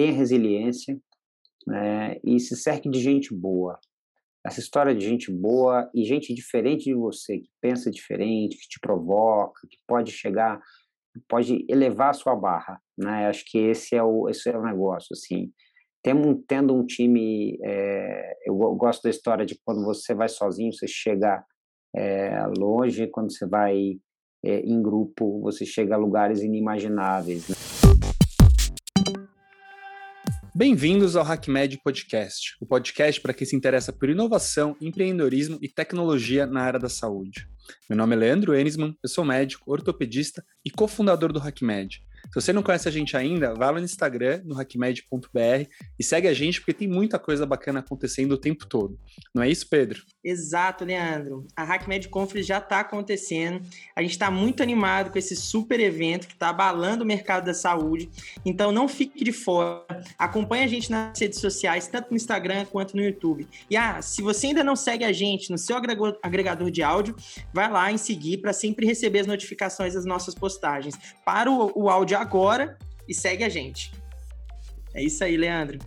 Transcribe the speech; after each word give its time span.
tenha 0.00 0.12
resiliência 0.14 0.98
né, 1.66 2.16
e 2.24 2.40
se 2.40 2.56
cerque 2.56 2.88
de 2.88 2.98
gente 2.98 3.34
boa. 3.34 3.78
Essa 4.46 4.58
história 4.58 4.94
de 4.94 5.04
gente 5.04 5.30
boa 5.30 5.90
e 5.94 6.04
gente 6.04 6.32
diferente 6.32 6.84
de 6.84 6.94
você, 6.94 7.38
que 7.38 7.50
pensa 7.60 7.90
diferente, 7.90 8.56
que 8.56 8.66
te 8.66 8.80
provoca, 8.80 9.60
que 9.68 9.76
pode 9.86 10.10
chegar, 10.10 10.58
pode 11.28 11.66
elevar 11.68 12.10
a 12.10 12.14
sua 12.14 12.34
barra. 12.34 12.80
Né? 12.96 13.28
Acho 13.28 13.44
que 13.46 13.58
esse 13.58 13.94
é 13.94 14.02
o, 14.02 14.26
esse 14.30 14.48
é 14.48 14.56
o 14.56 14.62
negócio. 14.62 15.12
Assim. 15.12 15.52
Tendo, 16.02 16.34
tendo 16.48 16.74
um 16.74 16.86
time, 16.86 17.58
é, 17.62 18.38
eu 18.46 18.54
gosto 18.54 19.02
da 19.02 19.10
história 19.10 19.44
de 19.44 19.60
quando 19.62 19.84
você 19.84 20.14
vai 20.14 20.30
sozinho, 20.30 20.72
você 20.72 20.88
chega 20.88 21.44
é, 21.94 22.42
longe, 22.56 23.06
quando 23.08 23.30
você 23.30 23.46
vai 23.46 24.00
é, 24.42 24.60
em 24.60 24.80
grupo, 24.80 25.42
você 25.42 25.66
chega 25.66 25.94
a 25.94 25.98
lugares 25.98 26.40
inimagináveis. 26.40 27.50
Né? 27.50 27.79
Bem-vindos 30.52 31.14
ao 31.14 31.24
HackMed 31.24 31.78
Podcast, 31.78 32.56
o 32.60 32.66
podcast 32.66 33.20
para 33.20 33.32
quem 33.32 33.46
se 33.46 33.54
interessa 33.54 33.92
por 33.92 34.10
inovação, 34.10 34.76
empreendedorismo 34.80 35.58
e 35.62 35.68
tecnologia 35.68 36.44
na 36.44 36.62
área 36.62 36.80
da 36.80 36.88
saúde. 36.88 37.46
Meu 37.88 37.96
nome 37.96 38.16
é 38.16 38.18
Leandro 38.18 38.52
Enisman, 38.52 38.96
eu 39.00 39.08
sou 39.08 39.24
médico, 39.24 39.70
ortopedista 39.70 40.44
e 40.64 40.70
cofundador 40.70 41.32
do 41.32 41.38
HackMed. 41.38 42.02
Se 42.28 42.34
você 42.34 42.52
não 42.52 42.62
conhece 42.62 42.88
a 42.88 42.92
gente 42.92 43.16
ainda, 43.16 43.54
vá 43.54 43.70
lá 43.70 43.78
no 43.78 43.84
Instagram, 43.84 44.42
no 44.44 44.54
hackmed.br 44.54 45.68
e 45.98 46.04
segue 46.04 46.28
a 46.28 46.34
gente 46.34 46.60
porque 46.60 46.72
tem 46.72 46.88
muita 46.88 47.18
coisa 47.18 47.44
bacana 47.44 47.80
acontecendo 47.80 48.32
o 48.32 48.38
tempo 48.38 48.66
todo. 48.66 48.98
Não 49.34 49.42
é 49.42 49.48
isso, 49.48 49.68
Pedro? 49.68 50.02
Exato, 50.22 50.84
Leandro. 50.84 51.46
A 51.56 51.62
HackMed 51.62 52.08
Conference 52.08 52.46
já 52.46 52.58
está 52.58 52.80
acontecendo. 52.80 53.62
A 53.96 54.02
gente 54.02 54.12
está 54.12 54.30
muito 54.30 54.62
animado 54.62 55.10
com 55.10 55.18
esse 55.18 55.34
super 55.34 55.80
evento 55.80 56.26
que 56.26 56.34
está 56.34 56.50
abalando 56.50 57.04
o 57.04 57.06
mercado 57.06 57.46
da 57.46 57.54
saúde. 57.54 58.08
Então 58.44 58.70
não 58.70 58.86
fique 58.86 59.24
de 59.24 59.32
fora. 59.32 59.84
Acompanhe 60.18 60.64
a 60.64 60.68
gente 60.68 60.90
nas 60.90 61.18
redes 61.18 61.40
sociais, 61.40 61.88
tanto 61.88 62.10
no 62.10 62.16
Instagram 62.16 62.64
quanto 62.66 62.96
no 62.96 63.02
YouTube. 63.02 63.48
E 63.68 63.76
ah, 63.76 64.00
se 64.02 64.22
você 64.22 64.48
ainda 64.48 64.62
não 64.62 64.76
segue 64.76 65.04
a 65.04 65.12
gente 65.12 65.50
no 65.50 65.58
seu 65.58 65.76
agregador 66.22 66.70
de 66.70 66.82
áudio, 66.82 67.16
vai 67.52 67.70
lá 67.70 67.90
em 67.90 67.98
seguir 67.98 68.38
para 68.38 68.52
sempre 68.52 68.86
receber 68.86 69.20
as 69.20 69.26
notificações 69.26 69.94
das 69.94 70.04
nossas 70.04 70.34
postagens. 70.34 70.94
Para 71.24 71.50
o, 71.50 71.72
o 71.74 71.88
áudio 71.88 72.09
agora 72.14 72.78
e 73.08 73.14
segue 73.14 73.44
a 73.44 73.48
gente. 73.48 73.92
É 74.94 75.02
isso 75.02 75.22
aí, 75.22 75.36
Leandro. 75.36 75.78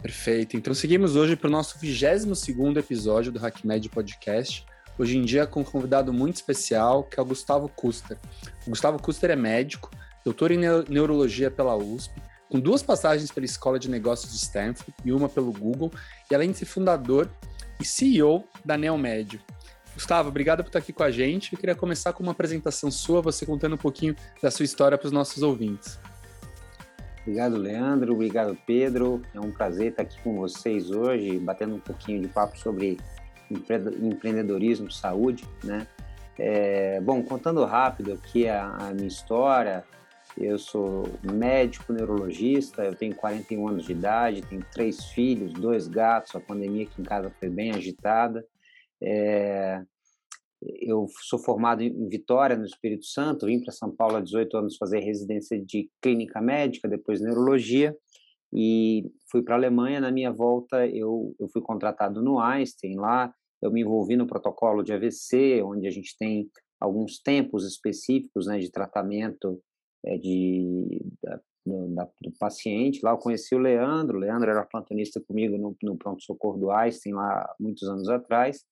Perfeito. 0.00 0.56
Então 0.56 0.74
seguimos 0.74 1.14
hoje 1.14 1.36
para 1.36 1.48
o 1.48 1.50
nosso 1.50 1.78
22 1.78 2.76
episódio 2.76 3.30
do 3.30 3.38
HackMed 3.38 3.88
Podcast. 3.88 4.66
Hoje 4.98 5.16
em 5.16 5.22
dia 5.22 5.46
com 5.46 5.60
um 5.60 5.64
convidado 5.64 6.12
muito 6.12 6.36
especial, 6.36 7.04
que 7.04 7.18
é 7.18 7.22
o 7.22 7.26
Gustavo 7.26 7.68
Custer. 7.68 8.18
O 8.66 8.70
Gustavo 8.70 9.00
Custer 9.00 9.30
é 9.30 9.36
médico, 9.36 9.90
doutor 10.24 10.50
em 10.50 10.58
neurologia 10.88 11.50
pela 11.50 11.76
USP, 11.76 12.14
com 12.50 12.60
duas 12.60 12.82
passagens 12.82 13.30
pela 13.30 13.46
Escola 13.46 13.78
de 13.78 13.88
Negócios 13.88 14.32
de 14.32 14.38
Stanford 14.38 14.92
e 15.04 15.12
uma 15.12 15.28
pelo 15.28 15.52
Google, 15.52 15.90
e 16.30 16.34
além 16.34 16.50
de 16.50 16.58
ser 16.58 16.66
fundador 16.66 17.30
e 17.80 17.84
CEO 17.84 18.44
da 18.64 18.76
Neomed. 18.76 19.40
Gustavo, 19.94 20.28
obrigado 20.28 20.62
por 20.62 20.68
estar 20.68 20.78
aqui 20.78 20.92
com 20.92 21.02
a 21.02 21.10
gente. 21.10 21.52
Eu 21.52 21.58
queria 21.58 21.74
começar 21.74 22.12
com 22.12 22.22
uma 22.22 22.32
apresentação 22.32 22.90
sua, 22.90 23.20
você 23.20 23.44
contando 23.44 23.74
um 23.74 23.78
pouquinho 23.78 24.16
da 24.42 24.50
sua 24.50 24.64
história 24.64 24.96
para 24.96 25.06
os 25.06 25.12
nossos 25.12 25.42
ouvintes. 25.42 25.98
Obrigado, 27.20 27.56
Leandro. 27.56 28.14
Obrigado, 28.14 28.58
Pedro. 28.66 29.22
É 29.32 29.38
um 29.38 29.52
prazer 29.52 29.90
estar 29.90 30.02
aqui 30.02 30.20
com 30.22 30.34
vocês 30.36 30.90
hoje, 30.90 31.38
batendo 31.38 31.76
um 31.76 31.80
pouquinho 31.80 32.20
de 32.20 32.28
papo 32.28 32.58
sobre 32.58 32.98
empreendedorismo, 33.50 34.90
saúde, 34.90 35.44
né? 35.62 35.86
É, 36.38 37.00
bom, 37.00 37.22
contando 37.22 37.64
rápido 37.64 38.14
aqui 38.14 38.48
a, 38.48 38.74
a, 38.76 38.94
minha 38.94 39.06
história, 39.06 39.84
eu 40.36 40.58
sou 40.58 41.06
médico 41.22 41.92
neurologista, 41.92 42.82
eu 42.82 42.94
tenho 42.94 43.14
41 43.14 43.68
anos 43.68 43.84
de 43.84 43.92
idade, 43.92 44.42
tenho 44.42 44.64
três 44.72 45.04
filhos, 45.04 45.52
dois 45.52 45.86
gatos, 45.86 46.34
a 46.34 46.40
pandemia 46.40 46.84
aqui 46.84 47.00
em 47.00 47.04
casa 47.04 47.30
foi 47.38 47.50
bem 47.50 47.72
agitada. 47.72 48.44
É, 49.02 49.82
eu 50.80 51.06
sou 51.22 51.38
formado 51.38 51.82
em 51.82 52.08
Vitória, 52.08 52.56
no 52.56 52.64
Espírito 52.64 53.04
Santo, 53.04 53.46
vim 53.46 53.60
para 53.60 53.72
São 53.72 53.90
Paulo 53.94 54.16
há 54.16 54.20
18 54.20 54.56
anos 54.56 54.76
fazer 54.76 55.00
residência 55.00 55.60
de 55.60 55.90
clínica 56.00 56.40
médica, 56.40 56.88
depois 56.88 57.20
neurologia, 57.20 57.96
e 58.52 59.10
fui 59.30 59.42
para 59.42 59.54
a 59.54 59.58
Alemanha. 59.58 60.00
Na 60.00 60.10
minha 60.10 60.30
volta, 60.30 60.86
eu, 60.86 61.34
eu 61.40 61.48
fui 61.48 61.62
contratado 61.62 62.22
no 62.22 62.38
Einstein 62.38 62.96
lá, 62.96 63.34
eu 63.60 63.70
me 63.72 63.80
envolvi 63.80 64.16
no 64.16 64.26
protocolo 64.26 64.82
de 64.82 64.92
AVC, 64.92 65.62
onde 65.62 65.86
a 65.86 65.90
gente 65.90 66.16
tem 66.18 66.48
alguns 66.80 67.18
tempos 67.18 67.64
específicos 67.64 68.46
né, 68.46 68.58
de 68.58 68.70
tratamento 68.70 69.60
é, 70.04 70.18
de, 70.18 71.00
da, 71.22 71.40
da, 71.66 72.08
do 72.20 72.32
paciente. 72.38 73.00
Lá 73.02 73.12
eu 73.12 73.18
conheci 73.18 73.54
o 73.54 73.58
Leandro, 73.58 74.16
o 74.16 74.20
Leandro 74.20 74.50
era 74.50 74.66
plantonista 74.66 75.20
comigo 75.20 75.56
no, 75.56 75.76
no 75.82 75.96
pronto-socorro 75.96 76.58
do 76.58 76.70
Einstein 76.70 77.14
lá 77.14 77.54
muitos 77.58 77.88
anos 77.88 78.08
atrás, 78.08 78.64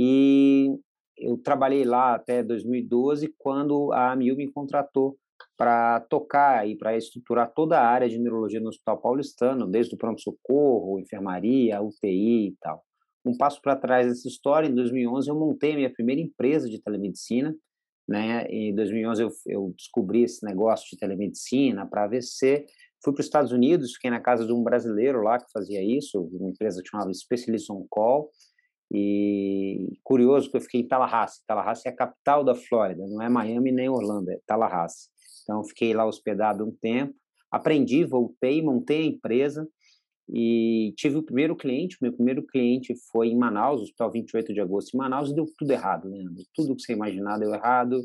e 0.00 0.78
eu 1.18 1.36
trabalhei 1.36 1.84
lá 1.84 2.14
até 2.14 2.42
2012, 2.42 3.34
quando 3.38 3.92
a 3.92 4.12
AMIL 4.12 4.36
me 4.36 4.50
contratou 4.50 5.18
para 5.56 6.00
tocar 6.00 6.66
e 6.66 6.74
para 6.76 6.96
estruturar 6.96 7.52
toda 7.54 7.78
a 7.78 7.86
área 7.86 8.08
de 8.08 8.18
neurologia 8.18 8.60
no 8.60 8.70
Hospital 8.70 8.98
Paulistano, 8.98 9.66
desde 9.66 9.94
o 9.94 9.98
pronto-socorro, 9.98 10.98
enfermaria, 10.98 11.82
UTI 11.82 12.48
e 12.48 12.56
tal. 12.60 12.82
Um 13.24 13.36
passo 13.36 13.60
para 13.60 13.76
trás 13.76 14.06
dessa 14.06 14.26
história, 14.26 14.66
em 14.66 14.74
2011 14.74 15.28
eu 15.28 15.34
montei 15.34 15.72
a 15.72 15.76
minha 15.76 15.92
primeira 15.92 16.22
empresa 16.22 16.68
de 16.68 16.80
telemedicina, 16.80 17.54
né? 18.08 18.46
Em 18.46 18.74
2011 18.74 19.22
eu, 19.22 19.30
eu 19.46 19.74
descobri 19.76 20.22
esse 20.22 20.44
negócio 20.44 20.88
de 20.90 20.96
telemedicina 20.96 21.86
para 21.86 22.04
AVC, 22.04 22.64
fui 23.04 23.12
para 23.12 23.20
os 23.20 23.26
Estados 23.26 23.52
Unidos, 23.52 23.92
fiquei 23.92 24.10
na 24.10 24.20
casa 24.20 24.46
de 24.46 24.52
um 24.52 24.62
brasileiro 24.62 25.22
lá 25.22 25.38
que 25.38 25.52
fazia 25.52 25.82
isso, 25.82 26.22
uma 26.32 26.48
empresa 26.48 26.82
que 26.82 26.88
chamava 26.88 27.12
Specialist 27.12 27.68
On 27.70 27.86
Call, 27.90 28.30
e 28.92 29.98
curioso 30.02 30.50
que 30.50 30.56
eu 30.56 30.60
fiquei 30.60 30.80
em 30.80 30.88
Tallahassee. 30.88 31.44
Tallahassee 31.46 31.88
é 31.88 31.92
a 31.92 31.96
capital 31.96 32.42
da 32.42 32.54
Flórida, 32.54 33.06
não 33.06 33.22
é 33.22 33.28
Miami 33.28 33.70
nem 33.70 33.88
Orlando, 33.88 34.30
é 34.30 34.40
Tallahassee. 34.46 35.08
Então 35.42 35.64
fiquei 35.64 35.94
lá 35.94 36.04
hospedado 36.04 36.66
um 36.66 36.72
tempo, 36.72 37.14
aprendi, 37.50 38.04
voltei, 38.04 38.60
montei 38.62 39.02
a 39.02 39.06
empresa 39.06 39.68
e 40.28 40.92
tive 40.96 41.18
o 41.18 41.22
primeiro 41.22 41.54
cliente. 41.56 41.98
Meu 42.00 42.12
primeiro 42.12 42.44
cliente 42.44 42.94
foi 43.12 43.28
em 43.28 43.36
Manaus, 43.36 43.82
Hospital 43.82 44.10
28 44.10 44.52
de 44.52 44.60
Agosto 44.60 44.94
em 44.94 44.98
Manaus, 44.98 45.30
e 45.30 45.34
deu 45.34 45.46
tudo 45.56 45.70
errado, 45.70 46.08
Leandro. 46.08 46.44
Tudo 46.54 46.74
que 46.74 46.82
você 46.82 46.92
imaginar 46.92 47.38
deu 47.38 47.54
errado. 47.54 48.00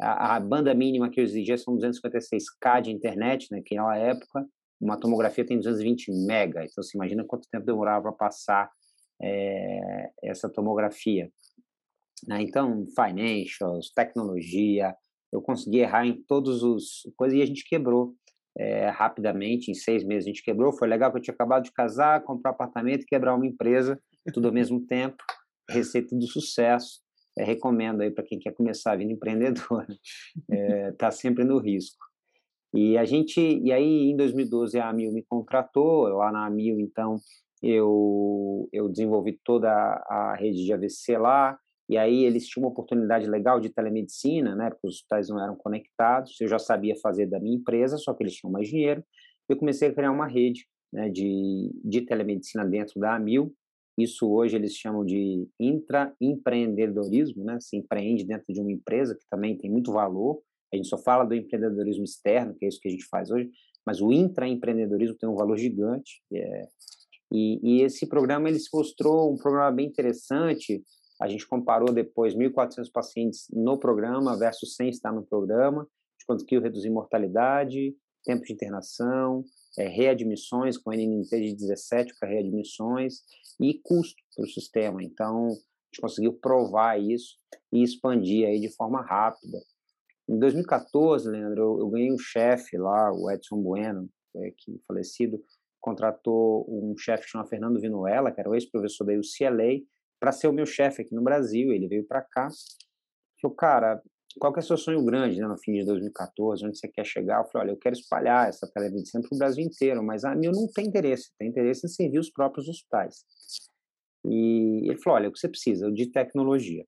A, 0.00 0.36
a 0.36 0.40
banda 0.40 0.74
mínima 0.74 1.10
que 1.10 1.20
eu 1.20 1.24
exigia 1.24 1.56
são 1.56 1.76
256K 1.76 2.82
de 2.82 2.90
internet, 2.90 3.48
né, 3.50 3.62
que 3.64 3.74
naquela 3.74 3.96
época. 3.96 4.46
Uma 4.80 4.98
tomografia 4.98 5.46
tem 5.46 5.56
220 5.56 6.10
mega, 6.26 6.64
então 6.64 6.82
você 6.82 6.96
imagina 6.96 7.24
quanto 7.24 7.48
tempo 7.48 7.64
demorava 7.64 8.02
para 8.02 8.12
passar 8.12 8.70
é, 9.24 10.10
essa 10.22 10.48
tomografia. 10.48 11.30
Né? 12.28 12.42
Então, 12.42 12.84
financials, 12.94 13.90
tecnologia, 13.94 14.94
eu 15.32 15.40
consegui 15.40 15.78
errar 15.78 16.06
em 16.06 16.22
todos 16.28 16.62
os 16.62 17.02
coisas 17.16 17.38
e 17.38 17.42
a 17.42 17.46
gente 17.46 17.64
quebrou 17.66 18.14
é, 18.56 18.88
rapidamente, 18.88 19.70
em 19.70 19.74
seis 19.74 20.04
meses 20.04 20.26
a 20.26 20.28
gente 20.28 20.44
quebrou. 20.44 20.72
Foi 20.72 20.86
legal 20.86 21.10
que 21.10 21.18
eu 21.18 21.22
tinha 21.22 21.34
acabado 21.34 21.64
de 21.64 21.72
casar, 21.72 22.22
comprar 22.22 22.50
apartamento 22.50 23.04
quebrar 23.06 23.34
uma 23.34 23.46
empresa, 23.46 23.98
tudo 24.32 24.48
ao 24.48 24.54
mesmo 24.54 24.80
tempo. 24.86 25.16
Receita 25.68 26.14
do 26.14 26.26
sucesso. 26.26 27.02
É, 27.36 27.42
recomendo 27.42 28.02
aí 28.02 28.12
para 28.12 28.22
quem 28.22 28.38
quer 28.38 28.52
começar 28.52 28.92
a 28.92 28.96
vida 28.96 29.12
empreendedora. 29.12 29.88
É, 30.50 31.10
sempre 31.10 31.44
no 31.44 31.58
risco. 31.58 32.04
E 32.72 32.98
a 32.98 33.04
gente, 33.04 33.40
e 33.40 33.72
aí 33.72 34.10
em 34.10 34.16
2012 34.16 34.78
a 34.78 34.88
Amil 34.88 35.12
me 35.12 35.22
contratou, 35.22 36.08
lá 36.08 36.32
na 36.32 36.46
Amil, 36.46 36.80
então 36.80 37.18
eu, 37.64 38.68
eu 38.72 38.88
desenvolvi 38.88 39.40
toda 39.42 39.70
a 39.70 40.36
rede 40.38 40.64
de 40.64 40.72
AVC 40.72 41.16
lá, 41.16 41.58
e 41.88 41.96
aí 41.96 42.24
eles 42.24 42.46
tinham 42.46 42.64
uma 42.64 42.72
oportunidade 42.72 43.26
legal 43.26 43.58
de 43.58 43.70
telemedicina, 43.70 44.54
né, 44.54 44.70
porque 44.70 44.86
os 44.86 44.96
hospitais 44.96 45.28
não 45.28 45.42
eram 45.42 45.56
conectados, 45.56 46.38
eu 46.40 46.48
já 46.48 46.58
sabia 46.58 46.94
fazer 46.96 47.26
da 47.26 47.40
minha 47.40 47.56
empresa, 47.56 47.96
só 47.96 48.12
que 48.12 48.22
eles 48.22 48.34
tinham 48.34 48.52
mais 48.52 48.68
dinheiro, 48.68 49.02
eu 49.48 49.56
comecei 49.56 49.88
a 49.88 49.94
criar 49.94 50.10
uma 50.10 50.26
rede 50.26 50.66
né, 50.92 51.08
de, 51.08 51.70
de 51.84 52.02
telemedicina 52.02 52.64
dentro 52.64 53.00
da 53.00 53.14
Amil, 53.14 53.54
isso 53.96 54.28
hoje 54.30 54.56
eles 54.56 54.74
chamam 54.74 55.04
de 55.04 55.46
intraempreendedorismo, 55.58 57.44
né, 57.44 57.58
se 57.60 57.76
empreende 57.76 58.24
dentro 58.24 58.52
de 58.52 58.60
uma 58.60 58.72
empresa, 58.72 59.14
que 59.14 59.24
também 59.30 59.56
tem 59.56 59.70
muito 59.70 59.92
valor, 59.92 60.42
a 60.72 60.76
gente 60.76 60.88
só 60.88 60.98
fala 60.98 61.24
do 61.24 61.34
empreendedorismo 61.34 62.04
externo, 62.04 62.54
que 62.54 62.64
é 62.64 62.68
isso 62.68 62.80
que 62.80 62.88
a 62.88 62.90
gente 62.90 63.06
faz 63.06 63.30
hoje, 63.30 63.50
mas 63.86 64.00
o 64.00 64.10
intraempreendedorismo 64.10 65.16
tem 65.16 65.28
um 65.28 65.34
valor 65.34 65.56
gigante, 65.56 66.22
é, 66.32 66.66
e, 67.34 67.58
e, 67.62 67.82
esse 67.82 68.06
programa 68.06 68.48
ele 68.48 68.60
se 68.60 68.68
mostrou 68.72 69.32
um 69.32 69.36
programa 69.36 69.72
bem 69.72 69.88
interessante. 69.88 70.84
A 71.20 71.26
gente 71.26 71.46
comparou 71.48 71.92
depois 71.92 72.32
1.400 72.32 72.92
pacientes 72.92 73.46
no 73.52 73.76
programa 73.76 74.38
versus 74.38 74.76
100 74.76 74.88
estar 74.90 75.12
no 75.12 75.26
programa. 75.26 75.82
A 75.82 75.84
gente 75.84 76.26
conseguiu 76.28 76.60
reduzir 76.60 76.90
mortalidade, 76.90 77.92
tempo 78.22 78.44
de 78.44 78.52
internação, 78.52 79.44
é, 79.76 79.88
readmissões 79.88 80.78
com 80.78 80.92
NNT 80.92 81.40
de 81.40 81.54
17 81.56 82.14
para 82.20 82.28
readmissões 82.28 83.22
e 83.60 83.74
custo 83.82 84.22
para 84.36 84.44
o 84.44 84.48
sistema. 84.48 85.02
Então, 85.02 85.46
a 85.46 85.50
gente 85.50 86.00
conseguiu 86.00 86.34
provar 86.34 87.00
isso 87.00 87.36
e 87.72 87.82
expandir 87.82 88.46
aí 88.46 88.60
de 88.60 88.68
forma 88.68 89.02
rápida. 89.02 89.58
Em 90.28 90.38
2014, 90.38 91.28
Leandro, 91.28 91.62
eu, 91.62 91.78
eu 91.80 91.88
ganhei 91.90 92.12
um 92.12 92.18
chefe 92.18 92.78
lá, 92.78 93.12
o 93.12 93.28
Edson 93.28 93.60
Bueno, 93.60 94.08
é, 94.36 94.52
que 94.56 94.80
falecido, 94.86 95.42
contratou 95.84 96.64
um 96.66 96.96
chefe 96.96 97.24
que 97.24 97.30
chama 97.30 97.46
Fernando 97.46 97.78
Vinuela, 97.78 98.32
que 98.32 98.40
era 98.40 98.48
o 98.48 98.54
ex-professor 98.54 99.04
da 99.04 99.12
UCLA, 99.12 99.82
para 100.18 100.32
ser 100.32 100.48
o 100.48 100.52
meu 100.52 100.64
chefe 100.64 101.02
aqui 101.02 101.14
no 101.14 101.22
Brasil. 101.22 101.72
Ele 101.72 101.86
veio 101.86 102.06
para 102.06 102.22
cá. 102.22 102.48
Falou, 103.42 103.54
cara, 103.54 104.02
qual 104.40 104.50
que 104.50 104.60
é 104.60 104.62
o 104.62 104.66
seu 104.66 104.78
sonho 104.78 105.04
grande, 105.04 105.38
né, 105.38 105.46
no 105.46 105.58
fim 105.58 105.74
de 105.74 105.84
2014? 105.84 106.66
Onde 106.66 106.78
você 106.78 106.88
quer 106.88 107.04
chegar? 107.04 107.40
Eu 107.40 107.44
falei, 107.50 107.68
olha, 107.68 107.74
eu 107.74 107.78
quero 107.78 107.94
espalhar 107.94 108.48
essa 108.48 108.66
telemedicina 108.72 109.22
para 109.22 109.36
o 109.36 109.38
Brasil 109.38 109.62
inteiro, 109.62 110.02
mas 110.02 110.24
a 110.24 110.34
mim 110.34 110.46
não 110.46 110.66
tem 110.74 110.86
interesse. 110.86 111.30
Tem 111.38 111.48
interesse 111.48 111.86
em 111.86 111.90
servir 111.90 112.18
os 112.18 112.30
próprios 112.30 112.66
hospitais. 112.66 113.16
E 114.26 114.88
ele 114.88 114.98
falou, 115.02 115.18
olha, 115.18 115.28
o 115.28 115.32
que 115.32 115.38
você 115.38 115.50
precisa? 115.50 115.92
De 115.92 116.10
tecnologia. 116.10 116.82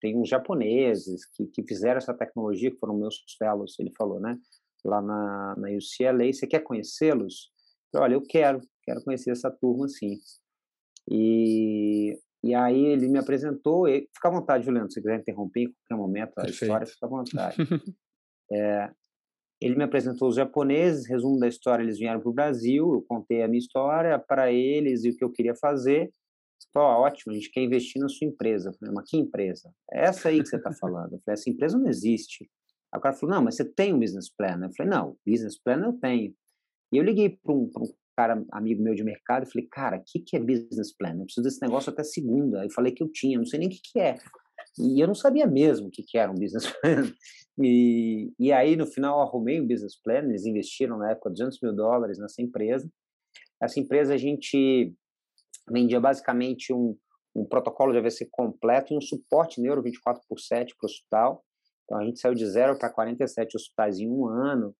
Tem 0.00 0.16
uns 0.16 0.30
japoneses 0.30 1.26
que, 1.34 1.46
que 1.46 1.62
fizeram 1.62 1.98
essa 1.98 2.14
tecnologia, 2.14 2.70
que 2.70 2.78
foram 2.78 2.96
meus 2.96 3.16
fellows, 3.38 3.78
ele 3.78 3.92
falou, 3.96 4.18
né? 4.18 4.34
Lá 4.82 5.00
na, 5.00 5.56
na 5.56 5.68
UCLA, 5.68 6.32
você 6.32 6.46
quer 6.46 6.60
conhecê-los? 6.60 7.53
Olha, 7.94 8.14
eu 8.14 8.22
quero, 8.22 8.60
quero 8.82 9.02
conhecer 9.02 9.30
essa 9.30 9.50
turma, 9.50 9.88
sim. 9.88 10.18
E, 11.10 12.18
e 12.42 12.54
aí 12.54 12.84
ele 12.86 13.08
me 13.08 13.18
apresentou, 13.18 13.86
e, 13.88 14.08
fica 14.14 14.28
à 14.28 14.30
vontade, 14.30 14.64
Juliano, 14.64 14.90
se 14.90 15.00
quiser 15.00 15.20
interromper 15.20 15.62
em 15.62 15.72
qualquer 15.72 15.96
momento 15.96 16.32
a 16.38 16.42
Perfeito. 16.42 16.62
história, 16.62 16.86
fica 16.86 17.06
à 17.06 17.08
vontade. 17.08 17.56
é, 18.52 18.90
ele 19.60 19.76
me 19.76 19.84
apresentou 19.84 20.28
os 20.28 20.36
japoneses, 20.36 21.08
resumo 21.08 21.38
da 21.38 21.48
história, 21.48 21.82
eles 21.82 21.98
vieram 21.98 22.20
para 22.20 22.28
o 22.28 22.34
Brasil, 22.34 22.94
eu 22.94 23.02
contei 23.02 23.42
a 23.42 23.48
minha 23.48 23.58
história 23.58 24.18
para 24.18 24.52
eles 24.52 25.04
e 25.04 25.10
o 25.10 25.16
que 25.16 25.24
eu 25.24 25.30
queria 25.30 25.54
fazer. 25.54 26.10
Pô, 26.72 26.80
ótimo, 26.80 27.32
a 27.32 27.36
gente 27.36 27.50
quer 27.50 27.62
investir 27.62 28.00
na 28.00 28.08
sua 28.08 28.26
empresa. 28.26 28.70
Eu 28.70 28.74
falei, 28.74 28.94
mas 28.94 29.08
que 29.08 29.16
empresa? 29.16 29.72
É 29.92 30.06
essa 30.06 30.28
aí 30.28 30.42
que 30.42 30.48
você 30.48 30.56
está 30.56 30.72
falando. 30.72 31.14
Eu 31.14 31.20
falei, 31.24 31.34
essa 31.34 31.48
empresa 31.48 31.78
não 31.78 31.88
existe. 31.88 32.50
Aí 32.92 32.98
o 32.98 33.00
cara 33.00 33.14
falou, 33.14 33.36
não, 33.36 33.44
mas 33.44 33.56
você 33.56 33.64
tem 33.64 33.94
um 33.94 33.98
business 33.98 34.28
plan? 34.28 34.60
Eu 34.62 34.72
falei, 34.76 34.90
não, 34.90 35.16
business 35.26 35.58
plan 35.58 35.84
eu 35.84 35.92
tenho. 35.94 36.34
E 36.94 36.96
eu 36.96 37.02
liguei 37.02 37.28
para 37.28 37.52
um, 37.52 37.68
um, 37.76 37.92
cara, 38.16 38.44
amigo 38.52 38.80
meu 38.80 38.94
de 38.94 39.02
mercado, 39.02 39.44
e 39.44 39.50
falei, 39.50 39.66
cara, 39.66 39.96
o 39.96 40.02
que, 40.06 40.20
que 40.20 40.36
é 40.36 40.38
business 40.38 40.96
plan? 40.96 41.16
Eu 41.18 41.24
preciso 41.24 41.42
desse 41.42 41.60
negócio 41.60 41.92
até 41.92 42.04
segunda. 42.04 42.60
Aí 42.60 42.70
falei 42.70 42.92
que 42.92 43.02
eu 43.02 43.10
tinha, 43.10 43.36
não 43.36 43.44
sei 43.44 43.58
nem 43.58 43.66
o 43.66 43.70
que, 43.72 43.80
que 43.82 43.98
é. 43.98 44.16
E 44.78 45.00
eu 45.02 45.08
não 45.08 45.14
sabia 45.14 45.44
mesmo 45.44 45.88
o 45.88 45.90
que, 45.90 46.04
que 46.04 46.16
era 46.16 46.30
um 46.30 46.36
business 46.36 46.70
plan. 46.80 47.12
E, 47.60 48.32
e 48.38 48.52
aí, 48.52 48.76
no 48.76 48.86
final, 48.86 49.20
arrumei 49.20 49.60
um 49.60 49.66
business 49.66 50.00
plan. 50.00 50.20
Eles 50.20 50.46
investiram 50.46 50.96
na 50.96 51.10
época 51.10 51.30
200 51.30 51.58
mil 51.60 51.74
dólares 51.74 52.16
nessa 52.16 52.40
empresa. 52.40 52.88
Essa 53.60 53.80
empresa 53.80 54.14
a 54.14 54.16
gente 54.16 54.94
vendia 55.68 55.98
basicamente 55.98 56.72
um, 56.72 56.96
um 57.34 57.44
protocolo 57.44 57.90
de 57.90 57.98
AVC 57.98 58.28
completo 58.30 58.94
e 58.94 58.96
um 58.96 59.00
suporte 59.00 59.60
neuro 59.60 59.82
24 59.82 60.22
por 60.28 60.38
7 60.38 60.76
para 60.76 60.86
o 60.86 60.88
hospital. 60.88 61.44
Então, 61.84 61.98
a 61.98 62.04
gente 62.04 62.20
saiu 62.20 62.34
de 62.34 62.46
zero 62.46 62.78
para 62.78 62.88
47 62.88 63.56
hospitais 63.56 63.98
em 63.98 64.08
um 64.08 64.28
ano. 64.28 64.72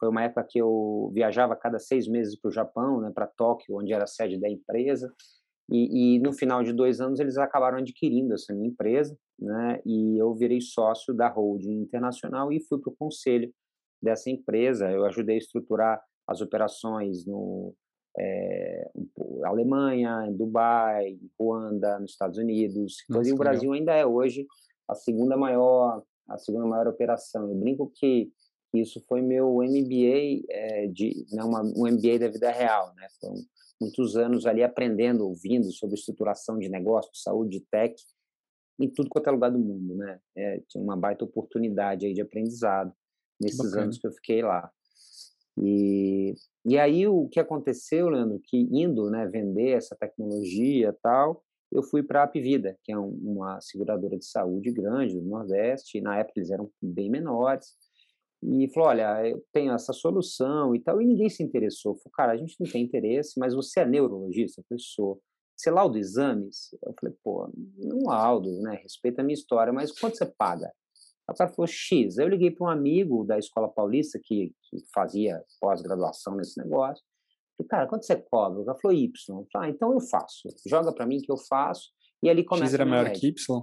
Foi 0.00 0.08
uma 0.08 0.24
época 0.24 0.46
que 0.48 0.58
eu 0.58 1.12
viajava 1.14 1.54
cada 1.54 1.78
seis 1.78 2.08
meses 2.08 2.34
para 2.34 2.48
o 2.48 2.52
Japão, 2.52 3.00
né, 3.02 3.12
para 3.14 3.26
Tóquio, 3.26 3.76
onde 3.76 3.92
era 3.92 4.04
a 4.04 4.08
sede 4.08 4.40
da 4.40 4.48
empresa. 4.48 5.12
E, 5.70 6.16
e, 6.16 6.18
no 6.18 6.32
final 6.32 6.64
de 6.64 6.72
dois 6.72 7.00
anos 7.00 7.20
eles 7.20 7.38
acabaram 7.38 7.78
adquirindo 7.78 8.34
essa 8.34 8.52
minha 8.52 8.68
empresa, 8.68 9.16
né? 9.38 9.80
E 9.86 10.18
eu 10.20 10.34
virei 10.34 10.60
sócio 10.60 11.14
da 11.14 11.28
holding 11.28 11.82
internacional 11.82 12.52
e 12.52 12.60
fui 12.60 12.80
para 12.80 12.90
o 12.90 12.96
conselho 12.96 13.52
dessa 14.02 14.30
empresa. 14.30 14.90
Eu 14.90 15.04
ajudei 15.04 15.36
a 15.36 15.38
estruturar 15.38 16.02
as 16.26 16.40
operações 16.40 17.24
no 17.24 17.72
é, 18.18 18.90
Alemanha, 19.44 20.26
em 20.26 20.36
Dubai, 20.36 21.10
em 21.10 21.30
Ruanda, 21.38 22.00
nos 22.00 22.12
Estados 22.12 22.38
Unidos. 22.38 22.96
Nossa, 23.08 23.28
e 23.28 23.32
o 23.32 23.36
Brasil 23.36 23.72
ainda 23.72 23.94
é 23.94 24.04
hoje 24.04 24.46
a 24.88 24.94
segunda 24.94 25.36
maior 25.36 26.02
a 26.28 26.38
segunda 26.38 26.66
maior 26.66 26.86
operação. 26.86 27.48
Eu 27.48 27.56
brinco 27.56 27.92
que 27.94 28.30
isso 28.72 29.02
foi 29.08 29.20
meu 29.20 29.56
MBA 29.56 30.44
é, 30.48 30.86
de 30.86 31.26
né, 31.32 31.42
uma, 31.42 31.62
um 31.62 31.90
MBA 31.90 32.18
da 32.18 32.28
vida 32.28 32.50
real, 32.50 32.94
né? 32.94 33.08
Foram 33.20 33.34
muitos 33.80 34.16
anos 34.16 34.46
ali 34.46 34.62
aprendendo, 34.62 35.26
ouvindo 35.26 35.70
sobre 35.72 35.96
estruturação 35.96 36.58
de 36.58 36.68
negócio, 36.68 37.10
saúde, 37.14 37.58
de 37.58 37.66
tech, 37.70 37.94
em 38.78 38.88
tudo 38.88 39.08
quanto 39.10 39.28
é 39.28 39.30
lugar 39.32 39.50
do 39.50 39.58
mundo, 39.58 39.96
né? 39.96 40.20
É, 40.36 40.62
tinha 40.68 40.82
uma 40.82 40.96
baita 40.96 41.24
oportunidade 41.24 42.06
aí 42.06 42.14
de 42.14 42.20
aprendizado 42.20 42.92
nesses 43.40 43.58
Bacana. 43.58 43.82
anos 43.82 43.98
que 43.98 44.06
eu 44.06 44.12
fiquei 44.12 44.42
lá. 44.42 44.70
E, 45.58 46.34
e 46.64 46.78
aí 46.78 47.06
o 47.06 47.28
que 47.28 47.40
aconteceu, 47.40 48.08
Leandro, 48.08 48.40
que 48.42 48.56
indo 48.70 49.10
né, 49.10 49.26
vender 49.26 49.70
essa 49.70 49.96
tecnologia 49.96 50.96
tal, 51.02 51.42
eu 51.70 51.82
fui 51.82 52.02
para 52.02 52.20
a 52.20 52.24
Apvida, 52.24 52.76
que 52.82 52.92
é 52.92 52.98
um, 52.98 53.10
uma 53.22 53.60
seguradora 53.60 54.16
de 54.18 54.24
saúde 54.24 54.70
grande 54.72 55.20
do 55.20 55.26
Nordeste, 55.26 55.98
e 55.98 56.00
na 56.00 56.18
época 56.18 56.40
eles 56.40 56.50
eram 56.50 56.70
bem 56.82 57.10
menores, 57.10 57.74
e 58.42 58.72
falou: 58.72 58.88
Olha, 58.88 59.28
eu 59.28 59.44
tenho 59.52 59.72
essa 59.72 59.92
solução 59.92 60.74
e 60.74 60.80
tal, 60.80 61.00
e 61.00 61.06
ninguém 61.06 61.28
se 61.28 61.42
interessou. 61.42 61.96
Falei, 61.96 62.12
cara, 62.14 62.32
a 62.32 62.36
gente 62.36 62.56
não 62.58 62.70
tem 62.70 62.82
interesse, 62.82 63.38
mas 63.38 63.54
você 63.54 63.80
é 63.80 63.86
neurologista? 63.86 64.60
Eu 64.60 64.64
falei: 64.68 64.82
sou. 64.82 65.20
Você 65.56 65.70
lauda 65.70 65.98
exames? 65.98 66.70
Eu 66.82 66.94
falei: 66.98 67.14
pô, 67.22 67.50
não 67.76 68.04
laudo, 68.04 68.50
né? 68.62 68.80
Respeita 68.82 69.20
a 69.20 69.24
minha 69.24 69.34
história, 69.34 69.72
mas 69.72 69.92
quanto 69.92 70.16
você 70.16 70.26
paga? 70.26 70.72
O 71.28 71.34
cara 71.34 71.50
falou 71.50 71.66
X. 71.66 72.18
Aí 72.18 72.24
eu 72.24 72.28
liguei 72.28 72.50
para 72.50 72.66
um 72.66 72.70
amigo 72.70 73.24
da 73.24 73.38
Escola 73.38 73.68
Paulista 73.68 74.18
que, 74.22 74.52
que 74.64 74.78
fazia 74.92 75.42
pós-graduação 75.60 76.34
nesse 76.34 76.58
negócio. 76.60 77.04
Falei, 77.56 77.68
cara, 77.68 77.86
quanto 77.86 78.04
você 78.04 78.16
cobra? 78.16 78.60
O 78.60 78.64
cara 78.64 78.78
falou 78.80 78.96
Y. 78.96 79.12
Falei, 79.52 79.68
ah, 79.68 79.70
então 79.70 79.92
eu 79.92 80.00
faço. 80.00 80.48
Joga 80.66 80.92
para 80.92 81.06
mim 81.06 81.20
que 81.20 81.30
eu 81.30 81.36
faço. 81.36 81.90
E 82.22 82.28
ali 82.28 82.44
começa 82.44 82.72
X 82.72 82.74
era 82.74 82.84
maior 82.84 83.10
que 83.12 83.28
Y? 83.28 83.62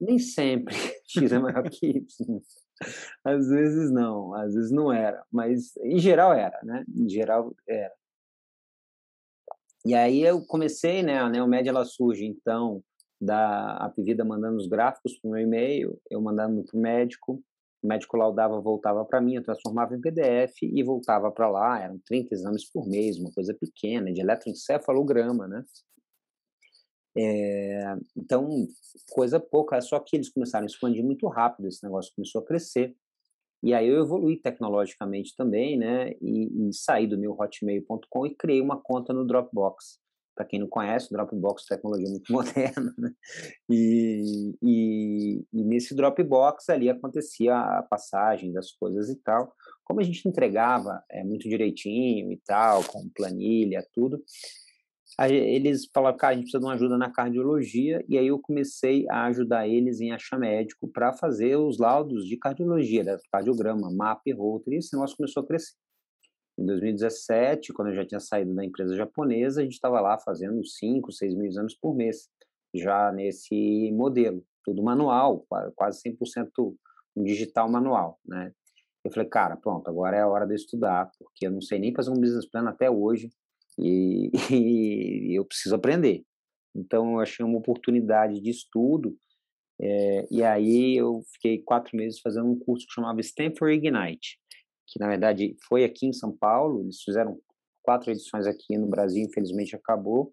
Nem 0.00 0.18
sempre. 0.18 0.74
X 1.06 1.32
é 1.32 1.38
maior 1.38 1.70
que 1.70 1.86
Y. 1.86 2.40
Às 3.24 3.48
vezes 3.48 3.90
não, 3.90 4.34
às 4.34 4.54
vezes 4.54 4.70
não 4.70 4.92
era, 4.92 5.24
mas 5.30 5.76
em 5.78 5.98
geral 5.98 6.32
era, 6.32 6.60
né? 6.62 6.84
Em 6.88 7.08
geral 7.08 7.54
era. 7.66 7.94
E 9.86 9.94
aí 9.94 10.22
eu 10.22 10.44
comecei, 10.46 11.02
né? 11.02 11.18
A 11.18 11.28
Neomed 11.28 11.68
ela 11.68 11.84
surge 11.84 12.24
então 12.24 12.82
da 13.20 13.76
Apvida 13.76 14.24
mandando 14.24 14.56
os 14.56 14.66
gráficos 14.66 15.18
para 15.18 15.28
o 15.28 15.32
meu 15.32 15.42
e-mail, 15.42 15.98
eu 16.10 16.20
mandando 16.20 16.62
para 16.64 16.78
o 16.78 16.80
médico, 16.80 17.42
o 17.82 17.86
médico 17.86 18.16
laudava, 18.16 18.60
voltava 18.60 19.04
para 19.04 19.20
mim, 19.20 19.34
eu 19.34 19.42
transformava 19.42 19.94
em 19.94 20.00
PDF 20.00 20.62
e 20.62 20.82
voltava 20.82 21.30
para 21.30 21.48
lá, 21.48 21.80
eram 21.80 21.98
30 22.06 22.34
exames 22.34 22.70
por 22.70 22.86
mês, 22.86 23.18
uma 23.18 23.30
coisa 23.32 23.54
pequena, 23.54 24.12
de 24.12 24.20
eletroencefalograma, 24.20 25.46
né? 25.46 25.62
É, 27.16 27.96
então, 28.16 28.66
coisa 29.10 29.38
pouca, 29.38 29.80
só 29.80 30.00
que 30.00 30.16
eles 30.16 30.28
começaram 30.28 30.64
a 30.64 30.66
expandir 30.66 31.04
muito 31.04 31.26
rápido, 31.28 31.68
esse 31.68 31.82
negócio 31.84 32.12
começou 32.14 32.40
a 32.40 32.44
crescer. 32.44 32.94
E 33.62 33.72
aí 33.72 33.88
eu 33.88 34.02
evolui 34.02 34.36
tecnologicamente 34.36 35.34
também, 35.36 35.78
né? 35.78 36.12
E, 36.20 36.68
e 36.68 36.72
saí 36.74 37.06
do 37.06 37.16
meu 37.16 37.32
hotmail.com 37.32 38.26
e 38.26 38.34
criei 38.34 38.60
uma 38.60 38.78
conta 38.78 39.12
no 39.12 39.24
Dropbox. 39.24 39.98
Para 40.34 40.44
quem 40.44 40.58
não 40.58 40.68
conhece, 40.68 41.06
o 41.06 41.16
Dropbox 41.16 41.64
é 41.70 41.76
tecnologia 41.76 42.10
muito 42.10 42.30
moderna, 42.32 42.92
né? 42.98 43.10
E, 43.70 44.52
e, 44.60 45.44
e 45.50 45.64
nesse 45.64 45.94
Dropbox 45.94 46.68
ali 46.68 46.90
acontecia 46.90 47.56
a 47.56 47.82
passagem 47.82 48.52
das 48.52 48.72
coisas 48.72 49.08
e 49.08 49.16
tal. 49.16 49.54
Como 49.84 50.00
a 50.00 50.02
gente 50.02 50.28
entregava 50.28 51.02
é, 51.10 51.24
muito 51.24 51.48
direitinho 51.48 52.32
e 52.32 52.36
tal, 52.44 52.84
com 52.84 53.08
planilha, 53.14 53.86
tudo, 53.94 54.22
eles 55.20 55.88
falaram, 55.92 56.16
cara, 56.16 56.32
a 56.32 56.36
gente 56.36 56.44
precisa 56.44 56.58
de 56.58 56.66
uma 56.66 56.74
ajuda 56.74 56.98
na 56.98 57.10
cardiologia, 57.10 58.04
e 58.08 58.18
aí 58.18 58.26
eu 58.26 58.38
comecei 58.38 59.06
a 59.08 59.26
ajudar 59.26 59.68
eles 59.68 60.00
em 60.00 60.12
achar 60.12 60.38
médico 60.38 60.88
para 60.88 61.12
fazer 61.12 61.56
os 61.56 61.78
laudos 61.78 62.26
de 62.26 62.36
cardiologia, 62.36 63.04
né, 63.04 63.16
cardiograma, 63.30 63.90
MAP, 63.92 64.32
Holter, 64.32 64.74
e 64.74 64.76
esse 64.78 64.94
negócio 64.94 65.16
começou 65.16 65.42
a 65.42 65.46
crescer. 65.46 65.74
Em 66.58 66.66
2017, 66.66 67.72
quando 67.72 67.88
eu 67.88 67.94
já 67.94 68.06
tinha 68.06 68.20
saído 68.20 68.54
da 68.54 68.64
empresa 68.64 68.96
japonesa, 68.96 69.60
a 69.60 69.64
gente 69.64 69.74
estava 69.74 70.00
lá 70.00 70.18
fazendo 70.18 70.64
5, 70.64 71.10
6 71.12 71.34
mil 71.34 71.46
exames 71.46 71.76
por 71.78 71.94
mês, 71.94 72.28
já 72.74 73.12
nesse 73.12 73.92
modelo, 73.92 74.44
tudo 74.64 74.82
manual, 74.82 75.46
quase 75.76 76.00
100% 76.02 76.74
um 77.16 77.22
digital 77.22 77.70
manual, 77.70 78.18
né? 78.26 78.52
Eu 79.04 79.12
falei, 79.12 79.28
cara, 79.28 79.56
pronto, 79.56 79.88
agora 79.88 80.16
é 80.16 80.20
a 80.20 80.28
hora 80.28 80.46
de 80.46 80.54
estudar, 80.54 81.10
porque 81.18 81.46
eu 81.46 81.50
não 81.50 81.60
sei 81.60 81.78
nem 81.78 81.94
fazer 81.94 82.10
um 82.10 82.20
business 82.20 82.48
plan 82.48 82.68
até 82.68 82.90
hoje, 82.90 83.30
e, 84.50 85.30
e 85.30 85.38
eu 85.38 85.44
preciso 85.44 85.74
aprender. 85.74 86.24
Então, 86.74 87.12
eu 87.12 87.20
achei 87.20 87.44
uma 87.44 87.58
oportunidade 87.58 88.40
de 88.40 88.50
estudo, 88.50 89.16
é, 89.80 90.26
e 90.30 90.42
aí 90.42 90.96
eu 90.96 91.22
fiquei 91.32 91.58
quatro 91.58 91.96
meses 91.96 92.20
fazendo 92.20 92.48
um 92.48 92.58
curso 92.58 92.86
que 92.86 92.94
chamava 92.94 93.20
Stanford 93.20 93.74
Ignite, 93.74 94.38
que 94.86 95.00
na 95.00 95.08
verdade 95.08 95.56
foi 95.68 95.84
aqui 95.84 96.06
em 96.06 96.12
São 96.12 96.36
Paulo, 96.36 96.82
eles 96.82 97.02
fizeram 97.02 97.38
quatro 97.82 98.10
edições 98.10 98.46
aqui 98.46 98.76
no 98.78 98.86
Brasil, 98.86 99.24
infelizmente 99.24 99.74
acabou, 99.74 100.32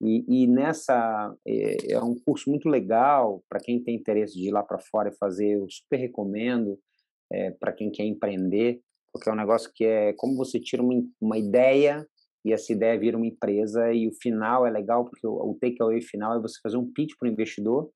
e, 0.00 0.24
e 0.28 0.46
nessa 0.46 1.34
é, 1.46 1.92
é, 1.92 2.02
um 2.02 2.14
curso 2.14 2.48
muito 2.50 2.68
legal 2.68 3.42
para 3.48 3.60
quem 3.60 3.82
tem 3.82 3.96
interesse 3.96 4.34
de 4.34 4.48
ir 4.48 4.52
lá 4.52 4.62
para 4.62 4.78
fora 4.78 5.08
e 5.08 5.16
fazer, 5.16 5.56
eu 5.56 5.66
super 5.68 5.96
recomendo 5.96 6.78
é, 7.32 7.50
para 7.50 7.72
quem 7.72 7.90
quer 7.90 8.04
empreender, 8.04 8.80
porque 9.12 9.28
é 9.28 9.32
um 9.32 9.36
negócio 9.36 9.70
que 9.74 9.84
é 9.84 10.12
como 10.12 10.36
você 10.36 10.60
tira 10.60 10.82
uma, 10.82 11.02
uma 11.20 11.38
ideia 11.38 12.06
e 12.44 12.52
essa 12.52 12.72
ideia 12.72 12.98
vira 12.98 13.16
uma 13.16 13.26
empresa 13.26 13.92
e 13.92 14.06
o 14.08 14.12
final 14.12 14.66
é 14.66 14.70
legal 14.70 15.04
porque 15.04 15.26
o, 15.26 15.32
o 15.32 15.58
takeaway 15.60 16.00
final 16.00 16.36
é 16.36 16.40
você 16.40 16.58
fazer 16.62 16.76
um 16.76 16.90
pitch 16.90 17.14
para 17.18 17.28
o 17.28 17.32
investidor 17.32 17.90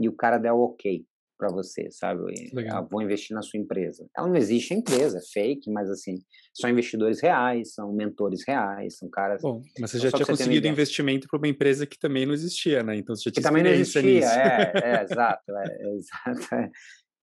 e 0.00 0.08
o 0.08 0.12
cara 0.12 0.38
der 0.38 0.52
o 0.52 0.60
ok. 0.60 1.04
para 1.38 1.48
você, 1.50 1.90
sabe? 1.90 2.22
Legal. 2.52 2.78
Ah, 2.78 2.80
vou 2.80 3.02
investir 3.02 3.34
na 3.34 3.42
sua 3.42 3.58
empresa. 3.58 4.06
Ela 4.16 4.28
não 4.28 4.36
existe 4.36 4.72
a 4.72 4.76
empresa, 4.76 5.18
é 5.18 5.20
fake, 5.20 5.70
mas 5.70 5.90
assim, 5.90 6.14
são 6.54 6.70
investidores 6.70 7.20
reais, 7.20 7.74
são 7.74 7.92
mentores 7.92 8.42
reais, 8.46 8.96
são 8.96 9.08
caras. 9.10 9.42
Bom, 9.42 9.60
mas 9.78 9.90
você 9.90 9.98
já 9.98 10.10
tinha 10.10 10.26
conseguido 10.26 10.66
investimento 10.66 11.26
para 11.28 11.38
uma 11.38 11.48
empresa 11.48 11.86
que 11.86 11.98
também 11.98 12.24
não 12.24 12.32
existia, 12.32 12.82
né? 12.82 12.96
Então 12.96 13.14
você 13.14 13.24
já 13.24 13.32
tinha 13.32 13.42
que 13.42 13.48
também 13.48 13.62
não 13.62 13.70
existia, 13.70 14.02
nisso. 14.02 14.28
é, 14.28 14.72
é, 14.74 15.02
exato, 15.02 15.52
é, 15.52 15.78
é, 15.80 15.94
exato. 15.94 16.54
É. 16.54 16.70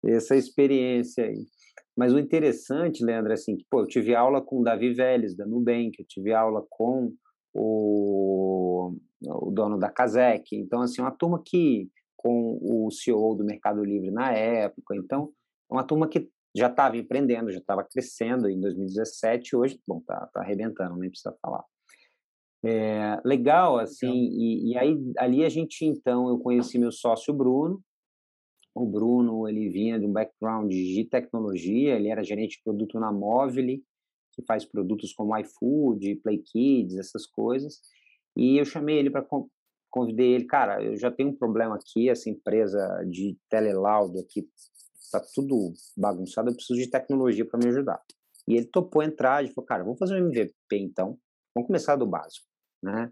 Essa 0.05 0.35
experiência 0.35 1.25
aí. 1.25 1.45
Mas 1.99 2.13
o 2.13 2.17
interessante, 2.17 3.03
Leandro, 3.03 3.31
é 3.31 3.33
assim, 3.33 3.57
que, 3.57 3.65
pô, 3.69 3.81
eu 3.81 3.85
tive 3.85 4.15
aula 4.15 4.41
com 4.41 4.61
o 4.61 4.63
Davi 4.63 4.93
Vélez, 4.93 5.35
da 5.35 5.45
Nubank, 5.45 5.99
eu 5.99 6.05
tive 6.07 6.31
aula 6.31 6.65
com 6.69 7.13
o, 7.53 8.95
o 9.21 9.51
dono 9.51 9.77
da 9.77 9.89
Casec, 9.89 10.55
então, 10.55 10.81
assim, 10.81 11.01
uma 11.01 11.11
turma 11.11 11.43
que 11.45 11.89
com 12.15 12.57
o 12.61 12.89
CEO 12.89 13.35
do 13.35 13.43
Mercado 13.43 13.83
Livre 13.83 14.11
na 14.11 14.31
época. 14.31 14.95
Então, 14.95 15.33
é 15.69 15.73
uma 15.73 15.83
turma 15.83 16.07
que 16.07 16.29
já 16.55 16.67
estava 16.67 16.95
empreendendo, 16.95 17.51
já 17.51 17.59
estava 17.59 17.83
crescendo 17.83 18.47
em 18.47 18.61
2017, 18.61 19.57
hoje, 19.57 19.77
bom, 19.85 20.01
tá, 20.07 20.29
tá 20.33 20.39
arrebentando, 20.39 20.95
nem 20.95 21.09
precisa 21.09 21.35
falar. 21.41 21.65
É, 22.63 23.19
legal, 23.25 23.77
assim, 23.77 24.13
e, 24.13 24.71
e, 24.71 24.77
aí 24.77 24.97
ali 25.17 25.43
a 25.43 25.49
gente, 25.49 25.83
então, 25.83 26.29
eu 26.29 26.39
conheci 26.39 26.79
meu 26.79 26.93
sócio 26.93 27.33
Bruno, 27.33 27.81
o 28.73 28.85
Bruno, 28.85 29.47
ele 29.47 29.69
vinha 29.69 29.99
de 29.99 30.05
um 30.05 30.11
background 30.11 30.71
de 30.71 31.05
tecnologia, 31.05 31.95
ele 31.95 32.09
era 32.09 32.23
gerente 32.23 32.57
de 32.57 32.63
produto 32.63 32.99
na 32.99 33.11
Móvel, 33.11 33.79
que 34.33 34.43
faz 34.45 34.65
produtos 34.65 35.13
como 35.13 35.37
iFood, 35.37 36.15
Play 36.23 36.39
Kids, 36.39 36.97
essas 36.97 37.25
coisas, 37.25 37.81
e 38.35 38.57
eu 38.57 38.65
chamei 38.65 38.97
ele 38.97 39.09
para 39.09 39.25
convidei 39.89 40.33
ele, 40.33 40.45
cara, 40.45 40.83
eu 40.83 40.95
já 40.95 41.11
tenho 41.11 41.29
um 41.29 41.35
problema 41.35 41.75
aqui, 41.75 42.09
essa 42.09 42.29
empresa 42.29 43.03
de 43.09 43.35
telelaudo 43.49 44.19
aqui 44.19 44.47
tá 45.11 45.19
tudo 45.33 45.73
bagunçado, 45.97 46.49
eu 46.49 46.55
preciso 46.55 46.79
de 46.79 46.89
tecnologia 46.89 47.43
para 47.43 47.59
me 47.59 47.67
ajudar. 47.69 47.99
E 48.47 48.55
ele 48.55 48.67
topou 48.67 49.01
entrar 49.01 49.43
e 49.43 49.47
falou, 49.47 49.65
cara, 49.65 49.83
vamos 49.83 49.97
fazer 49.97 50.15
um 50.15 50.27
MVP 50.27 50.53
então, 50.73 51.17
vamos 51.53 51.67
começar 51.67 51.95
do 51.95 52.05
básico, 52.05 52.45
né? 52.83 53.11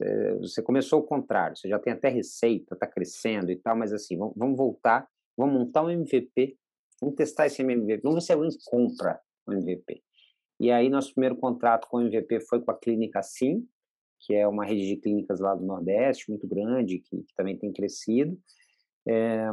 Você, 0.00 0.38
você 0.38 0.62
começou 0.62 1.00
o 1.00 1.04
contrário, 1.04 1.56
você 1.56 1.68
já 1.68 1.78
tem 1.78 1.92
até 1.92 2.08
receita, 2.08 2.74
está 2.74 2.86
crescendo 2.86 3.50
e 3.50 3.56
tal, 3.56 3.76
mas 3.76 3.92
assim, 3.92 4.16
vamos, 4.16 4.34
vamos, 4.36 4.56
voltar, 4.56 5.06
vamos 5.36 5.54
montar 5.54 5.82
um 5.82 5.90
MVP, 5.90 6.56
vamos 7.00 7.16
testar 7.16 7.46
esse 7.46 7.62
MVP, 7.62 8.02
vamos 8.02 8.20
ver 8.20 8.26
se 8.26 8.32
alguém 8.32 8.50
compra 8.66 9.20
o 9.46 9.52
MVP. 9.52 10.02
E 10.58 10.70
aí, 10.70 10.88
nosso 10.88 11.12
primeiro 11.12 11.36
contrato 11.36 11.88
com 11.88 11.98
o 11.98 12.00
MVP 12.02 12.40
foi 12.40 12.60
com 12.60 12.70
a 12.70 12.78
Clínica 12.78 13.22
Sim, 13.22 13.66
que 14.20 14.34
é 14.34 14.46
uma 14.46 14.64
rede 14.64 14.86
de 14.86 14.96
clínicas 14.96 15.40
lá 15.40 15.54
do 15.54 15.64
Nordeste, 15.64 16.30
muito 16.30 16.46
grande, 16.46 16.98
que, 16.98 17.22
que 17.22 17.34
também 17.34 17.56
tem 17.56 17.72
crescido. 17.72 18.38
É, 19.08 19.48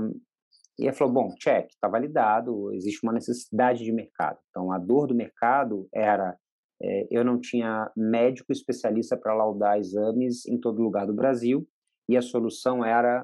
e 0.78 0.84
ele 0.84 0.94
falou, 0.94 1.14
bom, 1.14 1.36
check, 1.36 1.70
está 1.70 1.88
validado, 1.88 2.74
existe 2.74 3.00
uma 3.04 3.14
necessidade 3.14 3.84
de 3.84 3.92
mercado. 3.92 4.38
Então, 4.50 4.72
a 4.72 4.78
dor 4.78 5.08
do 5.08 5.16
mercado 5.16 5.88
era, 5.94 6.38
é, 6.82 7.08
eu 7.10 7.24
não 7.24 7.40
tinha 7.40 7.92
médico 7.96 8.52
especialista 8.52 9.18
para 9.18 9.34
laudar 9.34 9.78
exames 9.78 10.46
em 10.46 10.60
todo 10.60 10.82
lugar 10.82 11.08
do 11.08 11.14
Brasil, 11.14 11.68
e 12.10 12.16
a 12.16 12.22
solução 12.22 12.86
era 12.86 13.24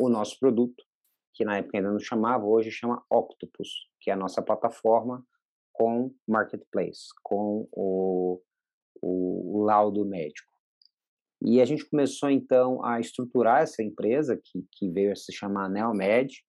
o 0.00 0.08
nosso 0.08 0.38
produto, 0.38 0.84
que 1.34 1.44
na 1.44 1.58
época 1.58 1.78
ainda 1.78 1.90
não 1.90 2.00
chamava, 2.00 2.44
hoje 2.44 2.70
chama 2.70 3.02
Octopus, 3.10 3.88
que 4.00 4.10
é 4.10 4.14
a 4.14 4.16
nossa 4.16 4.42
plataforma 4.42 5.24
com 5.72 6.12
marketplace, 6.26 7.06
com 7.22 7.68
o, 7.72 8.42
o, 9.00 9.62
laudo 9.64 10.04
médico. 10.04 10.52
E 11.40 11.60
a 11.60 11.64
gente 11.64 11.88
começou 11.88 12.28
então 12.28 12.84
a 12.84 12.98
estruturar 12.98 13.62
essa 13.62 13.80
empresa 13.82 14.36
que, 14.36 14.66
que 14.72 14.90
veio 14.90 15.12
a 15.12 15.16
se 15.16 15.32
chamar 15.32 15.70
Neomed, 15.70 16.44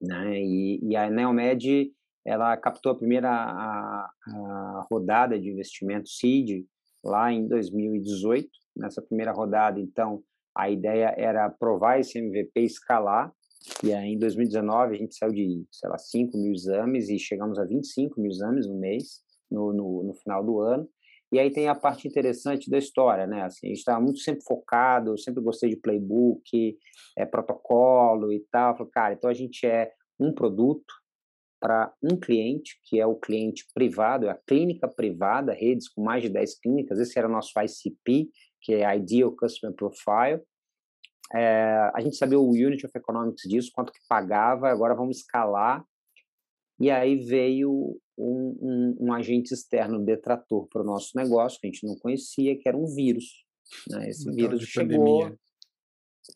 né? 0.00 0.40
E, 0.40 0.80
e 0.82 0.96
a 0.96 1.10
Neomed 1.10 1.92
ela 2.24 2.56
captou 2.56 2.92
a 2.92 2.96
primeira 2.96 3.30
a, 3.30 4.10
a 4.26 4.86
rodada 4.90 5.38
de 5.38 5.50
investimento 5.50 6.08
seed 6.08 6.64
lá 7.04 7.32
em 7.32 7.46
2018. 7.46 8.48
Nessa 8.76 9.02
primeira 9.02 9.32
rodada, 9.32 9.78
então, 9.78 10.22
a 10.56 10.70
ideia 10.70 11.14
era 11.16 11.48
provar 11.50 12.00
esse 12.00 12.18
MVP 12.18 12.60
escalar. 12.62 13.32
E 13.82 13.92
aí, 13.92 14.12
em 14.12 14.18
2019, 14.18 14.94
a 14.94 14.98
gente 14.98 15.14
saiu 15.14 15.32
de, 15.32 15.64
sei 15.70 15.88
lá, 15.88 15.98
5 15.98 16.36
mil 16.36 16.52
exames 16.52 17.08
e 17.08 17.18
chegamos 17.18 17.58
a 17.58 17.64
25 17.64 18.20
mil 18.20 18.30
exames 18.30 18.66
no 18.66 18.74
mês, 18.74 19.20
no, 19.50 19.72
no, 19.72 20.02
no 20.02 20.14
final 20.14 20.44
do 20.44 20.60
ano. 20.60 20.88
E 21.32 21.38
aí 21.38 21.50
tem 21.50 21.68
a 21.68 21.74
parte 21.74 22.06
interessante 22.06 22.70
da 22.70 22.78
história, 22.78 23.26
né? 23.26 23.42
Assim, 23.42 23.66
a 23.66 23.70
gente 23.70 23.78
estava 23.78 24.00
muito 24.00 24.20
sempre 24.20 24.44
focado, 24.44 25.12
eu 25.12 25.18
sempre 25.18 25.42
gostei 25.42 25.70
de 25.70 25.76
playbook, 25.76 26.78
é, 27.16 27.24
protocolo 27.24 28.32
e 28.32 28.40
tal. 28.50 28.76
Falei, 28.76 28.92
cara, 28.92 29.14
então 29.14 29.28
a 29.28 29.34
gente 29.34 29.66
é 29.66 29.92
um 30.18 30.32
produto 30.32 30.94
para 31.64 31.90
um 32.02 32.14
cliente, 32.14 32.78
que 32.84 33.00
é 33.00 33.06
o 33.06 33.16
cliente 33.16 33.66
privado, 33.72 34.26
é 34.26 34.30
a 34.30 34.38
clínica 34.46 34.86
privada, 34.86 35.54
redes 35.54 35.88
com 35.88 36.02
mais 36.02 36.22
de 36.22 36.28
10 36.28 36.60
clínicas. 36.60 36.98
Esse 36.98 37.18
era 37.18 37.26
o 37.26 37.32
nosso 37.32 37.52
ICP, 37.58 38.28
que 38.60 38.74
é 38.74 38.96
Ideal 38.98 39.34
Customer 39.34 39.74
Profile. 39.74 40.42
É, 41.34 41.90
a 41.94 42.02
gente 42.02 42.16
sabia 42.16 42.38
o 42.38 42.50
Unit 42.50 42.84
of 42.84 42.92
Economics 42.94 43.48
disso, 43.48 43.70
quanto 43.74 43.94
que 43.94 44.00
pagava, 44.06 44.68
agora 44.68 44.94
vamos 44.94 45.16
escalar. 45.16 45.82
E 46.78 46.90
aí 46.90 47.16
veio 47.16 47.98
um, 48.18 48.58
um, 48.60 48.96
um 49.06 49.12
agente 49.14 49.54
externo 49.54 50.04
detrator 50.04 50.68
para 50.68 50.82
o 50.82 50.84
nosso 50.84 51.16
negócio, 51.16 51.58
que 51.58 51.66
a 51.66 51.70
gente 51.70 51.86
não 51.86 51.96
conhecia, 51.96 52.58
que 52.58 52.68
era 52.68 52.76
um 52.76 52.94
vírus. 52.94 53.42
Né? 53.88 54.10
Esse 54.10 54.24
então, 54.24 54.34
vírus 54.34 54.64
chegou, 54.64 54.98
pandemia. 54.98 55.38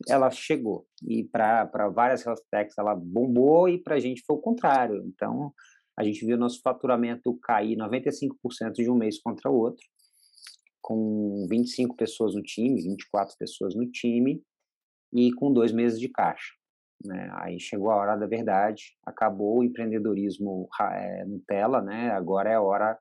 Ela 0.06 0.30
chegou. 0.30 0.86
E 1.02 1.24
para 1.24 1.88
várias 1.88 2.24
health 2.24 2.42
techs 2.50 2.76
ela 2.78 2.94
bombou 2.94 3.68
e 3.68 3.78
para 3.78 3.96
a 3.96 4.00
gente 4.00 4.22
foi 4.26 4.36
o 4.36 4.40
contrário. 4.40 5.02
Então, 5.06 5.52
a 5.98 6.04
gente 6.04 6.24
viu 6.24 6.38
nosso 6.38 6.60
faturamento 6.62 7.36
cair 7.42 7.76
95% 7.76 8.72
de 8.74 8.90
um 8.90 8.94
mês 8.94 9.20
contra 9.20 9.50
o 9.50 9.56
outro, 9.56 9.84
com 10.80 11.46
25 11.50 11.96
pessoas 11.96 12.34
no 12.34 12.42
time, 12.42 12.82
24 12.82 13.36
pessoas 13.36 13.74
no 13.74 13.90
time, 13.90 14.42
e 15.12 15.32
com 15.32 15.52
dois 15.52 15.72
meses 15.72 15.98
de 15.98 16.08
caixa. 16.08 16.54
Né? 17.04 17.28
Aí 17.34 17.58
chegou 17.60 17.90
a 17.90 17.96
hora 17.96 18.16
da 18.16 18.26
verdade, 18.26 18.96
acabou 19.04 19.58
o 19.58 19.64
empreendedorismo 19.64 20.68
é, 20.80 21.24
Nutella, 21.24 21.80
né? 21.80 22.10
Agora 22.10 22.50
é 22.50 22.54
a 22.54 22.62
hora 22.62 22.98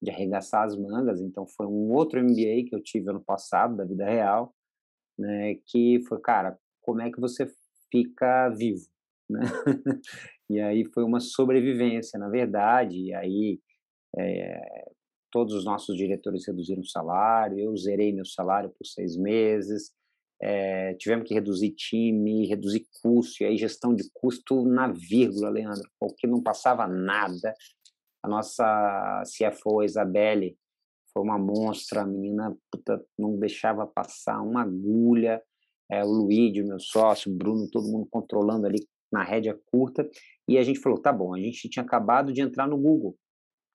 de 0.00 0.10
arregaçar 0.10 0.64
as 0.64 0.76
mangas. 0.76 1.20
Então 1.20 1.46
foi 1.46 1.66
um 1.66 1.92
outro 1.92 2.20
MBA 2.20 2.64
que 2.68 2.74
eu 2.74 2.82
tive 2.82 3.10
ano 3.10 3.22
passado 3.22 3.76
da 3.76 3.84
vida 3.84 4.04
real, 4.08 4.54
né? 5.20 5.56
Que 5.66 6.00
foi, 6.08 6.20
cara, 6.20 6.58
como 6.82 7.00
é 7.02 7.10
que 7.10 7.20
você 7.20 7.46
fica 7.90 8.48
vivo, 8.50 8.86
né? 9.28 9.40
e 10.50 10.60
aí 10.60 10.84
foi 10.86 11.04
uma 11.04 11.20
sobrevivência, 11.20 12.18
na 12.18 12.28
verdade. 12.28 12.96
E 12.96 13.14
aí 13.14 13.60
é, 14.18 14.90
todos 15.30 15.54
os 15.54 15.64
nossos 15.64 15.96
diretores 15.96 16.46
reduziram 16.46 16.82
o 16.82 16.86
salário, 16.86 17.58
eu 17.58 17.76
zerei 17.76 18.12
meu 18.12 18.24
salário 18.24 18.70
por 18.70 18.86
seis 18.86 19.16
meses 19.16 19.92
é, 20.40 20.94
tivemos 20.94 21.28
que 21.28 21.34
reduzir 21.34 21.70
time, 21.72 22.46
reduzir 22.46 22.86
custo, 23.02 23.42
e 23.42 23.46
aí 23.46 23.56
gestão 23.58 23.94
de 23.94 24.10
custo 24.14 24.64
na 24.64 24.88
vírgula, 24.88 25.50
Leandro, 25.50 25.88
porque 25.98 26.26
não 26.26 26.42
passava 26.42 26.86
nada. 26.86 27.54
A 28.22 28.28
nossa 28.28 29.22
CFO, 29.24 29.82
Isabelle, 29.82 30.56
foi 31.12 31.22
uma 31.22 31.38
monstra, 31.38 32.02
a 32.02 32.06
menina 32.06 32.56
puta, 32.70 33.04
não 33.18 33.38
deixava 33.38 33.86
passar 33.86 34.40
uma 34.42 34.62
agulha. 34.62 35.42
É, 35.90 36.04
o 36.04 36.08
Luigi, 36.08 36.62
meu 36.62 36.78
sócio, 36.78 37.32
o 37.32 37.36
Bruno, 37.36 37.68
todo 37.70 37.88
mundo 37.88 38.06
controlando 38.10 38.66
ali 38.66 38.78
na 39.12 39.24
rédea 39.24 39.58
curta. 39.72 40.08
E 40.48 40.56
a 40.56 40.62
gente 40.62 40.80
falou: 40.80 41.00
tá 41.00 41.12
bom, 41.12 41.34
a 41.34 41.38
gente 41.38 41.68
tinha 41.68 41.84
acabado 41.84 42.32
de 42.32 42.40
entrar 42.40 42.68
no 42.68 42.78
Google, 42.78 43.16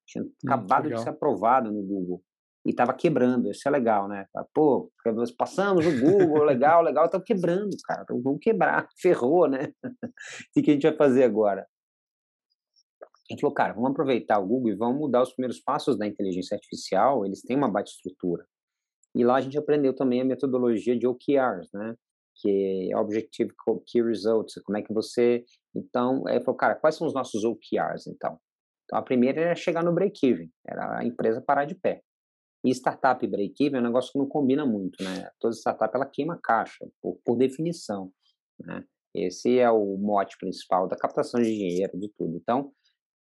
tinha 0.07 0.23
hum, 0.23 0.31
acabado 0.45 0.89
de 0.89 0.99
ser 1.01 1.09
aprovado 1.09 1.71
no 1.71 1.81
Google 1.83 2.23
e 2.65 2.71
estava 2.71 2.93
quebrando. 2.93 3.51
Isso 3.51 3.67
é 3.67 3.71
legal, 3.71 4.07
né? 4.07 4.25
Pô, 4.53 4.91
passamos 5.37 5.85
o 5.85 5.99
Google, 5.99 6.43
legal, 6.43 6.81
legal, 6.81 7.05
estamos 7.05 7.25
quebrando, 7.25 7.75
cara. 7.85 8.05
Vamos 8.09 8.39
quebrar, 8.41 8.87
ferrou, 8.99 9.47
né? 9.47 9.71
o 10.57 10.61
que 10.61 10.71
a 10.71 10.73
gente 10.73 10.87
vai 10.87 10.95
fazer 10.95 11.23
agora? 11.23 11.67
A 13.29 13.33
gente 13.33 13.41
falou, 13.41 13.53
cara, 13.53 13.73
vamos 13.73 13.91
aproveitar 13.91 14.39
o 14.39 14.45
Google 14.45 14.71
e 14.71 14.75
vamos 14.75 14.99
mudar 14.99 15.23
os 15.23 15.33
primeiros 15.33 15.59
passos 15.59 15.97
da 15.97 16.05
inteligência 16.05 16.55
artificial. 16.55 17.25
Eles 17.25 17.41
têm 17.41 17.57
uma 17.57 17.69
baixa 17.69 17.93
estrutura. 17.93 18.45
E 19.15 19.23
lá 19.23 19.37
a 19.37 19.41
gente 19.41 19.57
aprendeu 19.57 19.95
também 19.95 20.21
a 20.21 20.25
metodologia 20.25 20.97
de 20.97 21.07
OKRs, 21.07 21.69
né? 21.73 21.95
Que 22.35 22.89
é 22.91 22.97
Objective 22.97 23.51
Key 23.87 24.01
Results. 24.01 24.61
Como 24.63 24.77
é 24.77 24.81
que 24.81 24.93
você. 24.93 25.43
Então, 25.73 26.27
é, 26.27 26.39
falou, 26.39 26.57
cara, 26.57 26.75
quais 26.75 26.95
são 26.95 27.07
os 27.07 27.13
nossos 27.13 27.43
OKRs, 27.43 28.07
então? 28.07 28.37
Então, 28.83 28.99
a 28.99 29.01
primeira 29.01 29.41
era 29.41 29.55
chegar 29.55 29.83
no 29.83 29.93
break-even, 29.93 30.51
era 30.67 30.99
a 30.99 31.03
empresa 31.03 31.41
parar 31.41 31.65
de 31.65 31.73
pé. 31.73 32.01
E 32.63 32.69
startup 32.71 33.25
break-even 33.25 33.77
é 33.77 33.81
um 33.81 33.85
negócio 33.85 34.11
que 34.11 34.19
não 34.19 34.27
combina 34.27 34.65
muito, 34.65 35.03
né? 35.03 35.29
Toda 35.39 35.55
startup 35.55 35.95
ela 35.95 36.05
queima 36.05 36.39
caixa, 36.43 36.85
por, 37.01 37.19
por 37.25 37.35
definição, 37.35 38.11
né? 38.59 38.83
Esse 39.13 39.59
é 39.59 39.71
o 39.71 39.97
mote 39.97 40.37
principal 40.37 40.87
da 40.87 40.97
captação 40.97 41.41
de 41.41 41.49
dinheiro, 41.49 41.97
de 41.97 42.09
tudo. 42.17 42.35
Então, 42.35 42.71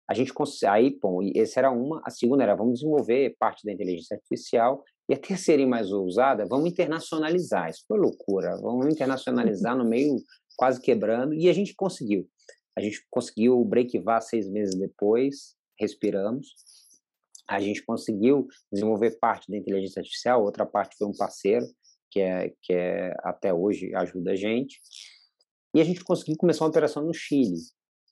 a 0.10 0.14
gente 0.16 0.34
aí, 0.68 0.98
bom, 1.00 1.20
esse 1.36 1.60
era 1.60 1.70
uma, 1.70 2.02
a 2.04 2.10
segunda 2.10 2.42
era 2.42 2.56
vamos 2.56 2.80
desenvolver 2.80 3.36
parte 3.38 3.64
da 3.64 3.72
inteligência 3.72 4.16
artificial 4.16 4.84
e 5.08 5.14
a 5.14 5.18
terceira 5.18 5.62
e 5.62 5.68
mais 5.68 5.92
ousada, 5.92 6.48
vamos 6.48 6.68
internacionalizar. 6.68 7.70
Isso 7.70 7.84
foi 7.88 8.00
loucura. 8.00 8.58
Vamos 8.60 8.88
internacionalizar 8.88 9.78
no 9.78 9.88
meio 9.88 10.16
quase 10.58 10.82
quebrando 10.82 11.36
e 11.36 11.48
a 11.48 11.54
gente 11.54 11.76
conseguiu. 11.76 12.28
A 12.76 12.82
gente 12.82 13.06
conseguiu 13.12 13.64
break-var 13.64 14.20
seis 14.22 14.50
meses 14.50 14.74
depois, 14.74 15.56
respiramos. 15.80 16.56
A 17.48 17.60
gente 17.60 17.86
conseguiu 17.86 18.48
desenvolver 18.72 19.20
parte 19.20 19.52
da 19.52 19.58
inteligência 19.58 20.00
artificial, 20.00 20.44
outra 20.44 20.66
parte 20.66 20.96
foi 20.98 21.08
um 21.08 21.16
parceiro, 21.16 21.68
que 22.10 22.20
é, 22.20 22.52
que 22.64 22.74
é 22.74 23.14
até 23.20 23.54
hoje 23.54 23.94
ajuda 23.94 24.32
a 24.32 24.36
gente. 24.36 24.80
E 25.76 25.80
a 25.80 25.84
gente 25.84 26.04
conseguiu 26.04 26.36
começar 26.36 26.64
uma 26.64 26.72
operação 26.72 27.04
no 27.04 27.14
Chile, 27.14 27.58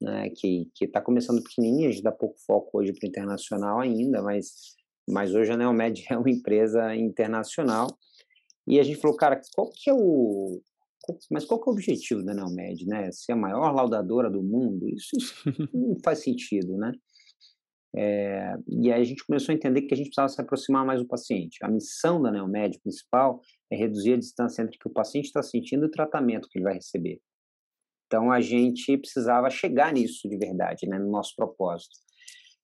né, 0.02 0.30
que 0.30 0.70
está 0.82 1.02
começando 1.02 1.44
pequenininha, 1.44 1.90
a 1.90 1.92
gente 1.92 2.04
dá 2.04 2.12
pouco 2.12 2.36
foco 2.46 2.80
hoje 2.80 2.94
para 2.94 3.06
o 3.06 3.10
internacional 3.10 3.80
ainda, 3.80 4.22
mas, 4.22 4.76
mas 5.10 5.34
hoje 5.34 5.52
a 5.52 5.58
Neomed 5.58 6.06
é 6.10 6.18
uma 6.18 6.30
empresa 6.30 6.96
internacional. 6.96 7.88
E 8.68 8.80
a 8.80 8.84
gente 8.84 9.00
falou, 9.00 9.16
cara, 9.16 9.40
qual 9.56 9.70
que 9.72 9.90
é 9.90 9.94
o, 9.94 10.62
mas 11.32 11.46
qual 11.46 11.62
que 11.62 11.70
é 11.70 11.72
o 11.72 11.74
objetivo 11.74 12.24
da 12.24 12.34
Neomed, 12.34 12.86
né? 12.86 13.12
Ser 13.12 13.32
a 13.32 13.36
maior 13.36 13.74
laudadora 13.74 14.30
do 14.30 14.44
mundo? 14.44 14.88
Isso, 14.90 15.16
isso 15.16 15.36
não 15.74 15.96
faz 16.04 16.20
sentido, 16.20 16.78
né? 16.78 16.92
É, 17.96 18.56
e 18.68 18.92
aí 18.92 19.02
a 19.02 19.04
gente 19.04 19.26
começou 19.26 19.54
a 19.54 19.56
entender 19.56 19.82
que 19.84 19.94
a 19.94 19.98
gente 19.98 20.08
precisava 20.08 20.30
se 20.30 20.40
aproximar 20.40 20.86
mais 20.86 21.02
do 21.02 21.08
paciente. 21.08 21.58
A 21.64 21.70
missão 21.70 22.22
da 22.22 22.32
Neomed 22.32 22.80
principal 22.80 23.42
é 23.72 23.78
reduzir 23.78 24.14
a 24.14 24.18
distância 24.18 24.62
entre 24.62 24.76
o 24.76 24.80
que 24.80 24.88
o 24.88 24.94
paciente 24.94 25.26
está 25.26 25.42
sentindo 25.42 25.86
e 25.86 25.88
o 25.88 25.92
tratamento 25.92 26.48
que 26.50 26.60
ele 26.60 26.66
vai 26.66 26.76
receber. 26.76 27.20
Então 28.08 28.32
a 28.32 28.40
gente 28.40 28.98
precisava 28.98 29.50
chegar 29.50 29.94
nisso 29.94 30.28
de 30.28 30.38
verdade, 30.38 30.88
né, 30.88 30.98
no 30.98 31.12
nosso 31.12 31.36
propósito. 31.36 31.96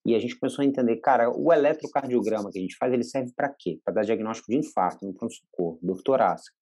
E 0.06 0.16
a 0.16 0.20
gente 0.20 0.38
começou 0.38 0.64
a 0.64 0.66
entender, 0.66 0.98
cara, 0.98 1.30
o 1.30 1.52
eletrocardiograma 1.54 2.50
que 2.52 2.60
a 2.60 2.62
gente 2.62 2.76
faz, 2.78 2.92
ele 2.92 3.04
serve 3.04 3.32
para 3.36 3.54
quê? 3.58 3.80
Para 3.84 3.94
dar 3.94 4.02
diagnóstico 4.04 4.52
de 4.52 4.58
infarto 4.58 5.06
no 5.06 5.14
pronto-socorro, 5.14 5.80
dor 5.82 6.02
torácica. 6.02 6.56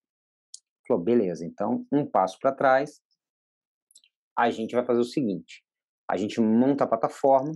Falou, 0.86 1.02
beleza, 1.02 1.44
então 1.44 1.86
um 1.90 2.04
passo 2.04 2.38
para 2.40 2.52
trás, 2.52 3.00
a 4.36 4.50
gente 4.50 4.74
vai 4.74 4.84
fazer 4.84 5.00
o 5.00 5.04
seguinte: 5.04 5.64
a 6.10 6.16
gente 6.16 6.40
monta 6.40 6.84
a 6.84 6.86
plataforma 6.86 7.52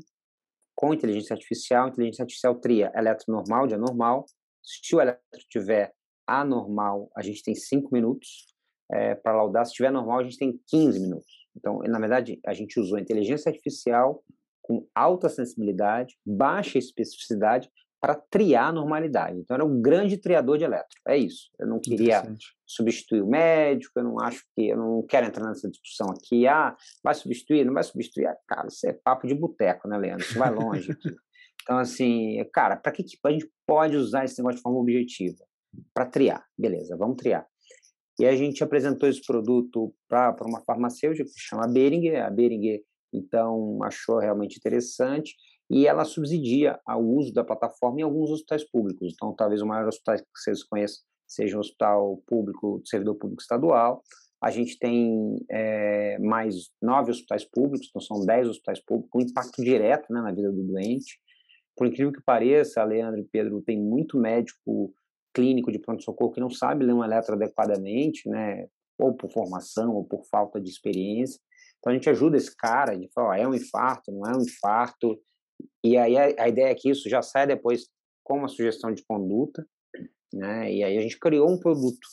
com 0.74 0.92
inteligência 0.92 1.34
artificial, 1.34 1.88
inteligência 1.88 2.22
artificial 2.22 2.54
tria 2.60 2.92
eletro 2.94 3.24
normal 3.28 3.66
de 3.66 3.74
anormal. 3.74 4.26
Se 4.62 4.94
o 4.94 5.00
eletro 5.00 5.20
tiver 5.48 5.92
anormal, 6.26 7.10
a 7.16 7.22
gente 7.22 7.42
tem 7.42 7.54
5 7.54 7.92
minutos 7.92 8.55
é, 8.90 9.14
para 9.14 9.36
laudar. 9.36 9.64
Se 9.66 9.72
tiver 9.72 9.90
normal, 9.90 10.20
a 10.20 10.24
gente 10.24 10.38
tem 10.38 10.58
15 10.68 11.00
minutos. 11.00 11.46
Então, 11.56 11.78
na 11.78 11.98
verdade, 11.98 12.38
a 12.46 12.52
gente 12.52 12.78
usou 12.78 12.98
inteligência 12.98 13.50
artificial 13.50 14.22
com 14.62 14.86
alta 14.94 15.28
sensibilidade, 15.28 16.16
baixa 16.24 16.78
especificidade, 16.78 17.70
para 18.00 18.14
triar 18.14 18.68
a 18.68 18.72
normalidade. 18.72 19.38
Então, 19.38 19.54
era 19.54 19.64
um 19.64 19.80
grande 19.80 20.16
triador 20.16 20.58
de 20.58 20.64
eletro. 20.64 20.96
É 21.08 21.16
isso. 21.16 21.50
Eu 21.58 21.66
não 21.66 21.80
queria 21.80 22.22
substituir 22.66 23.22
o 23.22 23.26
médico, 23.26 23.98
eu 23.98 24.04
não 24.04 24.20
acho 24.20 24.44
que, 24.54 24.68
eu 24.68 24.76
não 24.76 25.02
quero 25.02 25.26
entrar 25.26 25.46
nessa 25.46 25.68
discussão 25.68 26.08
aqui. 26.10 26.46
Ah, 26.46 26.76
vai 27.02 27.14
substituir, 27.14 27.64
não 27.64 27.74
vai 27.74 27.82
substituir? 27.82 28.26
Ah, 28.26 28.36
cara, 28.46 28.68
isso 28.68 28.86
é 28.86 28.92
papo 28.92 29.26
de 29.26 29.34
boteco, 29.34 29.88
né, 29.88 29.96
Leandro? 29.96 30.24
Isso 30.24 30.38
vai 30.38 30.50
longe 30.52 30.92
aqui. 30.92 31.08
Então, 31.62 31.78
assim, 31.78 32.36
cara, 32.52 32.76
para 32.76 32.92
que, 32.92 33.02
que 33.02 33.18
a 33.24 33.30
gente 33.30 33.50
pode 33.66 33.96
usar 33.96 34.24
esse 34.24 34.38
negócio 34.38 34.58
de 34.58 34.62
forma 34.62 34.78
objetiva? 34.78 35.44
Para 35.92 36.06
triar. 36.06 36.46
Beleza, 36.56 36.96
vamos 36.96 37.16
triar. 37.16 37.44
E 38.18 38.26
a 38.26 38.34
gente 38.34 38.64
apresentou 38.64 39.08
esse 39.08 39.24
produto 39.24 39.94
para 40.08 40.34
uma 40.46 40.62
farmacêutica 40.62 41.24
que 41.24 41.30
se 41.30 41.40
chama 41.40 41.68
Beringer. 41.68 42.24
A 42.24 42.30
Beringer, 42.30 42.82
então, 43.12 43.82
achou 43.82 44.18
realmente 44.18 44.56
interessante 44.56 45.34
e 45.68 45.86
ela 45.86 46.04
subsidia 46.04 46.78
o 46.88 47.16
uso 47.16 47.32
da 47.32 47.44
plataforma 47.44 48.00
em 48.00 48.04
alguns 48.04 48.30
hospitais 48.30 48.64
públicos. 48.64 49.12
Então, 49.12 49.34
talvez 49.34 49.60
o 49.60 49.66
maior 49.66 49.88
hospital 49.88 50.16
que 50.16 50.24
vocês 50.34 50.62
conheçam 50.62 51.04
seja 51.26 51.56
um 51.56 51.60
hospital 51.60 52.22
público, 52.26 52.80
servidor 52.84 53.16
público 53.16 53.42
estadual. 53.42 54.02
A 54.40 54.50
gente 54.50 54.78
tem 54.78 55.44
é, 55.50 56.18
mais 56.18 56.70
nove 56.80 57.10
hospitais 57.10 57.44
públicos, 57.44 57.88
então 57.88 58.00
são 58.00 58.24
dez 58.24 58.48
hospitais 58.48 58.80
públicos, 58.80 59.10
com 59.10 59.20
impacto 59.20 59.62
direto 59.62 60.12
né, 60.12 60.20
na 60.20 60.30
vida 60.30 60.52
do 60.52 60.62
doente. 60.62 61.18
Por 61.76 61.86
incrível 61.86 62.12
que 62.12 62.22
pareça, 62.22 62.84
Leandro 62.84 63.20
e 63.20 63.24
Pedro, 63.24 63.62
tem 63.62 63.78
muito 63.80 64.18
médico 64.18 64.94
clínico 65.36 65.70
de 65.70 65.78
pronto-socorro 65.78 66.32
que 66.32 66.40
não 66.40 66.48
sabe 66.48 66.86
ler 66.86 66.94
um 66.94 67.04
eletro 67.04 67.34
adequadamente, 67.34 68.26
né, 68.26 68.66
ou 68.98 69.14
por 69.14 69.30
formação, 69.30 69.94
ou 69.94 70.02
por 70.02 70.24
falta 70.24 70.58
de 70.58 70.70
experiência. 70.70 71.38
Então 71.78 71.92
a 71.92 71.94
gente 71.94 72.08
ajuda 72.08 72.38
esse 72.38 72.56
cara 72.56 72.96
de 72.96 73.06
falar, 73.12 73.38
é 73.38 73.46
um 73.46 73.54
infarto, 73.54 74.10
não 74.10 74.30
é 74.30 74.34
um 74.34 74.40
infarto, 74.40 75.20
e 75.84 75.98
aí 75.98 76.16
a, 76.16 76.44
a, 76.44 76.48
ideia 76.48 76.70
é 76.70 76.74
que 76.74 76.88
isso 76.90 77.08
já 77.08 77.20
sai 77.20 77.46
depois 77.46 77.86
com 78.24 78.38
uma 78.38 78.48
sugestão 78.48 78.92
de 78.92 79.04
conduta, 79.04 79.64
né? 80.32 80.72
E 80.72 80.82
aí 80.82 80.96
a 80.96 81.00
gente 81.00 81.18
criou 81.18 81.50
um 81.50 81.58
produto. 81.58 82.06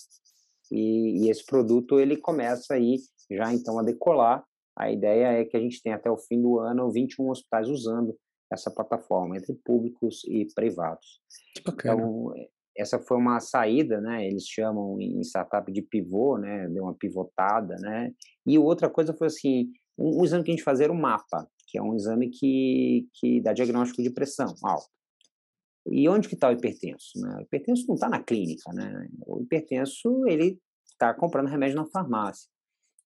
E, 0.71 1.25
e 1.25 1.29
esse 1.29 1.45
produto 1.45 1.99
ele 1.99 2.17
começa 2.17 2.75
aí 2.75 2.97
já 3.31 3.53
então 3.53 3.79
a 3.79 3.83
decolar. 3.83 4.43
A 4.77 4.91
ideia 4.91 5.39
é 5.39 5.45
que 5.45 5.55
a 5.55 5.59
gente 5.59 5.81
tenha 5.81 5.95
até 5.95 6.09
o 6.09 6.17
fim 6.17 6.41
do 6.41 6.59
ano 6.59 6.91
21 6.91 7.29
hospitais 7.29 7.67
usando 7.69 8.15
essa 8.51 8.69
plataforma, 8.71 9.37
entre 9.37 9.53
públicos 9.53 10.23
e 10.25 10.47
privados. 10.53 11.21
Que 11.55 11.63
bacana. 11.63 12.01
Então, 12.01 12.33
essa 12.77 12.99
foi 12.99 13.17
uma 13.17 13.39
saída, 13.39 14.01
né? 14.01 14.25
Eles 14.25 14.47
chamam 14.47 14.99
em 14.99 15.21
startup 15.21 15.71
de 15.71 15.81
pivô, 15.81 16.37
né? 16.37 16.67
Deu 16.69 16.83
uma 16.83 16.95
pivotada, 16.95 17.75
né? 17.79 18.11
E 18.45 18.57
outra 18.57 18.89
coisa 18.89 19.13
foi 19.13 19.27
assim, 19.27 19.69
um, 19.97 20.21
um 20.21 20.23
exame 20.23 20.43
que 20.43 20.51
a 20.51 20.53
gente 20.55 20.63
fazia 20.63 20.91
o 20.91 20.95
mapa 20.95 21.47
que 21.73 21.79
é 21.79 21.81
um 21.81 21.95
exame 21.95 22.29
que, 22.29 23.09
que 23.15 23.41
dá 23.41 23.51
diagnóstico 23.51 24.03
de 24.03 24.11
pressão 24.11 24.53
alta. 24.63 24.85
E 25.87 26.07
onde 26.07 26.29
que 26.29 26.35
está 26.35 26.47
o 26.49 26.51
hipertenso? 26.51 27.19
Né? 27.19 27.37
O 27.39 27.41
hipertenso 27.41 27.85
não 27.87 27.95
está 27.95 28.07
na 28.07 28.21
clínica, 28.21 28.71
né? 28.71 29.07
O 29.25 29.41
hipertenso, 29.41 30.23
ele 30.27 30.59
está 30.85 31.15
comprando 31.15 31.49
remédio 31.49 31.75
na 31.75 31.87
farmácia. 31.87 32.47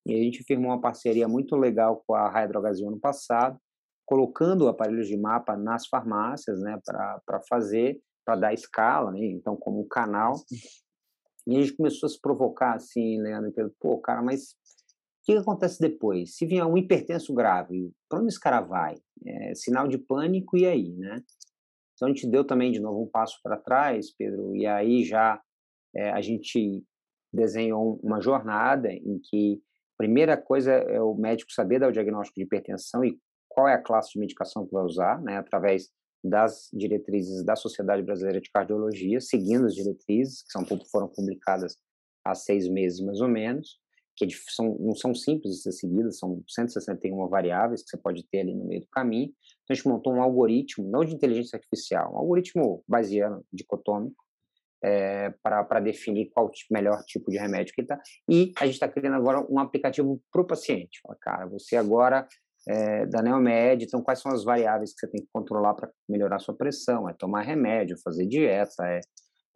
E 0.06 0.14
a 0.14 0.18
gente 0.18 0.44
firmou 0.44 0.70
uma 0.70 0.80
parceria 0.80 1.26
muito 1.26 1.56
legal 1.56 2.04
com 2.06 2.14
a 2.14 2.28
Raia 2.28 2.46
no 2.46 3.00
passado, 3.00 3.58
colocando 4.04 4.68
aparelhos 4.68 5.08
de 5.08 5.16
mapa 5.16 5.56
nas 5.56 5.86
farmácias, 5.86 6.60
né, 6.60 6.78
para 6.84 7.40
fazer, 7.48 7.98
para 8.28 8.36
dar 8.36 8.52
escala, 8.52 9.10
né, 9.10 9.24
então 9.24 9.56
como 9.56 9.88
canal. 9.88 10.34
E 11.46 11.56
a 11.56 11.60
gente 11.62 11.74
começou 11.74 12.06
a 12.06 12.10
se 12.10 12.20
provocar 12.20 12.74
assim, 12.74 13.18
Leandro, 13.22 13.74
pô, 13.80 13.96
cara, 13.98 14.20
mas 14.20 14.54
que, 15.28 15.34
que 15.34 15.38
acontece 15.38 15.78
depois? 15.78 16.36
Se 16.36 16.46
vier 16.46 16.64
um 16.64 16.78
hipertenso 16.78 17.34
grave, 17.34 17.92
para 18.08 18.18
onde 18.18 18.28
esse 18.28 18.40
cara 18.40 18.62
vai? 18.62 18.96
É, 19.26 19.54
sinal 19.54 19.86
de 19.86 19.98
pânico, 19.98 20.56
e 20.56 20.66
aí, 20.66 20.94
né? 20.96 21.22
Então, 21.92 22.08
a 22.08 22.10
gente 22.10 22.26
deu 22.26 22.46
também, 22.46 22.72
de 22.72 22.80
novo, 22.80 23.02
um 23.02 23.06
passo 23.06 23.38
para 23.42 23.58
trás, 23.58 24.10
Pedro, 24.16 24.56
e 24.56 24.66
aí 24.66 25.04
já 25.04 25.38
é, 25.94 26.10
a 26.10 26.22
gente 26.22 26.82
desenhou 27.30 28.00
uma 28.02 28.22
jornada 28.22 28.90
em 28.90 29.20
que 29.22 29.60
a 29.94 29.96
primeira 29.98 30.34
coisa 30.34 30.72
é 30.72 31.00
o 31.02 31.14
médico 31.14 31.52
saber 31.52 31.78
dar 31.78 31.88
o 31.88 31.92
diagnóstico 31.92 32.36
de 32.36 32.44
hipertensão 32.44 33.04
e 33.04 33.18
qual 33.46 33.68
é 33.68 33.74
a 33.74 33.82
classe 33.82 34.12
de 34.12 34.20
medicação 34.20 34.64
que 34.64 34.72
vai 34.72 34.84
usar, 34.84 35.20
né, 35.20 35.36
através 35.36 35.90
das 36.22 36.68
diretrizes 36.72 37.44
da 37.44 37.56
Sociedade 37.56 38.02
Brasileira 38.02 38.40
de 38.40 38.50
Cardiologia, 38.50 39.20
seguindo 39.20 39.66
as 39.66 39.74
diretrizes, 39.74 40.42
que 40.42 40.50
são, 40.50 40.64
foram 40.90 41.08
publicadas 41.08 41.76
há 42.24 42.34
seis 42.34 42.68
meses 42.68 43.00
mais 43.00 43.20
ou 43.20 43.28
menos 43.28 43.78
que 44.18 44.24
é 44.24 44.28
são, 44.48 44.76
não 44.80 44.94
são 44.96 45.14
simples 45.14 45.54
de 45.54 45.62
ser 45.62 45.72
seguidas, 45.72 46.18
são 46.18 46.42
161 46.48 47.28
variáveis 47.28 47.82
que 47.82 47.90
você 47.90 47.96
pode 47.96 48.26
ter 48.28 48.40
ali 48.40 48.54
no 48.54 48.64
meio 48.64 48.80
do 48.80 48.88
caminho. 48.88 49.28
Então, 49.28 49.70
a 49.70 49.74
gente 49.74 49.86
montou 49.86 50.12
um 50.12 50.20
algoritmo, 50.20 50.90
não 50.90 51.04
de 51.04 51.14
inteligência 51.14 51.56
artificial, 51.56 52.12
um 52.12 52.18
algoritmo 52.18 52.82
baseado, 52.88 53.44
dicotômico, 53.52 54.16
é, 54.82 55.30
para 55.42 55.80
definir 55.80 56.30
qual 56.30 56.50
tipo, 56.50 56.72
melhor 56.72 57.02
tipo 57.04 57.30
de 57.30 57.38
remédio 57.38 57.72
que 57.72 57.82
está. 57.82 58.00
E 58.28 58.52
a 58.56 58.66
gente 58.66 58.74
está 58.74 58.88
criando 58.88 59.14
agora 59.14 59.46
um 59.48 59.58
aplicativo 59.58 60.20
para 60.32 60.42
o 60.42 60.46
paciente. 60.46 61.00
Fala, 61.02 61.16
cara, 61.20 61.46
você 61.46 61.76
agora 61.76 62.26
é, 62.68 63.06
da 63.06 63.22
Neomed, 63.22 63.84
então 63.84 64.02
quais 64.02 64.20
são 64.20 64.30
as 64.30 64.44
variáveis 64.44 64.92
que 64.92 65.00
você 65.00 65.08
tem 65.08 65.22
que 65.22 65.28
controlar 65.32 65.74
para 65.74 65.90
melhorar 66.08 66.36
a 66.36 66.40
sua 66.40 66.54
pressão? 66.54 67.08
É 67.08 67.14
tomar 67.14 67.42
remédio, 67.42 67.96
fazer 68.02 68.26
dieta, 68.26 68.84
é 68.86 69.00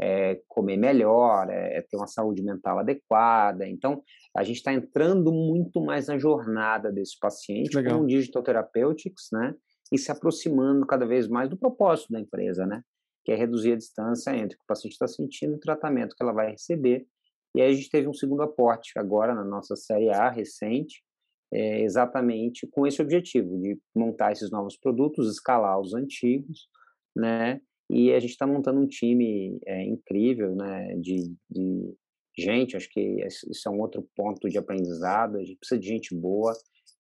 é, 0.03 0.41
comer 0.49 0.77
melhor, 0.77 1.49
é, 1.49 1.79
é, 1.79 1.83
ter 1.83 1.97
uma 1.97 2.09
saúde 2.09 2.43
mental 2.43 2.79
adequada. 2.79 3.69
Então, 3.69 4.03
a 4.37 4.43
gente 4.43 4.57
está 4.57 4.73
entrando 4.73 5.33
muito 5.33 5.81
mais 5.81 6.09
na 6.09 6.19
jornada 6.19 6.91
desse 6.91 7.19
paciente 7.21 7.77
Legal. 7.77 7.99
com 7.99 8.05
o 8.05 8.07
Digital 8.07 8.43
Therapeutics, 8.43 9.29
né? 9.33 9.55
E 9.93 9.99
se 9.99 10.11
aproximando 10.11 10.87
cada 10.87 11.07
vez 11.07 11.29
mais 11.29 11.49
do 11.49 11.57
propósito 11.57 12.13
da 12.13 12.21
empresa, 12.21 12.67
né? 12.67 12.83
Que 13.25 13.31
é 13.31 13.37
reduzir 13.37 13.73
a 13.73 13.77
distância 13.77 14.35
entre 14.35 14.57
o 14.57 14.59
que 14.59 14.65
o 14.65 14.67
paciente 14.67 14.95
está 14.95 15.07
sentindo 15.07 15.53
e 15.53 15.57
o 15.57 15.61
tratamento 15.61 16.17
que 16.17 16.23
ela 16.23 16.33
vai 16.33 16.51
receber. 16.51 17.07
E 17.55 17.61
aí 17.61 17.71
a 17.71 17.75
gente 17.75 17.91
teve 17.91 18.09
um 18.09 18.15
segundo 18.15 18.43
aporte 18.43 18.93
agora 18.97 19.35
na 19.35 19.45
nossa 19.45 19.77
série 19.77 20.11
A 20.11 20.31
recente, 20.31 21.05
é, 21.53 21.83
exatamente 21.83 22.67
com 22.67 22.87
esse 22.87 23.01
objetivo 23.03 23.59
de 23.59 23.79
montar 23.95 24.33
esses 24.33 24.51
novos 24.51 24.77
produtos, 24.77 25.31
escalar 25.31 25.79
os 25.79 25.95
antigos, 25.95 26.69
né? 27.15 27.61
E 27.91 28.13
a 28.13 28.19
gente 28.19 28.31
está 28.31 28.47
montando 28.47 28.81
um 28.81 28.87
time 28.87 29.59
é, 29.67 29.85
incrível, 29.85 30.55
né, 30.55 30.95
de, 30.97 31.35
de 31.51 31.95
gente, 32.39 32.75
acho 32.75 32.89
que 32.89 33.19
isso 33.27 33.69
é 33.69 33.71
um 33.71 33.81
outro 33.81 34.09
ponto 34.17 34.49
de 34.49 34.57
aprendizado, 34.57 35.37
a 35.37 35.45
gente 35.45 35.59
precisa 35.59 35.79
de 35.79 35.89
gente 35.89 36.15
boa, 36.15 36.55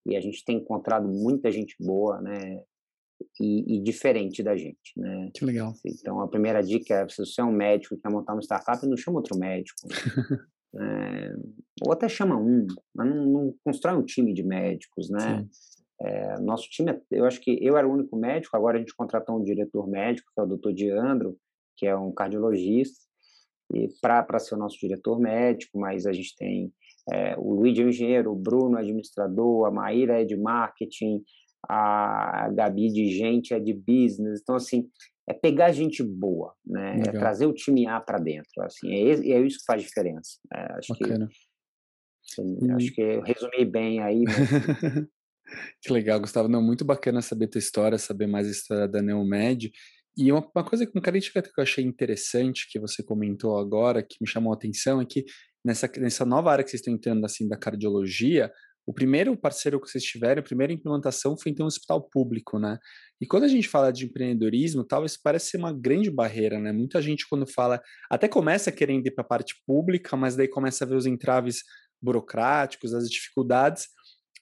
e 0.04 0.16
a 0.16 0.20
gente 0.20 0.44
tem 0.44 0.58
encontrado 0.58 1.08
muita 1.08 1.50
gente 1.50 1.74
boa, 1.80 2.20
né, 2.20 2.60
e, 3.40 3.76
e, 3.76 3.82
diferente 3.82 4.42
da 4.42 4.56
gente, 4.56 4.92
né? 4.96 5.30
Que 5.32 5.44
legal. 5.44 5.72
Então, 5.86 6.20
a 6.20 6.28
primeira 6.28 6.60
dica 6.60 6.94
é, 6.94 7.08
se 7.08 7.24
você 7.24 7.40
é 7.40 7.44
um 7.44 7.52
médico 7.52 7.94
que 7.94 8.02
quer 8.02 8.10
montar 8.10 8.32
uma 8.32 8.42
startup, 8.42 8.84
não 8.86 8.96
chama 8.96 9.18
outro 9.18 9.38
médico. 9.38 9.78
é, 10.74 11.34
ou 11.82 11.92
até 11.92 12.08
chama 12.08 12.36
um, 12.36 12.66
mas 12.94 13.08
não, 13.08 13.26
não, 13.26 13.54
constrói 13.64 13.96
um 13.96 14.04
time 14.04 14.32
de 14.32 14.42
médicos, 14.42 15.10
né? 15.10 15.46
É, 16.00 16.40
nosso 16.40 16.68
time, 16.68 17.00
eu 17.10 17.24
acho 17.24 17.40
que 17.40 17.58
eu 17.60 17.76
era 17.76 17.86
o 17.86 17.92
único 17.92 18.16
médico, 18.16 18.56
agora 18.56 18.76
a 18.76 18.80
gente 18.80 18.94
contratou 18.94 19.38
um 19.38 19.42
diretor 19.42 19.88
médico, 19.88 20.30
que 20.34 20.40
é 20.40 20.44
o 20.44 20.48
doutor 20.48 20.72
Diandro, 20.72 21.36
que 21.76 21.86
é 21.86 21.96
um 21.96 22.12
cardiologista, 22.12 22.98
para 24.00 24.38
ser 24.38 24.54
o 24.54 24.58
nosso 24.58 24.78
diretor 24.78 25.18
médico, 25.18 25.78
mas 25.78 26.06
a 26.06 26.12
gente 26.12 26.34
tem 26.36 26.72
é, 27.10 27.36
o 27.36 27.54
Luiz 27.54 27.78
é 27.78 27.82
engenheiro, 27.82 28.32
o 28.32 28.36
Bruno 28.36 28.76
é 28.76 28.80
administrador, 28.80 29.66
a 29.66 29.70
Maíra 29.70 30.20
é 30.20 30.24
de 30.24 30.36
marketing, 30.36 31.22
a 31.68 32.48
Gabi 32.54 32.88
de 32.88 33.06
gente 33.06 33.54
é 33.54 33.60
de 33.60 33.72
business. 33.72 34.40
Então, 34.40 34.54
assim, 34.54 34.88
é 35.28 35.32
pegar 35.32 35.72
gente 35.72 36.02
boa, 36.02 36.54
né? 36.64 37.00
É 37.06 37.12
trazer 37.12 37.46
o 37.46 37.52
time 37.52 37.86
A 37.86 38.00
para 38.00 38.18
dentro. 38.18 38.62
Assim, 38.62 38.92
é, 38.92 39.10
é, 39.10 39.40
isso 39.40 39.58
que 39.58 39.64
faz 39.64 39.82
diferença. 39.82 40.38
É, 40.52 40.72
acho 40.74 40.92
Bacana. 40.92 41.28
que 41.28 42.40
hum. 42.40 42.76
acho 42.76 42.92
que 42.92 43.00
eu 43.00 43.22
resumi 43.22 43.64
bem 43.64 44.00
aí. 44.00 44.24
Né? 44.24 44.32
que 45.80 45.92
legal, 45.92 46.20
Gustavo. 46.20 46.48
Não, 46.48 46.62
muito 46.62 46.84
bacana 46.84 47.22
saber 47.22 47.48
tua 47.48 47.58
história, 47.58 47.98
saber 47.98 48.26
mais 48.26 48.48
a 48.48 48.50
história 48.50 48.88
da 48.88 49.00
Neomed. 49.00 49.70
E 50.16 50.30
uma, 50.30 50.46
uma 50.54 50.64
coisa, 50.64 50.84
uma 50.84 51.00
característica 51.00 51.40
que 51.42 51.58
eu 51.58 51.62
achei 51.62 51.84
interessante 51.84 52.68
que 52.70 52.78
você 52.78 53.02
comentou 53.02 53.58
agora, 53.58 54.02
que 54.02 54.16
me 54.20 54.26
chamou 54.26 54.52
a 54.52 54.56
atenção, 54.56 55.00
é 55.00 55.06
que 55.06 55.24
nessa, 55.64 55.90
nessa 55.98 56.24
nova 56.26 56.52
área 56.52 56.64
que 56.64 56.70
vocês 56.70 56.80
estão 56.80 56.92
entrando, 56.92 57.24
assim, 57.24 57.48
da 57.48 57.56
cardiologia, 57.56 58.52
o 58.86 58.92
primeiro 58.92 59.36
parceiro 59.36 59.80
que 59.80 59.88
vocês 59.88 60.02
tiveram, 60.02 60.40
a 60.40 60.44
primeira 60.44 60.72
implantação 60.72 61.36
foi 61.36 61.52
então 61.52 61.64
um 61.64 61.68
hospital 61.68 62.02
público, 62.08 62.58
né? 62.58 62.78
E 63.20 63.26
quando 63.26 63.44
a 63.44 63.48
gente 63.48 63.68
fala 63.68 63.92
de 63.92 64.04
empreendedorismo, 64.04 64.84
talvez 64.84 65.16
parece 65.16 65.50
ser 65.50 65.58
uma 65.58 65.72
grande 65.72 66.10
barreira, 66.10 66.58
né? 66.58 66.72
Muita 66.72 67.00
gente 67.00 67.28
quando 67.28 67.46
fala, 67.46 67.80
até 68.10 68.26
começa 68.26 68.72
querendo 68.72 69.06
ir 69.06 69.12
para 69.12 69.22
a 69.22 69.26
parte 69.26 69.54
pública, 69.64 70.16
mas 70.16 70.34
daí 70.34 70.48
começa 70.48 70.84
a 70.84 70.88
ver 70.88 70.96
os 70.96 71.06
entraves 71.06 71.62
burocráticos, 72.02 72.92
as 72.92 73.08
dificuldades, 73.08 73.86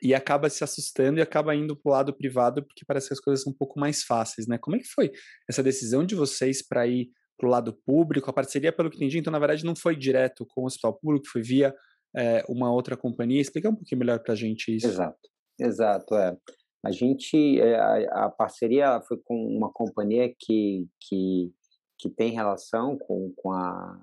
e 0.03 0.15
acaba 0.15 0.49
se 0.49 0.65
assustando 0.65 1.19
e 1.19 1.23
acaba 1.23 1.55
indo 1.55 1.77
para 1.77 1.91
o 1.91 1.93
lado 1.93 2.17
privado 2.17 2.65
porque 2.65 2.85
parece 2.87 3.09
que 3.09 3.13
as 3.13 3.21
coisas 3.21 3.45
são 3.45 3.53
um 3.53 3.57
pouco 3.57 3.79
mais 3.79 4.03
fáceis, 4.03 4.47
né? 4.47 4.57
Como 4.57 4.77
é 4.77 4.79
que 4.79 4.89
foi 4.89 5.11
essa 5.49 5.63
decisão 5.63 6.05
de 6.05 6.15
vocês 6.15 6.67
para 6.67 6.87
ir 6.87 7.11
para 7.37 7.47
o 7.47 7.51
lado 7.51 7.79
público? 7.85 8.31
A 8.31 8.33
parceria, 8.33 8.73
pelo 8.73 8.89
que 8.89 8.97
entendi, 8.97 9.19
então 9.19 9.31
na 9.31 9.39
verdade 9.39 9.65
não 9.65 9.77
foi 9.77 9.95
direto 9.95 10.47
com 10.49 10.63
o 10.63 10.67
hospital 10.67 10.99
público, 10.99 11.29
foi 11.31 11.43
via 11.43 11.75
é, 12.17 12.45
uma 12.49 12.73
outra 12.73 12.97
companhia. 12.97 13.41
Explica 13.41 13.71
um 13.71 13.75
pouquinho 13.75 13.99
melhor 13.99 14.21
para 14.21 14.33
a 14.33 14.37
gente 14.37 14.75
isso. 14.75 14.87
Exato, 14.87 15.29
exato, 15.59 16.15
é. 16.15 16.37
A 16.83 16.91
gente, 16.91 17.61
eh, 17.61 17.79
a, 17.79 18.25
a, 18.25 18.31
parceria 18.31 19.01
foi 19.03 19.19
com 19.19 19.35
uma 19.35 19.71
companhia 19.71 20.35
que, 20.39 20.89
que, 20.99 21.53
que 21.99 22.09
tem 22.09 22.33
relação 22.33 22.97
com, 22.97 23.31
com, 23.37 23.53
a, 23.53 24.01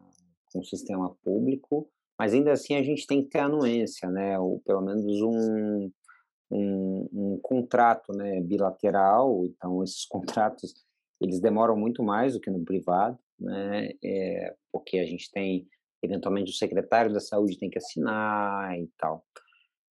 com 0.51 0.59
o 0.59 0.63
sistema 0.63 1.15
público, 1.23 1.89
mas 2.19 2.33
ainda 2.33 2.51
assim 2.51 2.75
a 2.75 2.83
gente 2.83 3.07
tem 3.07 3.23
que 3.23 3.29
ter 3.29 3.39
anuência, 3.39 4.09
né? 4.09 4.37
Ou 4.37 4.59
pelo 4.59 4.81
menos 4.81 5.21
um, 5.21 5.91
um, 6.51 7.09
um 7.11 7.39
contrato 7.41 8.13
né, 8.13 8.39
bilateral. 8.41 9.43
Então, 9.45 9.83
esses 9.83 10.05
contratos 10.09 10.73
eles 11.19 11.39
demoram 11.39 11.75
muito 11.75 12.03
mais 12.03 12.33
do 12.33 12.39
que 12.39 12.51
no 12.51 12.63
privado, 12.63 13.17
né? 13.39 13.89
É, 14.03 14.55
porque 14.71 14.99
a 14.99 15.05
gente 15.05 15.31
tem 15.31 15.67
eventualmente 16.01 16.51
o 16.51 16.55
secretário 16.55 17.13
da 17.13 17.19
saúde 17.19 17.57
tem 17.57 17.69
que 17.69 17.77
assinar 17.77 18.77
e 18.79 18.87
tal. 18.97 19.25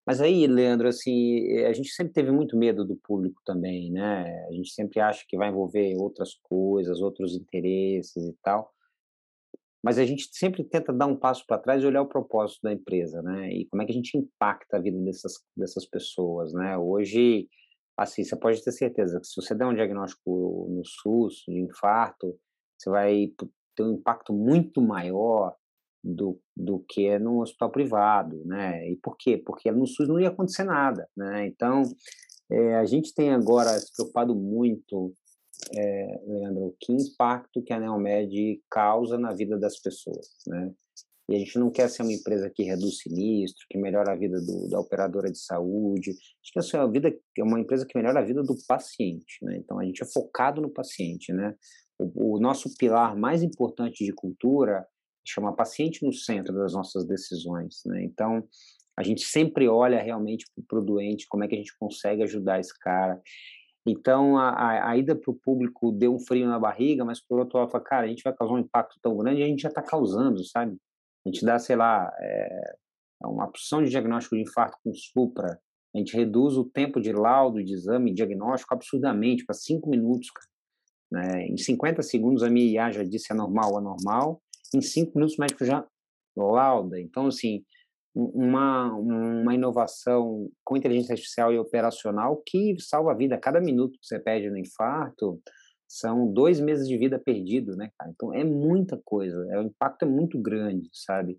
Mas 0.07 0.21
aí, 0.21 0.47
Leandro, 0.47 0.87
assim, 0.87 1.59
a 1.65 1.73
gente 1.73 1.89
sempre 1.91 2.13
teve 2.13 2.31
muito 2.31 2.57
medo 2.57 2.85
do 2.85 2.95
público 2.95 3.43
também, 3.45 3.91
né? 3.91 4.47
A 4.47 4.53
gente 4.53 4.71
sempre 4.71 5.01
acha 5.01 5.25
que 5.29 5.37
vai 5.37 5.49
envolver 5.49 5.97
outras 5.97 6.35
coisas, 6.35 7.01
outros 7.01 7.35
interesses 7.35 8.25
e 8.25 8.33
tal. 8.41 8.73
Mas 9.83 9.99
a 9.99 10.05
gente 10.05 10.29
sempre 10.33 10.63
tenta 10.63 10.93
dar 10.93 11.07
um 11.07 11.17
passo 11.17 11.45
para 11.45 11.59
trás 11.59 11.83
e 11.83 11.87
olhar 11.87 12.03
o 12.03 12.09
propósito 12.09 12.63
da 12.63 12.73
empresa, 12.73 13.21
né? 13.21 13.53
E 13.53 13.67
como 13.67 13.83
é 13.83 13.85
que 13.85 13.91
a 13.91 13.95
gente 13.95 14.17
impacta 14.17 14.77
a 14.77 14.81
vida 14.81 14.99
dessas, 15.01 15.45
dessas 15.57 15.85
pessoas, 15.85 16.53
né? 16.53 16.79
Hoje, 16.79 17.49
assim, 17.97 18.23
você 18.23 18.37
pode 18.37 18.63
ter 18.63 18.73
certeza 18.73 19.21
que 19.21 19.27
se 19.27 19.35
você 19.35 19.57
der 19.57 19.67
um 19.67 19.75
diagnóstico 19.75 20.69
no 20.71 20.85
SUS 20.85 21.43
de 21.49 21.59
infarto, 21.61 22.39
você 22.79 22.91
vai 22.91 23.33
ter 23.75 23.83
um 23.83 23.95
impacto 23.95 24.33
muito 24.33 24.81
maior 24.81 25.57
do, 26.07 26.41
do 26.57 26.79
que 26.89 27.19
no 27.19 27.43
hospital 27.43 27.71
privado, 27.71 28.41
né? 28.45 28.89
E 28.89 28.97
por 28.97 29.17
quê? 29.17 29.37
Porque 29.37 29.71
no 29.73 29.87
SUS 29.87 30.09
não 30.09 30.21
ia 30.21 30.29
acontecer 30.29 30.63
nada, 30.63 31.09
né? 31.17 31.47
Então, 31.47 31.83
é, 32.51 32.77
a 32.77 32.85
gente 32.85 33.13
tem 33.13 33.31
agora 33.31 33.79
se 33.79 33.93
preocupado 33.93 34.35
muito, 34.35 35.13
é, 35.75 36.21
Leandro, 36.27 36.77
que 36.81 36.93
impacto 36.93 37.63
que 37.63 37.73
a 37.73 37.81
Neomed 37.81 38.63
causa 38.71 39.19
na 39.19 39.33
vida 39.33 39.59
das 39.59 39.81
pessoas, 39.81 40.29
né? 40.47 40.73
E 41.29 41.35
a 41.35 41.39
gente 41.41 41.59
não 41.59 41.73
quer 41.73 41.91
ser 41.91 42.03
uma 42.03 42.13
empresa 42.13 42.49
que 42.49 42.63
reduz 42.63 42.99
sinistro, 42.99 43.67
que 43.69 43.77
melhora 43.77 44.13
a 44.13 44.17
vida 44.17 44.41
do, 44.41 44.69
da 44.69 44.79
operadora 44.79 45.29
de 45.29 45.39
saúde. 45.39 46.11
A 46.11 46.13
gente 46.13 46.71
quer 46.71 46.79
uma, 46.79 46.89
vida, 46.89 47.19
uma 47.41 47.59
empresa 47.59 47.85
que 47.85 47.99
melhora 47.99 48.21
a 48.21 48.25
vida 48.25 48.45
do 48.45 48.55
paciente, 48.69 49.39
né? 49.43 49.57
Então, 49.57 49.81
a 49.81 49.85
gente 49.85 50.05
é 50.05 50.07
focado 50.07 50.61
no 50.63 50.71
paciente, 50.71 51.33
né? 51.33 51.57
O, 51.99 52.37
o 52.37 52.41
nosso 52.41 52.73
pilar 52.77 53.17
mais 53.17 53.43
importante 53.43 54.05
de 54.05 54.13
cultura 54.13 54.87
chama 55.31 55.55
paciente 55.55 56.05
no 56.05 56.13
centro 56.13 56.55
das 56.55 56.73
nossas 56.73 57.07
decisões, 57.07 57.83
né? 57.87 58.03
Então, 58.05 58.47
a 58.97 59.03
gente 59.03 59.23
sempre 59.23 59.69
olha 59.69 60.01
realmente 60.01 60.47
para 60.67 60.79
o 60.79 60.85
doente, 60.85 61.29
como 61.29 61.45
é 61.45 61.49
que 61.49 61.55
a 61.55 61.59
gente 61.59 61.77
consegue 61.79 62.23
ajudar 62.23 62.61
esse 62.61 62.77
cara. 62.79 63.21
Então, 63.87 64.39
a, 64.39 64.51
a, 64.51 64.91
a 64.91 64.97
ida 64.97 65.15
para 65.15 65.31
o 65.31 65.35
público 65.35 65.93
deu 65.93 66.15
um 66.15 66.19
frio 66.19 66.49
na 66.49 66.59
barriga, 66.59 67.05
mas 67.05 67.21
por 67.21 67.39
outro 67.39 67.59
lado, 67.59 67.71
fala, 67.71 67.85
cara, 67.85 68.07
a 68.07 68.09
gente 68.09 68.23
vai 68.23 68.35
causar 68.35 68.55
um 68.55 68.59
impacto 68.59 68.99
tão 69.01 69.17
grande 69.17 69.43
a 69.43 69.47
gente 69.47 69.63
já 69.63 69.69
está 69.69 69.83
causando, 69.83 70.43
sabe? 70.45 70.77
A 71.25 71.29
gente 71.29 71.45
dá, 71.45 71.59
sei 71.59 71.77
lá, 71.77 72.13
é, 72.19 72.77
uma 73.23 73.45
opção 73.45 73.83
de 73.83 73.91
diagnóstico 73.91 74.37
de 74.37 74.43
infarto 74.43 74.79
com 74.83 74.93
supra, 74.95 75.61
a 75.95 75.99
gente 75.99 76.15
reduz 76.15 76.59
o 76.59 76.65
tempo 76.65 77.01
de 77.01 77.11
laudo, 77.11 77.65
de 77.65 77.73
exame, 77.73 78.13
diagnóstico 78.13 78.75
absurdamente, 78.75 79.47
para 79.47 79.55
cinco 79.55 79.89
minutos, 79.89 80.31
cara. 80.31 80.49
Né? 81.11 81.47
Em 81.47 81.57
50 81.57 82.03
segundos, 82.03 82.43
a 82.43 82.51
minha 82.51 82.67
IA 82.67 82.93
já 82.93 83.03
disse 83.03 83.33
é 83.33 83.35
normal 83.35 83.73
ou 83.73 83.79
anormal, 83.79 84.43
em 84.75 84.81
cinco 84.81 85.13
minutos 85.15 85.37
o 85.37 85.41
médico 85.41 85.65
já 85.65 85.87
lauda. 86.37 87.01
Então, 87.01 87.27
assim, 87.27 87.65
uma, 88.15 88.93
uma 88.95 89.55
inovação 89.55 90.49
com 90.65 90.77
inteligência 90.77 91.13
artificial 91.13 91.53
e 91.53 91.59
operacional 91.59 92.43
que 92.47 92.77
salva 92.81 93.13
a 93.13 93.17
vida. 93.17 93.39
Cada 93.39 93.61
minuto 93.61 93.99
que 93.99 94.07
você 94.07 94.19
perde 94.19 94.51
no 94.51 94.57
infarto 94.57 95.41
são 95.89 96.33
dois 96.33 96.59
meses 96.59 96.89
de 96.89 96.97
vida 96.97 97.19
perdido, 97.19 97.77
né, 97.77 97.91
cara? 97.99 98.11
Então, 98.11 98.35
é 98.35 98.43
muita 98.43 99.01
coisa. 99.05 99.47
É, 99.51 99.59
o 99.59 99.63
impacto 99.63 100.05
é 100.05 100.09
muito 100.09 100.39
grande, 100.41 100.89
sabe? 100.93 101.39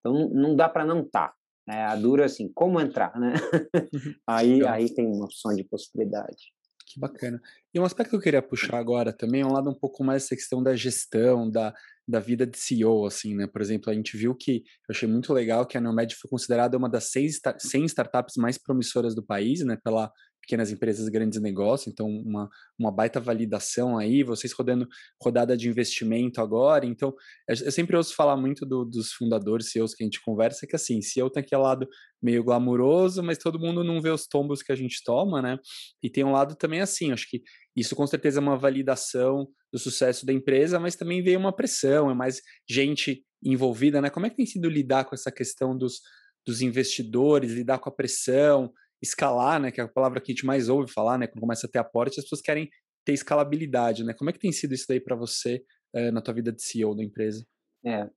Então, 0.00 0.28
não 0.30 0.56
dá 0.56 0.68
para 0.68 0.84
não 0.84 1.02
estar. 1.02 1.28
Tá. 1.28 1.34
É, 1.70 1.84
a 1.84 1.94
dura, 1.96 2.24
assim, 2.24 2.50
como 2.54 2.80
entrar, 2.80 3.18
né? 3.18 3.34
aí, 4.26 4.66
aí 4.66 4.92
tem 4.92 5.06
uma 5.06 5.26
opção 5.26 5.54
de 5.54 5.64
possibilidade. 5.64 6.52
Que 6.90 6.98
bacana. 6.98 7.40
E 7.74 7.78
um 7.78 7.84
aspecto 7.84 8.10
que 8.10 8.16
eu 8.16 8.20
queria 8.20 8.40
puxar 8.40 8.78
agora 8.78 9.12
também 9.12 9.42
é 9.42 9.46
um 9.46 9.52
lado 9.52 9.68
um 9.68 9.74
pouco 9.74 10.02
mais 10.02 10.24
essa 10.24 10.34
questão 10.34 10.62
da 10.62 10.74
gestão, 10.74 11.50
da, 11.50 11.74
da 12.06 12.18
vida 12.18 12.46
de 12.46 12.56
CEO, 12.58 13.04
assim, 13.04 13.34
né? 13.34 13.46
Por 13.46 13.60
exemplo, 13.60 13.90
a 13.90 13.94
gente 13.94 14.16
viu 14.16 14.34
que, 14.34 14.64
eu 14.88 14.94
achei 14.94 15.06
muito 15.06 15.32
legal 15.34 15.66
que 15.66 15.76
a 15.76 15.80
Neomed 15.80 16.16
foi 16.16 16.30
considerada 16.30 16.78
uma 16.78 16.88
das 16.88 17.10
seis, 17.10 17.38
100 17.58 17.84
startups 17.84 18.36
mais 18.36 18.56
promissoras 18.56 19.14
do 19.14 19.22
país, 19.22 19.60
né? 19.60 19.76
Pela 19.84 20.10
pequenas 20.48 20.72
empresas, 20.72 21.06
grandes 21.10 21.38
negócios, 21.38 21.92
então 21.92 22.08
uma, 22.08 22.48
uma 22.78 22.90
baita 22.90 23.20
validação 23.20 23.98
aí, 23.98 24.22
vocês 24.22 24.50
rodando 24.54 24.88
rodada 25.22 25.54
de 25.54 25.68
investimento 25.68 26.40
agora, 26.40 26.86
então 26.86 27.14
eu 27.46 27.70
sempre 27.70 27.94
ouço 27.94 28.14
falar 28.14 28.34
muito 28.34 28.64
do, 28.64 28.82
dos 28.82 29.12
fundadores, 29.12 29.70
CEOs 29.70 29.94
que 29.94 30.02
a 30.02 30.06
gente 30.06 30.22
conversa, 30.22 30.66
que 30.66 30.74
assim, 30.74 31.02
CEO 31.02 31.28
tem 31.28 31.42
aquele 31.42 31.60
lado 31.60 31.86
meio 32.22 32.42
glamuroso, 32.42 33.22
mas 33.22 33.36
todo 33.36 33.60
mundo 33.60 33.84
não 33.84 34.00
vê 34.00 34.08
os 34.08 34.26
tombos 34.26 34.62
que 34.62 34.72
a 34.72 34.74
gente 34.74 35.02
toma, 35.04 35.42
né? 35.42 35.58
E 36.02 36.08
tem 36.08 36.24
um 36.24 36.32
lado 36.32 36.56
também 36.56 36.80
assim, 36.80 37.12
acho 37.12 37.28
que 37.28 37.42
isso 37.76 37.94
com 37.94 38.06
certeza 38.06 38.40
é 38.40 38.42
uma 38.42 38.56
validação 38.56 39.46
do 39.70 39.78
sucesso 39.78 40.24
da 40.24 40.32
empresa, 40.32 40.80
mas 40.80 40.96
também 40.96 41.22
veio 41.22 41.38
uma 41.38 41.54
pressão, 41.54 42.10
é 42.10 42.14
mais 42.14 42.40
gente 42.66 43.22
envolvida, 43.44 44.00
né? 44.00 44.08
Como 44.08 44.24
é 44.24 44.30
que 44.30 44.36
tem 44.36 44.46
sido 44.46 44.68
lidar 44.68 45.04
com 45.04 45.14
essa 45.14 45.30
questão 45.30 45.76
dos, 45.76 46.00
dos 46.46 46.62
investidores, 46.62 47.52
lidar 47.52 47.78
com 47.78 47.90
a 47.90 47.94
pressão, 47.94 48.72
escalar, 49.02 49.60
né? 49.60 49.70
Que 49.70 49.80
é 49.80 49.84
a 49.84 49.88
palavra 49.88 50.20
que 50.20 50.32
a 50.32 50.34
gente 50.34 50.46
mais 50.46 50.68
ouve 50.68 50.92
falar, 50.92 51.18
né? 51.18 51.26
Quando 51.26 51.40
começa 51.40 51.66
a 51.66 51.70
ter 51.70 51.78
aporte, 51.78 52.18
as 52.18 52.24
pessoas 52.24 52.40
querem 52.40 52.68
ter 53.04 53.12
escalabilidade, 53.12 54.04
né? 54.04 54.14
Como 54.14 54.30
é 54.30 54.32
que 54.32 54.38
tem 54.38 54.52
sido 54.52 54.74
isso 54.74 54.86
daí 54.88 55.00
para 55.00 55.16
você 55.16 55.62
é, 55.94 56.10
na 56.10 56.20
tua 56.20 56.34
vida 56.34 56.52
de 56.52 56.62
CEO 56.62 56.94
da 56.94 57.02
empresa? 57.02 57.44
É, 57.86 58.08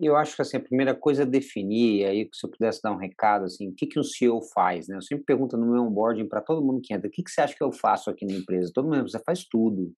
eu 0.00 0.16
acho 0.16 0.36
que 0.36 0.42
assim, 0.42 0.56
a 0.56 0.60
primeira 0.60 0.94
coisa 0.94 1.22
é 1.22 1.26
definir, 1.26 2.04
aí 2.04 2.28
se 2.32 2.46
eu 2.46 2.50
pudesse 2.50 2.80
dar 2.82 2.92
um 2.92 2.98
recado, 2.98 3.44
assim, 3.46 3.68
o 3.68 3.74
que, 3.74 3.86
que 3.86 3.98
um 3.98 4.04
CEO 4.04 4.40
faz, 4.54 4.86
né? 4.86 4.96
Eu 4.96 5.02
sempre 5.02 5.24
pergunto 5.24 5.56
no 5.56 5.66
meu 5.66 5.82
onboarding 5.82 6.28
para 6.28 6.40
todo 6.40 6.64
mundo 6.64 6.80
que 6.82 6.94
entra, 6.94 7.08
o 7.08 7.10
que, 7.10 7.22
que 7.22 7.30
você 7.30 7.40
acha 7.40 7.54
que 7.54 7.64
eu 7.64 7.72
faço 7.72 8.08
aqui 8.08 8.24
na 8.24 8.34
empresa? 8.34 8.70
Todo 8.72 8.88
mundo, 8.88 9.10
você 9.10 9.18
faz 9.18 9.44
tudo. 9.44 9.92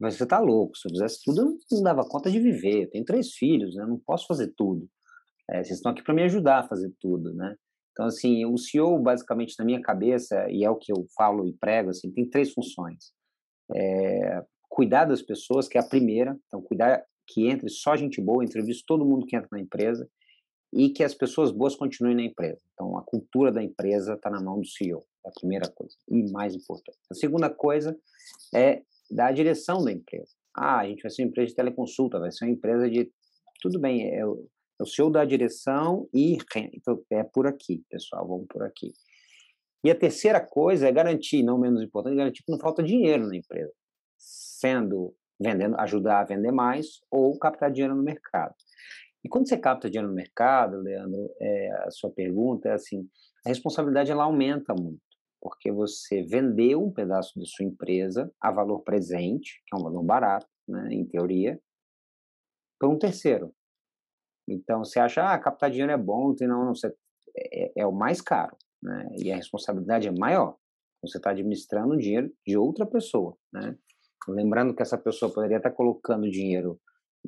Mas 0.00 0.14
você 0.14 0.26
tá 0.26 0.40
louco, 0.40 0.76
se 0.76 0.88
eu 0.88 0.92
fizesse 0.92 1.20
tudo, 1.24 1.42
eu 1.42 1.58
não 1.70 1.82
dava 1.82 2.02
conta 2.08 2.30
de 2.30 2.40
viver. 2.40 2.84
Eu 2.84 2.90
tenho 2.90 3.04
três 3.04 3.32
filhos, 3.34 3.76
né? 3.76 3.84
Eu 3.84 3.88
não 3.88 3.98
posso 3.98 4.26
fazer 4.26 4.52
tudo. 4.56 4.88
É, 5.48 5.62
vocês 5.62 5.76
estão 5.76 5.92
aqui 5.92 6.02
para 6.02 6.14
me 6.14 6.22
ajudar 6.22 6.60
a 6.60 6.68
fazer 6.68 6.92
tudo, 6.98 7.34
né? 7.34 7.54
Então, 7.92 8.06
assim, 8.06 8.44
o 8.46 8.56
CEO, 8.56 8.98
basicamente, 8.98 9.54
na 9.58 9.64
minha 9.64 9.80
cabeça, 9.80 10.48
e 10.50 10.64
é 10.64 10.70
o 10.70 10.76
que 10.76 10.92
eu 10.92 11.06
falo 11.16 11.46
e 11.46 11.52
prego, 11.52 11.90
assim, 11.90 12.10
tem 12.10 12.28
três 12.28 12.52
funções. 12.52 13.12
É, 13.74 14.42
cuidar 14.68 15.04
das 15.04 15.22
pessoas, 15.22 15.68
que 15.68 15.76
é 15.76 15.80
a 15.80 15.86
primeira. 15.86 16.38
Então, 16.46 16.62
cuidar 16.62 17.04
que 17.26 17.46
entre 17.46 17.68
só 17.68 17.96
gente 17.96 18.20
boa, 18.20 18.44
entrevisto 18.44 18.84
todo 18.86 19.04
mundo 19.04 19.26
que 19.26 19.36
entra 19.36 19.48
na 19.52 19.60
empresa. 19.60 20.08
e 20.72 20.88
que 20.90 21.02
as 21.02 21.12
pessoas 21.12 21.50
boas 21.50 21.74
continuem 21.74 22.14
na 22.14 22.22
empresa. 22.22 22.60
Então, 22.74 22.96
a 22.96 23.02
cultura 23.02 23.50
da 23.50 23.60
empresa 23.60 24.14
está 24.14 24.30
na 24.30 24.40
mão 24.40 24.60
do 24.60 24.64
CEO, 24.64 25.04
é 25.26 25.28
a 25.28 25.32
primeira 25.32 25.68
coisa, 25.68 25.96
e 26.08 26.30
mais 26.30 26.54
importante. 26.54 26.96
A 27.10 27.14
segunda 27.14 27.50
coisa 27.50 27.98
é 28.54 28.82
da 29.10 29.32
direção 29.32 29.82
da 29.82 29.90
empresa. 29.90 30.30
Ah, 30.56 30.78
a 30.78 30.86
gente 30.86 31.02
vai 31.02 31.10
ser 31.10 31.22
uma 31.22 31.28
empresa 31.28 31.48
de 31.48 31.56
teleconsulta, 31.56 32.20
vai 32.20 32.30
ser 32.30 32.44
uma 32.44 32.52
empresa 32.52 32.88
de. 32.88 33.10
Tudo 33.60 33.80
bem, 33.80 34.24
o, 34.24 34.48
é 34.80 34.82
o 34.82 34.86
CEO 34.86 35.10
da 35.10 35.24
direção 35.24 36.08
e 36.12 36.38
então, 36.56 37.04
é 37.10 37.22
por 37.22 37.46
aqui, 37.46 37.84
pessoal, 37.90 38.26
vamos 38.26 38.46
por 38.48 38.62
aqui. 38.62 38.92
E 39.84 39.90
a 39.90 39.94
terceira 39.94 40.40
coisa 40.40 40.88
é 40.88 40.92
garantir, 40.92 41.42
não 41.42 41.58
menos 41.58 41.82
importante, 41.82 42.16
garantir 42.16 42.42
que 42.42 42.52
não 42.52 42.58
falta 42.58 42.82
dinheiro 42.82 43.26
na 43.26 43.36
empresa, 43.36 43.72
sendo 44.18 45.14
vendendo, 45.40 45.78
ajudar 45.80 46.20
a 46.20 46.24
vender 46.24 46.52
mais 46.52 47.00
ou 47.10 47.38
captar 47.38 47.70
dinheiro 47.70 47.94
no 47.94 48.02
mercado. 48.02 48.54
E 49.24 49.28
quando 49.28 49.48
você 49.48 49.56
capta 49.56 49.88
dinheiro 49.88 50.08
no 50.08 50.14
mercado, 50.14 50.78
Leandro, 50.78 51.30
é, 51.40 51.70
a 51.86 51.90
sua 51.90 52.10
pergunta 52.10 52.68
é 52.68 52.72
assim, 52.72 53.08
a 53.44 53.48
responsabilidade 53.48 54.10
ela 54.10 54.24
aumenta 54.24 54.74
muito, 54.74 55.00
porque 55.40 55.70
você 55.72 56.22
vendeu 56.22 56.82
um 56.82 56.92
pedaço 56.92 57.38
de 57.38 57.46
sua 57.46 57.64
empresa 57.64 58.30
a 58.40 58.50
valor 58.50 58.80
presente, 58.80 59.62
que 59.66 59.74
é 59.74 59.78
um 59.78 59.82
valor 59.82 60.02
barato, 60.02 60.48
né, 60.68 60.88
em 60.90 61.06
teoria, 61.06 61.58
para 62.78 62.88
um 62.88 62.98
terceiro. 62.98 63.54
Então, 64.50 64.84
você 64.84 64.98
acha, 64.98 65.32
ah, 65.32 65.38
captar 65.38 65.70
dinheiro 65.70 65.92
é 65.92 65.96
bom, 65.96 66.34
não, 66.40 66.64
não, 66.64 66.74
você, 66.74 66.92
é, 67.36 67.82
é 67.82 67.86
o 67.86 67.92
mais 67.92 68.20
caro 68.20 68.56
né? 68.82 69.08
E 69.18 69.30
a 69.30 69.36
responsabilidade 69.36 70.08
é 70.08 70.10
maior. 70.10 70.56
Você 71.02 71.18
está 71.18 71.30
administrando 71.30 71.94
o 71.94 71.98
dinheiro 71.98 72.32
de 72.46 72.56
outra 72.56 72.86
pessoa, 72.86 73.36
né? 73.52 73.76
Lembrando 74.28 74.74
que 74.74 74.82
essa 74.82 74.98
pessoa 74.98 75.32
poderia 75.32 75.56
estar 75.56 75.70
colocando 75.70 76.30
dinheiro 76.30 76.78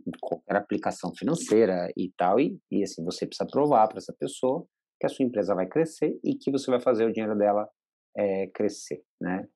em 0.07 0.11
qualquer 0.21 0.57
aplicação 0.57 1.15
financeira 1.15 1.91
e 1.97 2.11
tal, 2.17 2.41
e, 2.41 2.59
e 2.71 2.83
assim, 2.83 3.05
você 3.05 3.27
precisa 3.27 3.49
provar 3.51 3.89
para 3.89 3.99
essa 3.99 4.13
pessoa 4.13 4.67
que 4.99 5.07
a 5.07 5.09
sua 5.09 5.25
empresa 5.25 5.55
vai 5.55 5.67
crescer 5.67 6.19
e 6.23 6.35
que 6.35 6.51
você 6.51 6.71
vai 6.71 6.81
fazer 6.81 7.05
o 7.07 7.13
dinheiro 7.13 7.37
dela 7.37 7.69
é, 8.17 8.47
crescer, 8.49 9.03
né? 9.21 9.47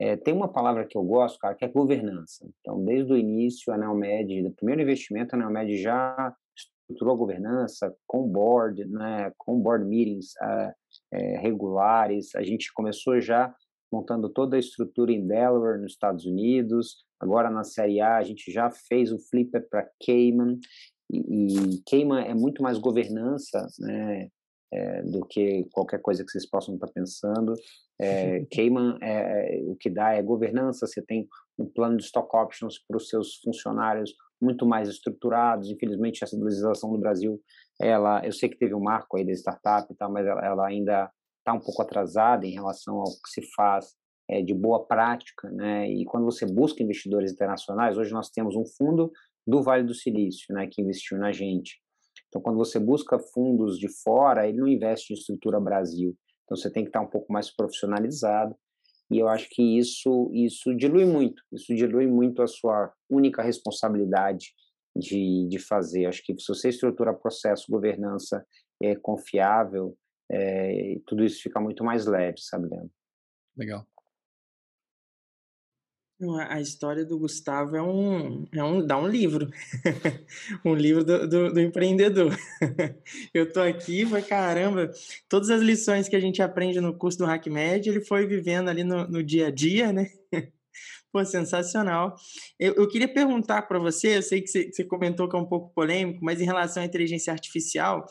É, 0.00 0.16
tem 0.16 0.34
uma 0.34 0.52
palavra 0.52 0.84
que 0.84 0.96
eu 0.96 1.02
gosto, 1.02 1.38
cara, 1.38 1.54
que 1.54 1.64
é 1.64 1.68
governança. 1.68 2.48
Então, 2.60 2.84
desde 2.84 3.12
o 3.12 3.16
início, 3.16 3.72
a 3.72 3.78
Neomed, 3.78 4.42
do 4.42 4.50
primeiro 4.52 4.82
investimento, 4.82 5.34
a 5.34 5.38
Neomed 5.38 5.76
já 5.80 6.34
estruturou 6.92 7.14
a 7.14 7.18
governança 7.18 7.94
com 8.06 8.28
board, 8.28 8.84
né, 8.84 9.32
com 9.36 9.60
board 9.60 9.84
meetings 9.84 10.32
uh, 10.42 10.72
é, 11.12 11.38
regulares. 11.38 12.34
A 12.34 12.42
gente 12.42 12.72
começou 12.72 13.20
já 13.20 13.54
montando 13.92 14.28
toda 14.28 14.56
a 14.56 14.60
estrutura 14.60 15.12
em 15.12 15.26
Delaware, 15.26 15.80
nos 15.80 15.92
Estados 15.92 16.24
Unidos. 16.24 17.04
Agora 17.20 17.50
na 17.50 17.64
Série 17.64 18.00
A 18.00 18.16
a 18.16 18.22
gente 18.22 18.50
já 18.50 18.70
fez 18.70 19.12
o 19.12 19.18
flipper 19.18 19.68
para 19.68 19.88
Cayman 20.04 20.58
e, 21.10 21.76
e 21.76 21.82
Cayman 21.88 22.24
é 22.24 22.34
muito 22.34 22.62
mais 22.62 22.78
governança, 22.78 23.66
né? 23.78 24.28
É, 24.74 25.02
do 25.02 25.26
que 25.26 25.68
qualquer 25.70 26.00
coisa 26.00 26.24
que 26.24 26.30
vocês 26.30 26.48
possam 26.48 26.76
estar 26.76 26.88
pensando. 26.88 27.52
É, 28.00 28.42
Cayman, 28.50 28.96
é, 29.02 29.58
é, 29.58 29.62
o 29.66 29.76
que 29.76 29.90
dá 29.90 30.14
é 30.14 30.22
governança, 30.22 30.86
você 30.86 31.02
tem 31.02 31.28
um 31.58 31.66
plano 31.66 31.98
de 31.98 32.04
stock 32.04 32.34
options 32.34 32.78
para 32.78 32.96
os 32.96 33.06
seus 33.06 33.36
funcionários 33.44 34.14
muito 34.42 34.66
mais 34.66 34.88
estruturados. 34.88 35.70
Infelizmente, 35.70 36.22
essa 36.22 36.36
legislação 36.36 36.90
do 36.90 36.98
Brasil, 36.98 37.40
ela, 37.80 38.24
eu 38.24 38.32
sei 38.32 38.48
que 38.48 38.58
teve 38.58 38.74
um 38.74 38.82
marco 38.82 39.16
aí 39.16 39.24
da 39.24 39.32
startup 39.32 39.90
e 39.90 39.96
tal, 39.96 40.10
mas 40.10 40.26
ela, 40.26 40.44
ela 40.44 40.66
ainda 40.66 41.10
está 41.38 41.52
um 41.52 41.60
pouco 41.60 41.82
atrasada 41.82 42.46
em 42.46 42.52
relação 42.52 42.96
ao 42.96 43.06
que 43.06 43.28
se 43.28 43.42
faz 43.54 43.94
é, 44.28 44.42
de 44.42 44.54
boa 44.54 44.86
prática, 44.86 45.50
né? 45.50 45.88
E 45.90 46.04
quando 46.04 46.24
você 46.24 46.46
busca 46.46 46.82
investidores 46.82 47.32
internacionais, 47.32 47.96
hoje 47.96 48.12
nós 48.12 48.30
temos 48.30 48.56
um 48.56 48.64
fundo 48.76 49.10
do 49.46 49.62
Vale 49.62 49.84
do 49.84 49.94
Silício, 49.94 50.54
né, 50.54 50.68
que 50.70 50.80
investiu 50.80 51.18
na 51.18 51.32
gente. 51.32 51.80
Então, 52.28 52.40
quando 52.40 52.56
você 52.56 52.78
busca 52.78 53.18
fundos 53.18 53.78
de 53.78 53.88
fora, 54.02 54.48
ele 54.48 54.58
não 54.58 54.68
investe 54.68 55.12
em 55.12 55.16
estrutura 55.16 55.60
Brasil. 55.60 56.16
Então, 56.44 56.56
você 56.56 56.70
tem 56.70 56.84
que 56.84 56.88
estar 56.88 57.00
um 57.00 57.08
pouco 57.08 57.32
mais 57.32 57.54
profissionalizado. 57.54 58.54
E 59.12 59.18
eu 59.18 59.28
acho 59.28 59.48
que 59.50 59.62
isso, 59.78 60.30
isso 60.32 60.74
dilui 60.74 61.04
muito, 61.04 61.42
isso 61.52 61.74
dilui 61.74 62.06
muito 62.06 62.42
a 62.42 62.46
sua 62.46 62.92
única 63.10 63.42
responsabilidade 63.42 64.54
de, 64.96 65.46
de 65.48 65.58
fazer. 65.58 66.06
Acho 66.06 66.22
que 66.24 66.34
se 66.38 66.48
você 66.48 66.70
estrutura 66.70 67.12
processo, 67.12 67.70
governança 67.70 68.44
é, 68.82 68.96
confiável, 68.96 69.96
é, 70.30 70.98
tudo 71.06 71.24
isso 71.24 71.42
fica 71.42 71.60
muito 71.60 71.84
mais 71.84 72.06
leve, 72.06 72.38
sabe, 72.40 72.68
Leandro? 72.68 72.90
Legal. 73.54 73.86
A 76.48 76.60
história 76.60 77.04
do 77.04 77.18
Gustavo 77.18 77.76
é 77.76 77.82
um, 77.82 78.46
é 78.52 78.62
um 78.62 78.86
dá 78.86 78.96
um 78.98 79.08
livro, 79.08 79.50
um 80.64 80.74
livro 80.74 81.04
do, 81.04 81.28
do, 81.28 81.52
do 81.52 81.60
empreendedor. 81.60 82.36
Eu 83.34 83.52
tô 83.52 83.60
aqui, 83.60 84.06
foi 84.06 84.22
caramba, 84.22 84.90
todas 85.28 85.50
as 85.50 85.60
lições 85.60 86.08
que 86.08 86.14
a 86.14 86.20
gente 86.20 86.40
aprende 86.40 86.80
no 86.80 86.96
curso 86.96 87.18
do 87.18 87.26
HackMed, 87.26 87.88
ele 87.88 88.00
foi 88.00 88.26
vivendo 88.26 88.68
ali 88.68 88.84
no, 88.84 89.06
no 89.08 89.22
dia 89.22 89.48
a 89.48 89.50
dia, 89.50 89.92
né? 89.92 90.10
Pô, 91.12 91.24
sensacional. 91.24 92.14
Eu, 92.58 92.74
eu 92.74 92.88
queria 92.88 93.12
perguntar 93.12 93.62
para 93.62 93.78
você, 93.78 94.16
eu 94.16 94.22
sei 94.22 94.40
que 94.40 94.48
você, 94.48 94.70
você 94.70 94.84
comentou 94.84 95.28
que 95.28 95.36
é 95.36 95.38
um 95.38 95.44
pouco 95.44 95.74
polêmico, 95.74 96.24
mas 96.24 96.40
em 96.40 96.46
relação 96.46 96.82
à 96.82 96.86
inteligência 96.86 97.32
artificial, 97.32 98.06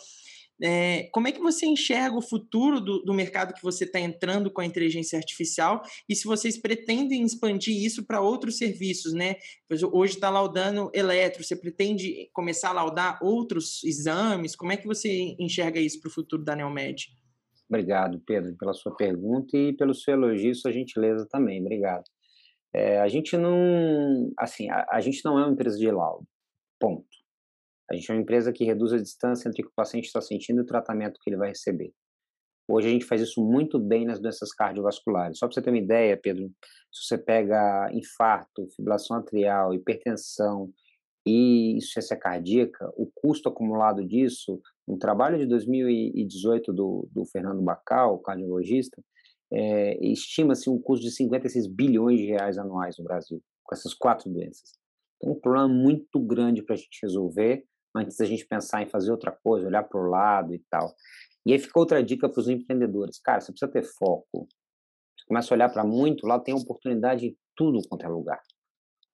é, 0.64 1.10
como 1.12 1.28
é 1.28 1.32
que 1.32 1.40
você 1.40 1.66
enxerga 1.66 2.16
o 2.16 2.22
futuro 2.22 2.80
do, 2.80 3.04
do 3.04 3.14
mercado 3.14 3.54
que 3.54 3.64
você 3.64 3.84
está 3.84 4.00
entrando 4.00 4.52
com 4.52 4.62
a 4.62 4.66
inteligência 4.66 5.18
artificial 5.18 5.82
e 6.08 6.16
se 6.16 6.26
vocês 6.26 6.58
pretendem 6.58 7.24
expandir 7.24 7.76
isso 7.84 8.06
para 8.06 8.22
outros 8.22 8.58
serviços, 8.58 9.14
né? 9.14 9.36
Hoje 9.92 10.14
está 10.14 10.30
laudando 10.30 10.92
eletro, 10.94 11.44
você 11.44 11.56
pretende 11.56 12.30
começar 12.34 12.70
a 12.70 12.74
laudar 12.74 13.20
outros 13.24 13.84
exames? 13.84 14.56
Como 14.56 14.72
é 14.72 14.78
que 14.78 14.88
você 14.88 15.36
enxerga 15.40 15.80
isso 15.80 16.00
para 16.00 16.10
o 16.10 16.14
futuro 16.14 16.44
da 16.44 16.56
Neomed? 16.56 17.08
Obrigado, 17.70 18.22
Pedro, 18.26 18.56
pela 18.58 18.74
sua 18.74 18.96
pergunta 18.96 19.58
e 19.58 19.74
pelo 19.74 19.96
seu 19.96 20.14
elogio 20.14 20.54
sua 20.54 20.72
gentileza 20.72 21.26
também. 21.30 21.62
Obrigado. 21.62 22.04
É, 22.74 23.00
a 23.00 23.08
gente 23.08 23.36
não, 23.38 24.32
assim, 24.38 24.70
a, 24.70 24.86
a 24.92 25.00
gente 25.02 25.24
não 25.26 25.40
é 25.40 25.44
uma 25.44 25.54
empresa 25.54 25.78
de 25.78 25.90
laudo, 25.90 26.26
ponto. 26.80 27.21
A 27.92 27.96
gente 27.96 28.10
é 28.10 28.14
uma 28.14 28.22
empresa 28.22 28.54
que 28.54 28.64
reduz 28.64 28.94
a 28.94 28.98
distância 28.98 29.50
entre 29.50 29.62
o 29.62 29.66
que 29.66 29.72
o 29.72 29.76
paciente 29.76 30.06
está 30.06 30.22
sentindo 30.22 30.62
e 30.62 30.64
o 30.64 30.66
tratamento 30.66 31.20
que 31.22 31.30
ele 31.30 31.36
vai 31.36 31.50
receber. 31.50 31.92
Hoje 32.66 32.88
a 32.88 32.92
gente 32.92 33.04
faz 33.04 33.20
isso 33.20 33.44
muito 33.44 33.78
bem 33.78 34.06
nas 34.06 34.18
doenças 34.18 34.54
cardiovasculares. 34.54 35.38
Só 35.38 35.46
para 35.46 35.56
você 35.56 35.62
ter 35.62 35.72
uma 35.72 35.78
ideia, 35.78 36.16
Pedro, 36.16 36.50
se 36.90 37.06
você 37.06 37.18
pega 37.18 37.92
infarto, 37.92 38.66
fibrilação 38.74 39.18
atrial, 39.18 39.74
hipertensão 39.74 40.72
e 41.26 41.76
insuficiência 41.76 42.16
cardíaca, 42.16 42.90
o 42.96 43.12
custo 43.14 43.50
acumulado 43.50 44.08
disso, 44.08 44.62
um 44.88 44.98
trabalho 44.98 45.38
de 45.38 45.46
2018 45.46 46.72
do, 46.72 47.10
do 47.12 47.26
Fernando 47.26 47.62
Bacal, 47.62 48.20
cardiologista, 48.20 49.04
é, 49.52 49.98
estima-se 50.02 50.70
um 50.70 50.80
custo 50.80 51.06
de 51.06 51.12
56 51.12 51.68
bilhões 51.68 52.22
de 52.22 52.28
reais 52.28 52.58
anuais 52.58 52.98
no 52.98 53.04
Brasil, 53.04 53.44
com 53.66 53.76
essas 53.76 53.94
quatro 53.94 54.32
doenças. 54.32 54.80
Então, 55.18 55.34
um 55.34 55.40
problema 55.40 55.68
muito 55.68 56.22
grande 56.22 56.64
para 56.64 56.76
a 56.76 56.78
gente 56.78 56.98
resolver 57.04 57.66
antes 57.96 58.18
da 58.18 58.26
gente 58.26 58.46
pensar 58.46 58.82
em 58.82 58.90
fazer 58.90 59.12
outra 59.12 59.32
coisa, 59.32 59.68
olhar 59.68 59.84
para 59.84 60.00
o 60.00 60.10
lado 60.10 60.54
e 60.54 60.60
tal. 60.70 60.94
E 61.46 61.54
aí 61.54 61.60
fica 61.60 61.80
outra 61.80 62.04
dica 62.04 62.30
para 62.30 62.40
os 62.40 62.48
empreendedores. 62.48 63.20
Cara, 63.20 63.42
você 63.42 63.52
precisa 63.52 63.72
ter 63.72 63.84
foco. 63.84 64.48
Você 65.18 65.26
começa 65.28 65.54
a 65.54 65.56
olhar 65.56 65.70
para 65.70 65.84
muito, 65.84 66.28
lá 66.28 66.40
tem 66.40 66.54
oportunidade 66.54 67.28
em 67.28 67.38
tudo 67.56 67.80
quanto 67.88 68.06
é 68.06 68.10
lugar. 68.10 68.42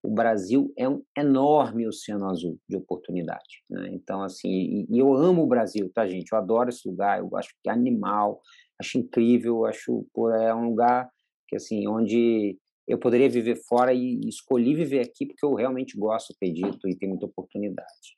O 0.03 0.09
Brasil 0.13 0.71
é 0.77 0.87
um 0.87 1.03
enorme 1.17 1.87
oceano 1.87 2.29
azul 2.29 2.59
de 2.69 2.77
oportunidade. 2.77 3.63
Né? 3.69 3.89
Então, 3.91 4.21
assim, 4.21 4.49
e, 4.49 4.87
e, 4.89 4.99
eu 4.99 5.13
amo 5.13 5.43
o 5.43 5.47
Brasil, 5.47 5.91
tá, 5.93 6.07
gente? 6.07 6.31
Eu 6.31 6.37
adoro 6.37 6.69
esse 6.69 6.87
lugar, 6.87 7.19
eu 7.19 7.35
acho 7.35 7.49
que 7.61 7.69
é 7.69 7.73
animal, 7.73 8.41
acho 8.79 8.97
incrível, 8.99 9.65
acho, 9.65 10.05
pô, 10.13 10.29
é 10.29 10.53
um 10.53 10.69
lugar 10.69 11.09
que, 11.47 11.55
assim, 11.55 11.87
onde 11.87 12.57
eu 12.87 12.97
poderia 12.97 13.29
viver 13.29 13.55
fora 13.67 13.93
e 13.93 14.19
escolhi 14.27 14.73
viver 14.73 15.01
aqui 15.01 15.25
porque 15.25 15.45
eu 15.45 15.53
realmente 15.53 15.97
gosto, 15.97 16.31
acredito, 16.33 16.87
e 16.87 16.95
tem 16.95 17.09
muita 17.09 17.25
oportunidade. 17.25 18.17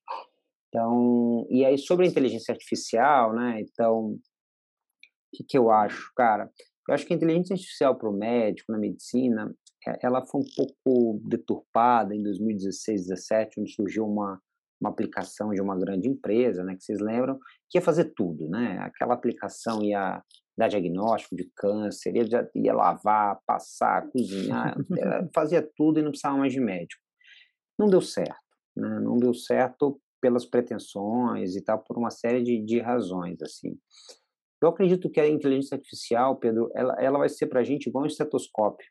Então, 0.69 1.47
e 1.49 1.65
aí 1.65 1.77
sobre 1.77 2.05
a 2.05 2.09
inteligência 2.09 2.51
artificial, 2.51 3.33
né? 3.33 3.59
Então, 3.61 4.11
o 4.11 4.19
que, 5.33 5.43
que 5.43 5.57
eu 5.57 5.71
acho, 5.71 6.11
cara? 6.15 6.49
Eu 6.87 6.93
acho 6.93 7.05
que 7.05 7.13
a 7.13 7.15
inteligência 7.15 7.53
artificial 7.53 7.95
para 7.95 8.09
o 8.09 8.13
médico, 8.13 8.71
na 8.71 8.77
medicina, 8.77 9.53
é, 9.87 9.99
ela 10.03 10.25
foi 10.25 10.41
um 10.41 10.45
pouco 10.55 11.21
deturpada 11.27 12.15
em 12.15 12.21
2016, 12.21 13.07
2017, 13.07 13.59
onde 13.59 13.73
surgiu 13.73 14.05
uma, 14.05 14.39
uma 14.79 14.89
aplicação 14.89 15.51
de 15.51 15.61
uma 15.61 15.77
grande 15.77 16.07
empresa, 16.07 16.63
né, 16.63 16.75
que 16.75 16.83
vocês 16.83 16.99
lembram, 16.99 17.39
que 17.69 17.77
ia 17.77 17.81
fazer 17.81 18.13
tudo, 18.15 18.47
né? 18.47 18.77
Aquela 18.81 19.13
aplicação 19.13 19.83
ia 19.83 20.23
dar 20.57 20.67
diagnóstico 20.67 21.35
de 21.35 21.49
câncer, 21.55 22.15
ia, 22.15 22.49
ia 22.53 22.73
lavar, 22.73 23.39
passar, 23.45 24.07
cozinhar, 24.09 24.75
fazia 25.33 25.67
tudo 25.75 25.99
e 25.99 26.03
não 26.03 26.11
precisava 26.11 26.37
mais 26.37 26.53
de 26.53 26.59
médico. 26.59 27.01
Não 27.77 27.87
deu 27.87 28.01
certo, 28.01 28.35
né? 28.75 28.99
Não 28.99 29.17
deu 29.17 29.33
certo 29.33 29.99
pelas 30.21 30.45
pretensões 30.45 31.55
e 31.55 31.61
tal, 31.61 31.79
por 31.79 31.97
uma 31.97 32.09
série 32.09 32.43
de, 32.43 32.63
de 32.63 32.79
razões, 32.79 33.41
assim. 33.41 33.77
Eu 34.61 34.69
acredito 34.69 35.09
que 35.09 35.19
a 35.19 35.27
inteligência 35.27 35.75
artificial, 35.75 36.35
Pedro, 36.37 36.69
ela, 36.75 36.95
ela 36.99 37.19
vai 37.19 37.29
ser 37.29 37.47
para 37.47 37.61
a 37.61 37.63
gente 37.63 37.87
igual 37.87 38.03
um 38.03 38.07
estetoscópio 38.07 38.85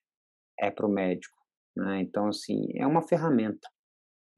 é 0.59 0.71
para 0.71 0.87
o 0.87 0.91
médico, 0.91 1.37
né? 1.77 2.01
Então, 2.01 2.29
assim, 2.29 2.67
é 2.75 2.87
uma 2.87 3.03
ferramenta, 3.03 3.69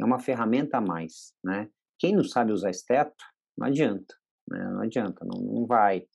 é 0.00 0.04
uma 0.04 0.18
ferramenta 0.18 0.78
a 0.78 0.80
mais, 0.80 1.32
né? 1.42 1.68
Quem 1.98 2.14
não 2.14 2.24
sabe 2.24 2.52
usar 2.52 2.70
esteto, 2.70 3.24
não 3.56 3.66
adianta, 3.66 4.14
né? 4.48 4.64
Não 4.70 4.80
adianta, 4.80 5.24
não, 5.24 5.40
não 5.40 5.66
vai. 5.66 6.06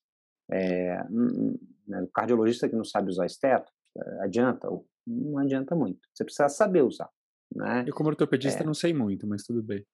É, 0.51 0.97
né? 1.87 2.01
O 2.01 2.07
cardiologista 2.07 2.69
que 2.69 2.75
não 2.75 2.83
sabe 2.83 3.09
usar 3.09 3.25
esteto, 3.25 3.71
é, 3.97 4.23
adianta? 4.23 4.67
Não 5.07 5.37
adianta 5.37 5.75
muito. 5.75 6.07
Você 6.13 6.23
precisa 6.23 6.49
saber 6.49 6.83
usar. 6.83 7.09
Né? 7.55 7.85
Eu, 7.87 7.93
como 7.93 8.09
ortopedista, 8.09 8.63
é. 8.63 8.65
não 8.65 8.73
sei 8.73 8.93
muito, 8.93 9.25
mas 9.25 9.43
tudo 9.43 9.63
bem. 9.63 9.85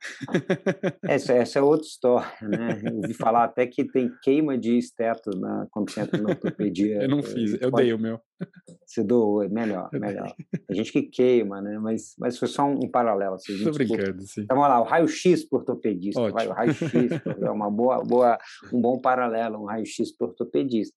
Essa, 1.04 1.34
essa 1.34 1.60
é 1.60 1.62
outra 1.62 1.86
história, 1.86 2.32
né? 2.41 2.82
Eu 2.91 2.95
ouvi 2.95 3.13
falar 3.13 3.43
até 3.43 3.67
que 3.67 3.86
tem 3.86 4.12
queima 4.24 4.58
de 4.58 4.78
esteto 4.78 5.30
na, 5.38 5.67
quando 5.69 5.91
você 5.91 6.02
entra 6.02 6.19
na 6.19 6.30
ortopedia. 6.30 7.04
eu 7.04 7.10
não 7.10 7.21
fiz, 7.21 7.54
eu 7.62 7.69
pode... 7.69 7.84
dei 7.84 7.93
o 7.93 8.00
meu. 8.00 8.19
Você 8.84 9.04
doou, 9.04 9.43
é 9.43 9.47
melhor, 9.47 9.89
melhor. 9.93 10.34
Tem 10.67 10.76
gente 10.76 10.91
que 10.91 11.04
queima, 11.04 11.62
né? 11.62 11.78
Mas, 11.78 12.15
mas 12.17 12.39
foi 12.39 12.47
só 12.47 12.65
um, 12.65 12.86
um 12.86 12.89
paralelo. 12.89 13.36
Assim, 13.36 13.54
Estou 13.54 13.74
brincando, 13.74 14.21
sim. 14.24 14.41
Então, 14.41 14.58
vamos 14.58 14.69
lá, 14.69 14.82
o 14.82 14.84
raio-x 14.84 15.47
por 15.47 15.60
ortopedista. 15.60 16.32
Vai, 16.32 16.47
o 16.47 16.52
raio-x 16.52 16.91
é 17.41 17.52
uma 17.52 17.69
boa, 17.69 18.04
boa, 18.04 18.39
um 18.74 18.82
bom 18.82 19.00
paralelo, 19.00 19.62
um 19.62 19.65
raio-x 19.65 20.12
por 20.17 20.30
ortopedista. 20.30 20.95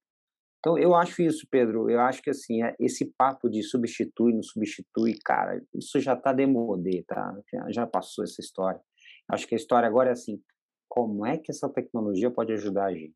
Então, 0.65 0.79
eu 0.79 0.95
acho 0.95 1.21
isso, 1.21 1.45
Pedro. 1.51 1.91
Eu 1.91 1.99
acho 1.99 2.23
que, 2.23 2.31
assim, 2.31 2.63
é, 2.63 2.75
esse 2.79 3.05
papo 3.05 3.47
de 3.47 3.61
substitui, 3.61 4.33
não 4.33 4.41
substitui, 4.41 5.15
cara, 5.23 5.63
isso 5.75 5.99
já 5.99 6.13
está 6.13 6.33
demodê, 6.33 7.03
tá? 7.03 7.39
Já 7.69 7.85
passou 7.85 8.23
essa 8.23 8.41
história. 8.41 8.81
Acho 9.29 9.45
que 9.45 9.53
a 9.53 9.57
história 9.57 9.87
agora 9.87 10.09
é 10.09 10.13
assim, 10.13 10.41
como 10.89 11.23
é 11.23 11.37
que 11.37 11.51
essa 11.51 11.69
tecnologia 11.69 12.31
pode 12.31 12.51
ajudar 12.51 12.85
a 12.85 12.93
gente? 12.95 13.13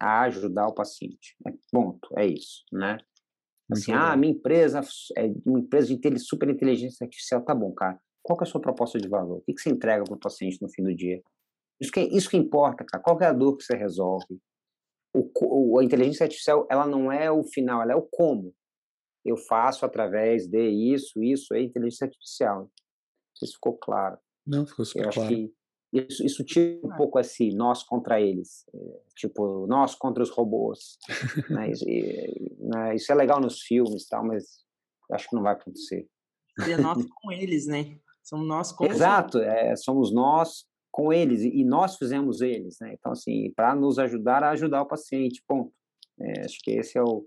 A 0.00 0.22
ajudar 0.22 0.66
o 0.66 0.74
paciente. 0.74 1.36
É, 1.46 1.52
ponto, 1.70 2.12
é 2.18 2.26
isso, 2.26 2.64
né? 2.72 2.98
Assim, 3.70 3.92
ah, 3.92 4.16
minha 4.16 4.32
empresa 4.32 4.80
é 5.16 5.26
uma 5.46 5.60
empresa 5.60 5.96
de 5.96 6.18
super 6.18 6.48
inteligência 6.48 7.04
artificial, 7.04 7.40
tá 7.44 7.54
bom, 7.54 7.72
cara. 7.72 8.00
Qual 8.20 8.36
que 8.36 8.42
é 8.42 8.48
a 8.48 8.50
sua 8.50 8.60
proposta 8.60 8.98
de 8.98 9.08
valor? 9.08 9.38
O 9.38 9.42
que, 9.42 9.54
que 9.54 9.60
você 9.60 9.70
entrega 9.70 10.02
para 10.02 10.14
o 10.14 10.18
paciente 10.18 10.60
no 10.60 10.68
fim 10.68 10.82
do 10.82 10.92
dia? 10.92 11.22
Isso 11.80 11.92
que, 11.92 12.00
isso 12.00 12.28
que 12.28 12.36
importa, 12.36 12.84
cara. 12.84 13.00
Qual 13.00 13.16
é 13.20 13.26
a 13.26 13.32
dor 13.32 13.56
que 13.56 13.62
você 13.62 13.76
resolve? 13.76 14.40
O, 15.12 15.78
a 15.78 15.84
inteligência 15.84 16.24
artificial 16.24 16.66
ela 16.70 16.86
não 16.86 17.10
é 17.10 17.30
o 17.30 17.42
final, 17.42 17.82
ela 17.82 17.92
é 17.92 17.96
o 17.96 18.02
como. 18.02 18.54
Eu 19.24 19.36
faço 19.36 19.84
através 19.84 20.46
de 20.46 20.68
isso, 20.68 21.22
isso 21.22 21.52
é 21.54 21.62
inteligência 21.62 22.06
artificial. 22.06 22.62
Não 22.62 23.36
sei 23.36 23.48
se 23.48 23.54
ficou 23.54 23.76
claro. 23.76 24.18
Não, 24.46 24.66
ficou 24.66 24.84
super 24.84 25.06
Eu 25.06 25.12
claro. 25.12 25.28
Acho 25.28 25.36
que 25.36 25.54
isso, 25.92 26.24
isso 26.24 26.44
tira 26.44 26.80
um 26.84 26.96
pouco 26.96 27.18
assim, 27.18 27.54
nós 27.54 27.82
contra 27.82 28.20
eles. 28.20 28.64
É, 28.72 29.00
tipo, 29.16 29.66
nós 29.66 29.94
contra 29.94 30.22
os 30.22 30.30
robôs. 30.30 30.96
né? 31.50 31.70
Isso, 31.70 31.84
e, 31.88 32.56
né? 32.60 32.94
isso, 32.94 33.10
é 33.10 33.14
legal 33.14 33.40
nos 33.40 33.60
filmes 33.60 34.06
tal, 34.06 34.24
mas 34.24 34.64
acho 35.10 35.28
que 35.28 35.34
não 35.34 35.42
vai 35.42 35.54
acontecer. 35.54 36.08
E 36.66 36.72
é 36.72 36.76
nós 36.76 37.04
com 37.20 37.32
eles, 37.32 37.66
né? 37.66 37.98
Somos 38.22 38.46
nós 38.46 38.70
com 38.72 38.86
Exato, 38.86 39.38
é, 39.38 39.74
somos 39.76 40.12
nós 40.12 40.64
com 40.90 41.12
eles 41.12 41.42
e 41.42 41.64
nós 41.64 41.96
fizemos 41.96 42.40
eles, 42.40 42.78
né? 42.80 42.94
Então 42.98 43.12
assim, 43.12 43.52
para 43.54 43.74
nos 43.74 43.98
ajudar 43.98 44.42
a 44.42 44.50
ajudar 44.50 44.82
o 44.82 44.86
paciente, 44.86 45.42
ponto. 45.46 45.72
É, 46.18 46.44
acho 46.44 46.58
que 46.62 46.72
esse 46.72 46.98
é 46.98 47.02
o 47.02 47.24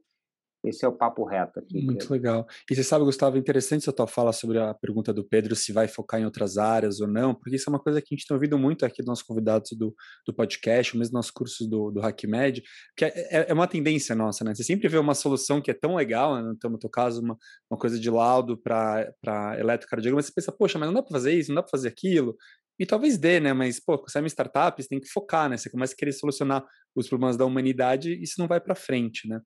esse 0.63 0.86
é 0.86 0.88
o 0.88 0.93
papo 0.93 1.26
reto 1.26 1.60
aqui. 1.60 1.84
Muito 1.84 2.10
legal. 2.12 2.47
E 2.71 2.76
você 2.76 2.84
sabe, 2.84 3.04
Gustavo, 3.04 3.38
interessante 3.38 3.89
a 3.89 3.93
tua 3.93 4.08
fala 4.08 4.32
sobre 4.32 4.60
a 4.60 4.73
pergunta 4.73 5.13
do 5.13 5.23
Pedro 5.23 5.56
se 5.56 5.73
vai 5.73 5.88
focar 5.88 6.21
em 6.21 6.26
outras 6.26 6.58
áreas 6.58 7.02
ou 7.02 7.08
não, 7.08 7.36
porque 7.36 7.56
isso 7.56 7.69
é 7.69 7.73
uma 7.73 7.80
coisa 7.80 8.02
que 8.02 8.13
a 8.13 8.15
gente 8.15 8.26
tem 8.26 8.34
ouvido 8.34 8.58
muito 8.58 8.86
aqui 8.86 9.02
dos 9.02 9.08
nossos 9.08 9.23
convidados 9.23 9.71
do, 9.73 9.93
do 10.26 10.34
podcast, 10.34 10.97
mesmo 10.97 11.17
nos 11.17 11.30
cursos 11.30 11.67
do, 11.67 11.91
do 11.91 12.02
HackMed, 12.02 12.63
que 12.95 13.04
é, 13.04 13.13
é, 13.15 13.45
é, 13.49 13.54
uma 13.54 13.67
tendência 13.67 14.15
nossa, 14.15 14.43
né? 14.43 14.56
Você 14.56 14.63
sempre 14.63 14.88
vê 14.88 14.97
uma 14.97 15.13
solução 15.13 15.62
que 15.62 15.69
é 15.69 15.73
tão 15.73 15.95
legal, 15.95 16.41
né? 16.41 16.54
então, 16.56 16.69
no 16.69 16.80
teu 16.80 16.89
caso, 16.89 17.21
uma, 17.21 17.38
uma 17.69 17.78
coisa 17.78 17.99
de 17.99 18.10
laudo 18.10 18.58
para 18.58 19.13
eletrocardiograma, 19.60 20.17
mas 20.17 20.28
você 20.28 20.34
pensa, 20.34 20.52
poxa, 20.52 20.80
mas 20.80 20.88
não 20.88 20.93
dá 20.93 21.02
para 21.02 21.12
fazer 21.12 21.34
isso, 21.34 21.49
não 21.49 21.56
dá 21.56 21.63
para 21.63 21.71
fazer 21.71 21.89
aquilo, 21.89 22.38
e 22.80 22.86
talvez 22.86 23.17
dê, 23.17 23.39
né? 23.39 23.54
Mas, 23.54 23.80
pô, 23.80 23.97
você 23.97 24.17
é 24.17 24.21
uma 24.21 24.28
startup, 24.28 24.82
você 24.82 24.89
tem 24.89 24.99
que 24.99 25.08
focar, 25.08 25.49
né? 25.49 25.58
Você 25.58 25.69
começa 25.69 25.93
a 25.93 25.97
querer 25.97 26.12
solucionar 26.12 26.65
os 26.95 27.08
problemas 27.08 27.38
da 27.38 27.45
humanidade 27.45 28.13
isso 28.21 28.36
não 28.39 28.47
vai 28.47 28.60
para 28.60 28.75
frente, 28.75 29.27
né? 29.27 29.41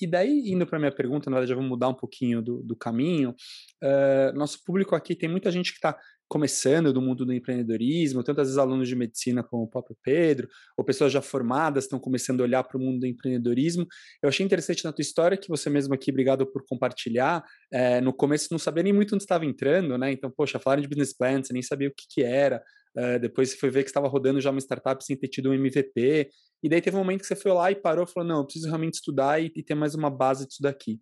E 0.00 0.06
daí, 0.06 0.50
indo 0.50 0.66
para 0.66 0.78
minha 0.78 0.92
pergunta, 0.92 1.30
na 1.30 1.36
verdade, 1.36 1.50
já 1.50 1.56
vou 1.56 1.64
mudar 1.64 1.88
um 1.88 1.94
pouquinho 1.94 2.42
do, 2.42 2.62
do 2.62 2.76
caminho. 2.76 3.34
Uh, 3.82 4.36
nosso 4.36 4.62
público 4.64 4.94
aqui 4.94 5.14
tem 5.14 5.28
muita 5.28 5.50
gente 5.50 5.70
que 5.70 5.78
está 5.78 5.96
começando 6.28 6.92
do 6.92 7.00
mundo 7.00 7.24
do 7.24 7.32
empreendedorismo, 7.32 8.22
tantas 8.22 8.48
vezes 8.48 8.58
alunos 8.58 8.88
de 8.88 8.96
medicina 8.96 9.42
como 9.42 9.64
o 9.64 9.68
próprio 9.68 9.96
Pedro, 10.02 10.48
ou 10.76 10.84
pessoas 10.84 11.12
já 11.12 11.22
formadas 11.22 11.84
estão 11.84 11.98
começando 11.98 12.40
a 12.40 12.44
olhar 12.44 12.64
para 12.64 12.76
o 12.76 12.80
mundo 12.80 13.00
do 13.00 13.06
empreendedorismo. 13.06 13.86
Eu 14.22 14.28
achei 14.28 14.44
interessante 14.44 14.84
na 14.84 14.92
tua 14.92 15.02
história 15.02 15.36
que 15.36 15.48
você 15.48 15.70
mesmo 15.70 15.94
aqui, 15.94 16.10
obrigado 16.10 16.46
por 16.46 16.64
compartilhar, 16.66 17.44
é, 17.72 18.00
no 18.00 18.12
começo 18.12 18.48
não 18.50 18.58
sabia 18.58 18.82
nem 18.82 18.92
muito 18.92 19.14
onde 19.14 19.24
estava 19.24 19.44
entrando, 19.44 19.96
né? 19.96 20.10
Então, 20.10 20.30
poxa, 20.30 20.58
falaram 20.58 20.82
de 20.82 20.88
business 20.88 21.16
plan, 21.16 21.42
você 21.42 21.52
nem 21.52 21.62
sabia 21.62 21.88
o 21.88 21.92
que, 21.92 22.06
que 22.10 22.22
era, 22.22 22.62
Uh, 22.96 23.18
depois 23.20 23.50
você 23.50 23.56
foi 23.56 23.70
ver 23.70 23.82
que 23.82 23.90
estava 23.90 24.08
rodando 24.08 24.40
já 24.40 24.50
uma 24.50 24.60
startup 24.60 25.04
sem 25.04 25.16
ter 25.16 25.28
tido 25.28 25.50
um 25.50 25.54
MVP. 25.54 26.30
E 26.62 26.68
daí 26.68 26.80
teve 26.80 26.96
um 26.96 27.00
momento 27.00 27.20
que 27.20 27.26
você 27.26 27.36
foi 27.36 27.52
lá 27.52 27.70
e 27.70 27.74
parou 27.74 28.04
e 28.04 28.10
falou: 28.10 28.28
não, 28.28 28.38
eu 28.38 28.44
preciso 28.44 28.66
realmente 28.66 28.94
estudar 28.94 29.42
e, 29.42 29.52
e 29.54 29.62
ter 29.62 29.74
mais 29.74 29.94
uma 29.94 30.10
base 30.10 30.46
disso 30.46 30.62
daqui. 30.62 31.00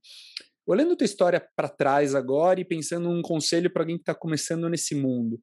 Olhando 0.67 0.95
a 0.95 0.97
tua 0.97 1.05
história 1.05 1.47
para 1.55 1.69
trás 1.69 2.15
agora 2.15 2.61
e 2.61 2.65
pensando 2.65 3.09
um 3.09 3.23
conselho 3.23 3.71
para 3.71 3.83
alguém 3.83 3.97
que 3.97 4.03
está 4.03 4.15
começando 4.15 4.69
nesse 4.69 4.95
mundo, 4.95 5.39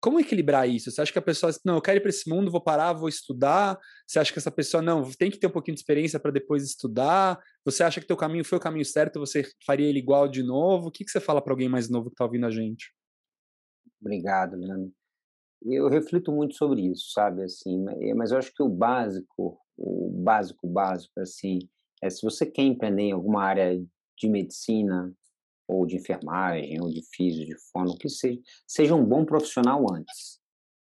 como 0.00 0.20
equilibrar 0.20 0.68
isso? 0.68 0.90
Você 0.90 1.00
acha 1.00 1.12
que 1.12 1.18
a 1.18 1.22
pessoa, 1.22 1.52
não, 1.64 1.76
eu 1.76 1.82
quero 1.82 1.98
ir 1.98 2.00
para 2.00 2.10
esse 2.10 2.28
mundo, 2.28 2.50
vou 2.50 2.60
parar, 2.60 2.92
vou 2.92 3.08
estudar? 3.08 3.78
Você 4.06 4.18
acha 4.18 4.32
que 4.32 4.38
essa 4.38 4.50
pessoa, 4.50 4.82
não, 4.82 5.02
tem 5.12 5.30
que 5.30 5.38
ter 5.38 5.46
um 5.46 5.50
pouquinho 5.50 5.74
de 5.74 5.80
experiência 5.80 6.20
para 6.20 6.30
depois 6.30 6.62
estudar? 6.62 7.40
Você 7.64 7.82
acha 7.82 8.00
que 8.00 8.06
teu 8.06 8.16
caminho 8.16 8.44
foi 8.44 8.58
o 8.58 8.60
caminho 8.60 8.84
certo, 8.84 9.18
você 9.18 9.48
faria 9.64 9.88
ele 9.88 9.98
igual 9.98 10.28
de 10.28 10.42
novo? 10.42 10.88
O 10.88 10.90
que, 10.90 11.04
que 11.04 11.10
você 11.10 11.20
fala 11.20 11.42
para 11.42 11.52
alguém 11.52 11.68
mais 11.68 11.88
novo 11.88 12.10
que 12.10 12.14
está 12.14 12.24
ouvindo 12.24 12.46
a 12.46 12.50
gente? 12.50 12.92
Obrigado, 14.00 14.56
Leandro. 14.56 14.92
Eu 15.68 15.88
reflito 15.88 16.32
muito 16.32 16.54
sobre 16.54 16.82
isso, 16.82 17.10
sabe, 17.12 17.42
assim, 17.42 17.84
mas 18.14 18.30
eu 18.30 18.38
acho 18.38 18.52
que 18.54 18.62
o 18.62 18.68
básico, 18.68 19.58
o 19.76 20.10
básico, 20.22 20.68
básico, 20.68 21.18
assim, 21.20 21.58
é 22.02 22.08
se 22.08 22.22
você 22.22 22.46
quer 22.46 22.62
empreender 22.62 23.02
em 23.02 23.12
alguma 23.12 23.42
área 23.42 23.76
de 24.16 24.28
medicina, 24.28 25.12
ou 25.68 25.84
de 25.84 25.96
enfermagem, 25.96 26.80
ou 26.80 26.88
de 26.88 27.02
físico, 27.14 27.46
de 27.46 27.56
fono, 27.72 27.96
que 27.98 28.08
seja, 28.08 28.38
seja 28.66 28.94
um 28.94 29.04
bom 29.04 29.24
profissional 29.24 29.84
antes, 29.92 30.40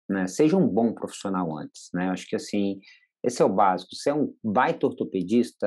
né? 0.09 0.27
Seja 0.27 0.57
um 0.57 0.67
bom 0.67 0.93
profissional 0.93 1.57
antes, 1.57 1.91
né? 1.95 2.09
Acho 2.09 2.27
que 2.27 2.37
assim, 2.37 2.81
esse 3.23 3.41
é 3.41 3.45
o 3.45 3.53
básico. 3.53 3.95
Você 3.95 4.11
é 4.11 4.15
um 4.15 4.35
baita 4.43 4.87
ortopedista, 4.87 5.67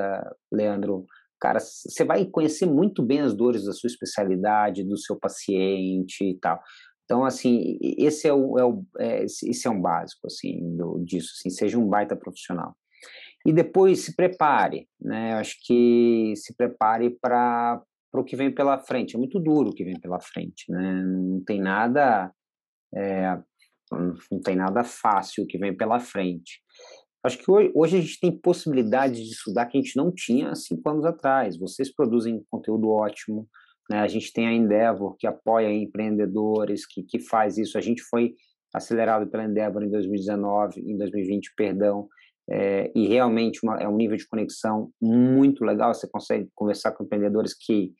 Leandro, 0.52 1.06
cara, 1.40 1.58
você 1.60 2.04
vai 2.04 2.26
conhecer 2.26 2.66
muito 2.66 3.02
bem 3.02 3.20
as 3.20 3.34
dores 3.34 3.64
da 3.64 3.72
sua 3.72 3.88
especialidade, 3.88 4.84
do 4.84 4.98
seu 4.98 5.18
paciente 5.18 6.22
e 6.22 6.38
tal. 6.38 6.60
Então, 7.08 7.24
assim, 7.24 7.78
esse 7.80 8.28
é, 8.28 8.34
o, 8.34 8.58
é, 8.58 8.64
o, 8.66 8.84
é 8.98 9.24
esse 9.24 9.66
é 9.66 9.70
um 9.70 9.80
básico, 9.80 10.26
assim, 10.26 10.76
do, 10.76 11.02
disso, 11.02 11.32
assim, 11.38 11.48
seja 11.48 11.78
um 11.78 11.88
baita 11.88 12.14
profissional. 12.14 12.76
E 13.46 13.52
depois 13.52 14.00
se 14.00 14.14
prepare, 14.14 14.86
né? 15.00 15.32
Acho 15.32 15.56
que 15.64 16.34
se 16.36 16.54
prepare 16.54 17.16
para 17.18 17.82
o 18.12 18.22
que 18.22 18.36
vem 18.36 18.54
pela 18.54 18.78
frente. 18.78 19.16
É 19.16 19.18
muito 19.18 19.40
duro 19.40 19.70
o 19.70 19.74
que 19.74 19.84
vem 19.84 19.98
pela 19.98 20.20
frente, 20.20 20.70
né? 20.70 21.02
Não 21.02 21.42
tem 21.42 21.58
nada, 21.58 22.30
é, 22.94 23.38
não 23.90 24.40
tem 24.44 24.54
nada 24.54 24.84
fácil 24.84 25.44
o 25.44 25.46
que 25.46 25.56
vem 25.56 25.74
pela 25.74 25.98
frente. 25.98 26.60
Acho 27.24 27.38
que 27.38 27.50
hoje, 27.50 27.72
hoje, 27.74 27.96
a 27.96 28.00
gente 28.02 28.20
tem 28.20 28.38
possibilidade 28.38 29.14
de 29.14 29.30
estudar 29.30 29.64
que 29.64 29.78
a 29.78 29.80
gente 29.80 29.96
não 29.96 30.12
tinha 30.12 30.54
cinco 30.54 30.86
anos 30.90 31.06
atrás. 31.06 31.58
Vocês 31.58 31.90
produzem 31.90 32.44
conteúdo 32.50 32.90
ótimo, 32.90 33.48
né? 33.88 34.00
A 34.00 34.08
gente 34.08 34.32
tem 34.32 34.46
a 34.46 34.52
Endeavor, 34.52 35.16
que 35.16 35.26
apoia 35.26 35.72
empreendedores, 35.72 36.86
que, 36.86 37.02
que 37.02 37.18
faz 37.18 37.56
isso. 37.58 37.78
A 37.78 37.80
gente 37.80 38.02
foi 38.02 38.34
acelerado 38.74 39.30
pela 39.30 39.44
Endeavor 39.44 39.82
em 39.82 39.90
2019, 39.90 40.80
em 40.80 40.96
2020, 40.96 41.54
perdão, 41.56 42.08
é, 42.50 42.90
e 42.94 43.06
realmente 43.06 43.60
uma, 43.62 43.76
é 43.76 43.88
um 43.88 43.96
nível 43.96 44.16
de 44.16 44.26
conexão 44.26 44.90
muito 45.00 45.64
legal. 45.64 45.92
Você 45.92 46.08
consegue 46.08 46.48
conversar 46.54 46.92
com 46.92 47.04
empreendedores 47.04 47.54
que 47.54 47.92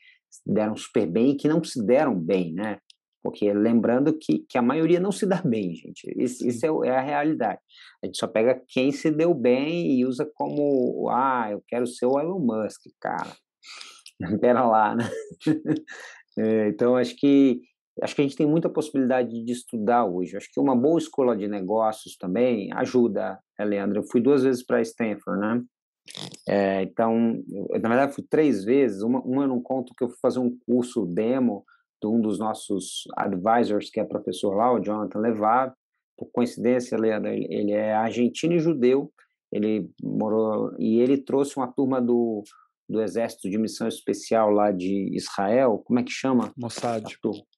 deram 0.46 0.76
super 0.76 1.06
bem 1.06 1.30
e 1.30 1.36
que 1.36 1.48
não 1.48 1.62
se 1.62 1.84
deram 1.84 2.14
bem, 2.14 2.52
né? 2.52 2.78
Porque 3.22 3.52
lembrando 3.52 4.16
que, 4.16 4.46
que 4.48 4.56
a 4.56 4.62
maioria 4.62 5.00
não 5.00 5.12
se 5.12 5.26
dá 5.26 5.42
bem, 5.42 5.74
gente. 5.74 6.14
Isso, 6.16 6.46
isso 6.46 6.84
é, 6.84 6.88
é, 6.88 6.96
a 6.96 7.00
realidade. 7.00 7.60
A 8.02 8.06
gente 8.06 8.16
só 8.16 8.26
pega 8.26 8.62
quem 8.68 8.92
se 8.92 9.10
deu 9.10 9.34
bem 9.34 9.98
e 9.98 10.06
usa 10.06 10.30
como, 10.34 11.08
ah, 11.10 11.48
eu 11.50 11.62
quero 11.66 11.86
ser 11.86 12.06
o 12.06 12.18
Elon 12.18 12.38
Musk, 12.38 12.82
cara. 13.00 13.30
Pera 14.40 14.64
lá, 14.66 14.94
né? 14.94 15.04
É, 16.40 16.68
então, 16.68 16.94
acho 16.94 17.16
que 17.16 17.62
acho 18.00 18.14
que 18.14 18.20
a 18.20 18.24
gente 18.24 18.36
tem 18.36 18.46
muita 18.46 18.68
possibilidade 18.68 19.42
de 19.42 19.52
estudar 19.52 20.04
hoje. 20.04 20.36
Acho 20.36 20.48
que 20.52 20.60
uma 20.60 20.76
boa 20.76 20.96
escola 20.96 21.36
de 21.36 21.48
negócios 21.48 22.16
também 22.16 22.70
ajuda, 22.74 23.40
né, 23.58 23.64
Leandro? 23.64 23.98
Eu 23.98 24.04
fui 24.04 24.20
duas 24.20 24.44
vezes 24.44 24.64
para 24.64 24.80
Stanford, 24.80 25.40
né? 25.40 25.64
É, 26.48 26.82
então, 26.82 27.42
eu, 27.50 27.80
na 27.80 27.88
verdade, 27.88 28.14
fui 28.14 28.24
três 28.28 28.64
vezes. 28.64 29.02
Uma, 29.02 29.20
uma 29.20 29.42
eu 29.42 29.48
não 29.48 29.60
conto 29.60 29.92
que 29.96 30.04
eu 30.04 30.08
fui 30.08 30.18
fazer 30.22 30.38
um 30.38 30.56
curso 30.64 31.04
demo 31.06 31.64
de 32.00 32.08
um 32.08 32.20
dos 32.20 32.38
nossos 32.38 33.02
advisors, 33.16 33.90
que 33.90 33.98
é 34.00 34.04
professor 34.04 34.54
lá, 34.54 34.72
o 34.72 34.80
Jonathan 34.80 35.18
Levar. 35.18 35.74
Por 36.16 36.30
coincidência, 36.30 36.98
Leandro, 36.98 37.30
ele 37.30 37.72
é 37.72 37.94
argentino 37.94 38.54
e 38.54 38.60
judeu. 38.60 39.12
Ele 39.52 39.90
morou 40.02 40.74
e 40.78 41.00
ele 41.00 41.18
trouxe 41.18 41.56
uma 41.56 41.66
turma 41.66 42.00
do 42.00 42.42
do 42.88 43.02
Exército 43.02 43.50
de 43.50 43.58
Missão 43.58 43.86
Especial 43.86 44.50
lá 44.50 44.72
de 44.72 45.14
Israel, 45.14 45.82
como 45.84 45.98
é 46.00 46.02
que 46.02 46.10
chama? 46.10 46.52
Mossad. 46.56 47.04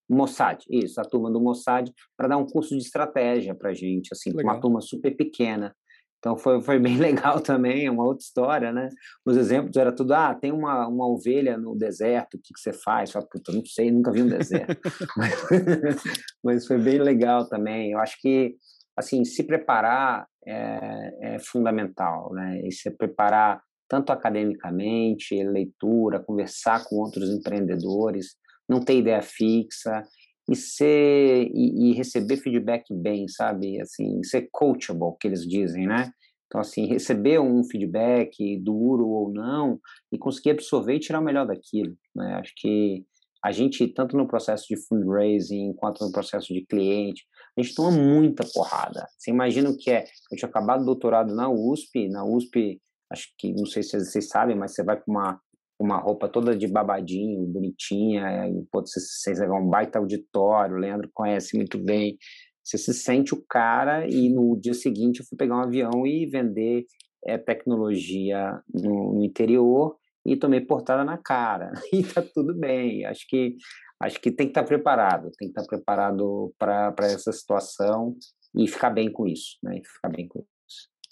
Mossad, 0.08 0.64
isso, 0.68 1.00
a 1.00 1.04
turma 1.04 1.30
do 1.30 1.40
Mossad, 1.40 1.88
para 2.16 2.28
dar 2.28 2.36
um 2.36 2.46
curso 2.46 2.76
de 2.76 2.82
estratégia 2.82 3.54
para 3.54 3.72
gente, 3.72 4.08
assim, 4.12 4.30
Legal. 4.30 4.54
uma 4.54 4.60
turma 4.60 4.80
super 4.80 5.16
pequena. 5.16 5.74
Então 6.18 6.36
foi, 6.36 6.60
foi 6.60 6.78
bem 6.78 6.96
legal 6.98 7.40
também, 7.40 7.86
é 7.86 7.90
uma 7.90 8.04
outra 8.04 8.22
história, 8.22 8.72
né? 8.72 8.88
Os 9.24 9.36
exemplos 9.36 9.76
era 9.76 9.90
tudo, 9.90 10.12
ah, 10.12 10.34
tem 10.34 10.52
uma, 10.52 10.86
uma 10.86 11.08
ovelha 11.08 11.56
no 11.56 11.76
deserto, 11.76 12.34
o 12.34 12.40
que, 12.40 12.52
que 12.52 12.60
você 12.60 12.72
faz? 12.72 13.12
Fala, 13.12 13.26
puta, 13.30 13.52
não 13.52 13.64
sei, 13.64 13.90
nunca 13.90 14.12
vi 14.12 14.22
um 14.22 14.28
deserto. 14.28 14.78
mas, 15.16 15.34
mas, 16.44 16.66
foi 16.66 16.78
bem 16.78 16.98
legal 16.98 17.48
também. 17.48 17.92
Eu 17.92 18.00
acho 18.00 18.20
que, 18.20 18.56
assim, 18.96 19.24
se 19.24 19.44
preparar 19.44 20.26
é, 20.46 21.34
é 21.34 21.38
fundamental, 21.38 22.32
né? 22.34 22.60
E 22.66 22.72
se 22.72 22.90
preparar 22.90 23.62
tanto 23.90 24.12
academicamente, 24.12 25.42
leitura, 25.42 26.20
conversar 26.20 26.84
com 26.88 26.94
outros 26.94 27.28
empreendedores, 27.28 28.36
não 28.68 28.80
ter 28.80 28.98
ideia 28.98 29.20
fixa 29.20 30.04
e 30.48 30.54
ser 30.54 31.50
e, 31.52 31.90
e, 31.90 31.92
receber 31.94 32.36
feedback 32.36 32.84
bem, 32.94 33.26
sabe? 33.26 33.80
Assim, 33.80 34.22
ser 34.22 34.48
coachable, 34.52 35.16
que 35.20 35.26
eles 35.26 35.44
dizem, 35.44 35.88
né? 35.88 36.12
Então, 36.46 36.60
assim, 36.60 36.86
receber 36.86 37.40
um 37.40 37.64
feedback 37.64 38.56
duro 38.60 39.08
ou 39.08 39.32
não 39.32 39.80
e 40.12 40.16
conseguir 40.16 40.50
absorver 40.50 40.94
e 40.94 41.00
tirar 41.00 41.18
o 41.18 41.24
melhor 41.24 41.46
daquilo, 41.46 41.96
né? 42.14 42.34
Acho 42.34 42.52
que 42.56 43.04
a 43.44 43.50
gente, 43.50 43.88
tanto 43.88 44.16
no 44.16 44.28
processo 44.28 44.66
de 44.68 44.76
fundraising 44.76 45.72
quanto 45.74 46.04
no 46.04 46.12
processo 46.12 46.54
de 46.54 46.64
cliente, 46.64 47.24
a 47.58 47.62
gente 47.62 47.74
toma 47.74 47.90
muita 47.90 48.44
porrada. 48.54 49.04
Você 49.18 49.32
imagina 49.32 49.68
o 49.68 49.76
que 49.76 49.90
é? 49.90 50.04
Eu 50.30 50.36
tinha 50.36 50.48
acabado 50.48 50.82
o 50.82 50.86
doutorado 50.86 51.34
na 51.34 51.48
USP, 51.48 52.08
na 52.08 52.24
USP, 52.24 52.80
acho 53.10 53.28
que, 53.38 53.52
não 53.52 53.66
sei 53.66 53.82
se 53.82 53.98
vocês 53.98 54.28
sabem, 54.28 54.56
mas 54.56 54.74
você 54.74 54.84
vai 54.84 54.96
para 54.96 55.10
uma 55.10 55.40
uma 55.80 55.98
roupa 55.98 56.28
toda 56.28 56.54
de 56.54 56.68
babadinho, 56.68 57.46
bonitinha, 57.46 58.46
e, 58.48 58.62
pô, 58.70 58.82
você, 58.82 59.00
você 59.00 59.42
é 59.42 59.50
um 59.50 59.66
baita 59.66 59.98
auditório, 59.98 60.76
o 60.76 60.78
Leandro 60.78 61.10
conhece 61.14 61.56
muito 61.56 61.78
bem, 61.78 62.18
você 62.62 62.76
se 62.76 62.92
sente 62.92 63.32
o 63.32 63.42
cara 63.48 64.06
e 64.06 64.28
no 64.28 64.60
dia 64.60 64.74
seguinte 64.74 65.20
eu 65.20 65.26
fui 65.26 65.38
pegar 65.38 65.56
um 65.56 65.62
avião 65.62 66.06
e 66.06 66.26
vender 66.26 66.84
é, 67.26 67.38
tecnologia 67.38 68.60
no, 68.72 69.14
no, 69.14 69.24
interior 69.24 69.96
e 70.24 70.36
tomei 70.36 70.60
portada 70.60 71.02
na 71.02 71.16
cara. 71.16 71.72
E 71.92 72.04
tá 72.04 72.22
tudo 72.22 72.54
bem, 72.54 73.06
acho 73.06 73.26
que 73.26 73.56
acho 73.98 74.20
que 74.20 74.30
tem 74.30 74.46
que 74.46 74.50
estar 74.50 74.62
tá 74.62 74.68
preparado, 74.68 75.30
tem 75.38 75.48
que 75.48 75.58
estar 75.58 75.62
tá 75.62 75.68
preparado 75.68 76.54
para 76.58 76.94
essa 77.00 77.32
situação 77.32 78.14
e 78.54 78.68
ficar 78.68 78.90
bem 78.90 79.10
com 79.10 79.26
isso, 79.26 79.56
né, 79.62 79.78
e 79.78 79.84
ficar 79.86 80.10
bem 80.10 80.28
com 80.28 80.44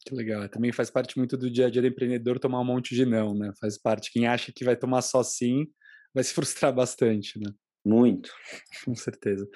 que 0.09 0.15
legal. 0.15 0.49
Também 0.49 0.73
faz 0.73 0.91
parte 0.91 1.19
muito 1.19 1.37
do 1.37 1.51
dia 1.51 1.67
a 1.67 1.71
dia 1.71 1.83
do 1.83 1.89
empreendedor 1.89 2.39
tomar 2.39 2.61
um 2.61 2.65
monte 2.65 2.95
de 2.95 3.05
não, 3.05 3.35
né? 3.35 3.53
Faz 3.61 3.79
parte. 3.79 4.11
Quem 4.11 4.27
acha 4.27 4.53
que 4.53 4.65
vai 4.65 4.77
tomar 4.77 5.03
só 5.03 5.23
sim 5.23 5.67
vai 6.15 6.25
se 6.25 6.33
frustrar 6.35 6.73
bastante, 6.73 7.39
né? 7.39 7.53
Muito. 7.85 8.31
Com 8.85 8.95
certeza. 8.95 9.47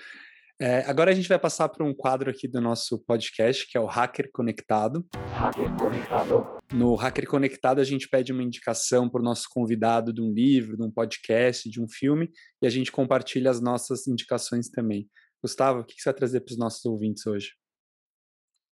É, 0.61 0.78
agora 0.88 1.11
a 1.11 1.14
gente 1.14 1.28
vai 1.28 1.38
passar 1.38 1.68
para 1.70 1.84
um 1.84 1.94
quadro 1.94 2.30
aqui 2.30 2.46
do 2.46 2.61
nosso 2.61 2.98
podcast, 3.05 3.66
que 3.66 3.76
é 3.76 3.80
o 3.80 3.86
Hacker 3.86 4.30
Conectado. 4.30 5.05
Hacker 5.32 5.74
Conectado. 5.76 6.59
No 6.72 6.94
Hacker 6.94 7.26
Conectado, 7.26 7.80
a 7.80 7.84
gente 7.84 8.09
pede 8.09 8.32
uma 8.32 8.44
indicação 8.44 9.09
para 9.09 9.20
o 9.20 9.24
nosso 9.24 9.48
convidado 9.50 10.12
de 10.12 10.20
um 10.20 10.32
livro, 10.32 10.76
de 10.76 10.84
um 10.84 10.90
podcast, 10.90 11.68
de 11.68 11.82
um 11.82 11.88
filme, 11.88 12.30
e 12.61 12.66
a 12.66 12.70
gente 12.70 12.92
compartilha 12.92 13.50
as 13.50 13.61
nossas 13.61 14.07
indicações 14.07 14.68
também. 14.68 15.09
Gustavo, 15.42 15.80
o 15.80 15.84
que 15.84 15.94
você 15.96 16.11
vai 16.11 16.14
trazer 16.14 16.40
para 16.40 16.53
os 16.53 16.59
nossos 16.59 16.84
ouvintes 16.84 17.26
hoje? 17.26 17.50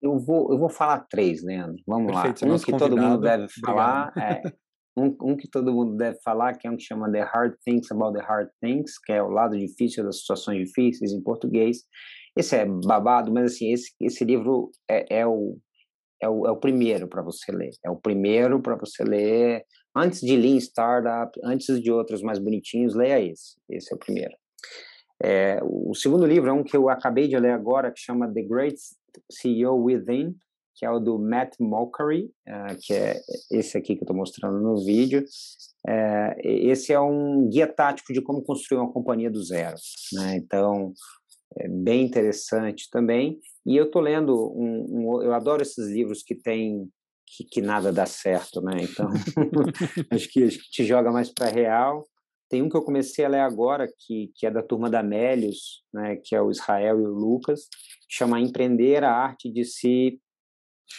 Eu 0.04 0.18
vou, 0.18 0.52
eu 0.52 0.58
vou 0.58 0.68
falar 0.68 1.06
três, 1.08 1.42
Leandro. 1.42 1.82
Vamos 1.86 2.12
Perfeito, 2.12 2.46
lá. 2.46 2.54
Um 2.54 2.58
que 2.58 2.76
todo 2.76 2.94
mundo 2.94 3.20
deve 3.22 3.48
falar. 3.64 4.12
É, 4.18 4.42
um, 4.94 5.16
um, 5.22 5.34
que 5.34 5.48
todo 5.48 5.72
mundo 5.72 5.96
deve 5.96 6.18
falar, 6.22 6.58
que 6.58 6.68
é 6.68 6.70
um 6.70 6.76
que 6.76 6.82
chama 6.82 7.10
The 7.10 7.22
Hard 7.22 7.54
Things 7.64 7.90
About 7.90 8.18
the 8.18 8.22
Hard 8.22 8.50
Things, 8.60 8.98
que 8.98 9.12
é 9.12 9.22
o 9.22 9.30
lado 9.30 9.58
difícil 9.58 10.04
das 10.04 10.20
situações 10.20 10.58
difíceis 10.58 11.10
em 11.10 11.22
português. 11.22 11.84
Esse 12.36 12.54
é 12.54 12.66
babado, 12.66 13.32
mas 13.32 13.54
assim, 13.54 13.72
esse, 13.72 13.92
esse 13.98 14.24
livro 14.24 14.70
é, 14.88 15.20
é 15.20 15.26
o, 15.26 15.56
é 16.22 16.28
o, 16.28 16.46
é 16.46 16.50
o 16.50 16.56
primeiro 16.56 17.08
para 17.08 17.22
você 17.22 17.50
ler. 17.50 17.70
É 17.82 17.88
o 17.88 17.96
primeiro 17.96 18.60
para 18.60 18.76
você 18.76 19.02
ler 19.02 19.64
antes 19.96 20.20
de 20.20 20.36
Lean 20.36 20.58
Startup, 20.58 21.32
antes 21.42 21.80
de 21.80 21.90
outros 21.90 22.20
mais 22.20 22.38
bonitinhos, 22.38 22.94
leia 22.94 23.20
esse. 23.20 23.56
Esse 23.70 23.90
é 23.90 23.96
o 23.96 23.98
primeiro. 23.98 24.34
É, 25.22 25.60
o 25.62 25.94
segundo 25.94 26.26
livro 26.26 26.50
é 26.50 26.52
um 26.52 26.62
que 26.62 26.76
eu 26.76 26.90
acabei 26.90 27.26
de 27.26 27.38
ler 27.38 27.52
agora, 27.52 27.90
que 27.90 28.00
chama 28.00 28.30
The 28.30 28.42
Great 28.42 28.76
CEO 29.30 29.76
Within, 29.82 30.34
que 30.74 30.84
é 30.84 30.90
o 30.90 30.98
do 30.98 31.18
Matt 31.18 31.54
Mockery, 31.60 32.30
uh, 32.48 32.76
que 32.80 32.92
é 32.92 33.20
esse 33.50 33.76
aqui 33.78 33.94
que 33.94 34.02
eu 34.02 34.04
estou 34.04 34.16
mostrando 34.16 34.60
no 34.60 34.84
vídeo. 34.84 35.24
É, 35.86 36.36
esse 36.42 36.92
é 36.92 37.00
um 37.00 37.48
guia 37.48 37.66
tático 37.66 38.12
de 38.12 38.22
como 38.22 38.42
construir 38.42 38.78
uma 38.78 38.92
companhia 38.92 39.30
do 39.30 39.42
zero. 39.42 39.76
Né? 40.14 40.36
Então, 40.36 40.92
é 41.58 41.68
bem 41.68 42.04
interessante 42.04 42.88
também. 42.90 43.38
E 43.66 43.76
eu 43.76 43.84
estou 43.84 44.00
lendo, 44.00 44.34
um, 44.56 44.86
um, 44.90 45.22
eu 45.22 45.32
adoro 45.32 45.62
esses 45.62 45.88
livros 45.88 46.22
que 46.22 46.34
tem 46.34 46.88
que, 47.26 47.44
que 47.44 47.60
nada 47.60 47.92
dá 47.92 48.06
certo, 48.06 48.60
né? 48.60 48.76
Então, 48.80 49.08
acho, 50.10 50.28
que, 50.28 50.44
acho 50.44 50.58
que 50.58 50.70
te 50.70 50.84
joga 50.84 51.10
mais 51.10 51.32
para 51.32 51.48
real. 51.48 52.04
Tem 52.54 52.62
um 52.62 52.68
que 52.68 52.76
eu 52.76 52.84
comecei 52.84 53.24
a 53.24 53.28
ler 53.28 53.40
agora, 53.40 53.92
que, 53.98 54.30
que 54.36 54.46
é 54.46 54.50
da 54.52 54.62
turma 54.62 54.88
da 54.88 55.02
Mélios, 55.02 55.82
né, 55.92 56.14
que 56.22 56.36
é 56.36 56.40
o 56.40 56.52
Israel 56.52 57.00
e 57.00 57.02
o 57.02 57.12
Lucas, 57.12 57.66
chama 58.08 58.38
Empreender 58.38 59.02
a 59.02 59.10
Arte 59.10 59.50
de 59.50 59.64
Se 59.64 60.20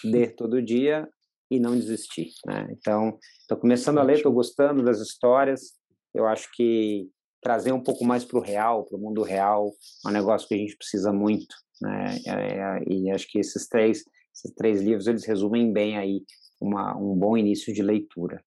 Ler 0.04 0.36
Todo 0.36 0.62
Dia 0.62 1.08
e 1.50 1.58
Não 1.58 1.78
Desistir. 1.78 2.34
Né? 2.46 2.68
Então, 2.72 3.18
estou 3.40 3.58
começando 3.58 4.00
a 4.00 4.04
ler, 4.04 4.18
estou 4.18 4.34
gostando 4.34 4.84
das 4.84 5.00
histórias. 5.00 5.72
Eu 6.14 6.28
acho 6.28 6.50
que 6.54 7.10
trazer 7.42 7.72
um 7.72 7.82
pouco 7.82 8.04
mais 8.04 8.26
para 8.26 8.38
o 8.38 8.42
real, 8.42 8.84
para 8.84 8.98
o 8.98 9.02
mundo 9.02 9.24
real, 9.24 9.72
é 10.06 10.10
um 10.10 10.12
negócio 10.12 10.50
que 10.50 10.56
a 10.56 10.58
gente 10.58 10.76
precisa 10.76 11.14
muito. 11.14 11.56
Né? 11.82 12.18
É, 12.28 12.32
é, 12.32 12.84
e 12.86 13.10
acho 13.12 13.30
que 13.30 13.40
esses 13.40 13.66
três, 13.70 14.04
esses 14.36 14.54
três 14.56 14.82
livros, 14.82 15.08
eles 15.08 15.24
resumem 15.24 15.72
bem 15.72 15.98
aí 15.98 16.22
uma, 16.60 16.98
um 16.98 17.16
bom 17.16 17.38
início 17.38 17.74
de 17.74 17.82
leitura. 17.82 18.44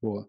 Boa. 0.00 0.28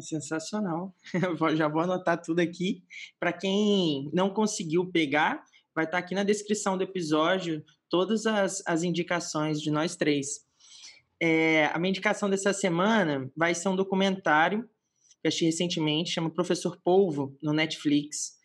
Sensacional. 0.00 0.94
Já 1.56 1.68
vou 1.68 1.80
anotar 1.80 2.20
tudo 2.20 2.40
aqui. 2.40 2.82
Para 3.18 3.32
quem 3.32 4.10
não 4.12 4.30
conseguiu 4.30 4.90
pegar, 4.90 5.44
vai 5.74 5.84
estar 5.84 5.98
tá 5.98 6.04
aqui 6.04 6.14
na 6.14 6.24
descrição 6.24 6.76
do 6.76 6.84
episódio 6.84 7.64
todas 7.88 8.26
as, 8.26 8.62
as 8.66 8.82
indicações 8.82 9.60
de 9.60 9.70
nós 9.70 9.96
três. 9.96 10.44
É, 11.20 11.66
a 11.66 11.78
minha 11.78 11.90
indicação 11.90 12.28
dessa 12.28 12.52
semana 12.52 13.30
vai 13.36 13.54
ser 13.54 13.68
um 13.68 13.76
documentário 13.76 14.68
que 15.22 15.28
achei 15.28 15.46
recentemente, 15.46 16.12
chama 16.12 16.30
Professor 16.30 16.78
Polvo, 16.82 17.36
no 17.42 17.52
Netflix. 17.52 18.36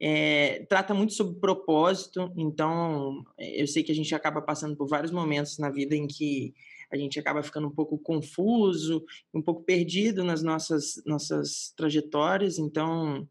É, 0.00 0.64
trata 0.68 0.94
muito 0.94 1.12
sobre 1.12 1.38
propósito, 1.38 2.32
então 2.36 3.22
eu 3.38 3.66
sei 3.66 3.82
que 3.82 3.92
a 3.92 3.94
gente 3.94 4.14
acaba 4.14 4.40
passando 4.40 4.74
por 4.74 4.88
vários 4.88 5.12
momentos 5.12 5.58
na 5.58 5.68
vida 5.68 5.94
em 5.94 6.06
que 6.06 6.54
a 6.92 6.96
gente 6.96 7.18
acaba 7.18 7.42
ficando 7.42 7.68
um 7.68 7.74
pouco 7.74 7.98
confuso, 7.98 9.04
um 9.32 9.40
pouco 9.40 9.62
perdido 9.62 10.24
nas 10.24 10.42
nossas, 10.42 11.00
nossas 11.06 11.72
trajetórias. 11.76 12.58
Então, 12.58 13.28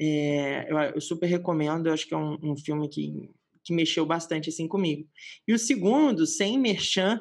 é, 0.00 0.70
eu, 0.70 0.78
eu, 0.94 1.00
super 1.00 1.26
recomendo, 1.26 1.86
eu 1.86 1.92
acho 1.92 2.06
que 2.06 2.14
é 2.14 2.16
um, 2.16 2.38
um 2.42 2.56
filme 2.56 2.88
que, 2.88 3.30
que 3.64 3.74
mexeu 3.74 4.06
bastante 4.06 4.48
assim 4.48 4.68
comigo. 4.68 5.08
E 5.46 5.52
o 5.52 5.58
segundo, 5.58 6.26
sem 6.26 6.58
merchan, 6.58 7.20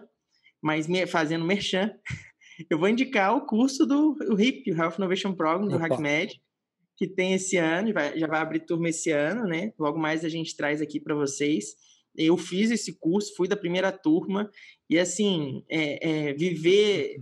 mas 0.61 0.87
me, 0.87 1.05
fazendo 1.07 1.45
merchan, 1.45 1.91
eu 2.69 2.77
vou 2.77 2.87
indicar 2.87 3.35
o 3.35 3.45
curso 3.45 3.85
do 3.85 4.15
o 4.29 4.39
HIP, 4.39 4.71
o 4.71 4.77
Health 4.77 4.95
Innovation 4.97 5.33
Program, 5.33 5.67
do 5.67 5.77
HackMed, 5.77 6.39
que 6.95 7.07
tem 7.07 7.33
esse 7.33 7.57
ano, 7.57 7.91
já 8.15 8.27
vai 8.27 8.39
abrir 8.39 8.59
turma 8.59 8.89
esse 8.89 9.09
ano, 9.09 9.45
né? 9.47 9.73
Logo 9.79 9.97
mais 9.97 10.23
a 10.23 10.29
gente 10.29 10.55
traz 10.55 10.81
aqui 10.81 10.99
para 10.99 11.15
vocês 11.15 11.75
eu 12.15 12.37
fiz 12.37 12.71
esse 12.71 12.93
curso, 12.99 13.35
fui 13.35 13.47
da 13.47 13.55
primeira 13.55 13.91
turma, 13.91 14.49
e 14.89 14.99
assim, 14.99 15.63
é, 15.69 16.29
é, 16.29 16.33
viver 16.33 17.19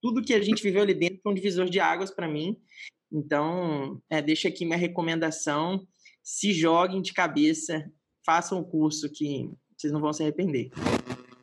tudo 0.00 0.22
que 0.22 0.34
a 0.34 0.40
gente 0.40 0.62
viveu 0.62 0.82
ali 0.82 0.94
dentro 0.94 1.20
foi 1.22 1.32
um 1.32 1.34
divisor 1.34 1.68
de 1.68 1.80
águas 1.80 2.10
para 2.10 2.28
mim. 2.28 2.56
Então, 3.10 4.00
é, 4.10 4.20
deixa 4.20 4.48
aqui 4.48 4.64
minha 4.64 4.78
recomendação: 4.78 5.86
se 6.22 6.52
joguem 6.52 7.02
de 7.02 7.12
cabeça, 7.12 7.90
façam 8.24 8.60
o 8.60 8.64
curso 8.64 9.10
que 9.10 9.50
vocês 9.76 9.92
não 9.92 10.00
vão 10.00 10.12
se 10.12 10.22
arrepender. 10.22 10.70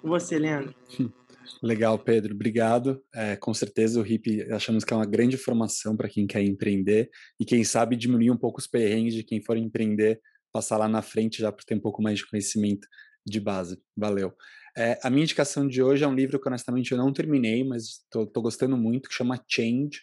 Com 0.02 0.10
você, 0.10 0.38
Leandro. 0.38 0.76
Legal, 1.62 1.98
Pedro, 1.98 2.34
obrigado. 2.34 3.02
É, 3.14 3.36
com 3.36 3.54
certeza 3.54 4.00
o 4.00 4.04
RIP 4.04 4.52
achamos 4.52 4.84
que 4.84 4.94
é 4.94 4.96
uma 4.96 5.06
grande 5.06 5.38
formação 5.38 5.96
para 5.96 6.10
quem 6.10 6.26
quer 6.26 6.44
empreender 6.44 7.10
e 7.40 7.46
quem 7.46 7.64
sabe 7.64 7.96
diminuir 7.96 8.32
um 8.32 8.38
pouco 8.38 8.60
os 8.60 8.68
perrengues 8.68 9.14
de 9.14 9.24
quem 9.24 9.42
for 9.42 9.56
empreender 9.58 10.20
passar 10.56 10.78
lá 10.78 10.88
na 10.88 11.02
frente 11.02 11.42
já 11.42 11.52
para 11.52 11.66
ter 11.66 11.76
um 11.76 11.82
pouco 11.82 12.02
mais 12.02 12.20
de 12.20 12.26
conhecimento 12.26 12.88
de 13.28 13.42
base. 13.42 13.78
Valeu. 13.98 14.34
É, 14.78 14.98
a 15.04 15.10
minha 15.10 15.24
indicação 15.24 15.68
de 15.68 15.84
hoje 15.84 16.06
é 16.06 16.08
um 16.08 16.16
livro 16.16 16.40
que 16.40 16.48
honestamente 16.48 16.94
eu 16.94 16.98
não 16.98 17.12
terminei, 17.12 17.62
mas 17.66 18.06
estou 18.14 18.42
gostando 18.42 18.78
muito, 18.78 19.10
que 19.10 19.16
chama 19.16 19.44
Change, 19.50 20.00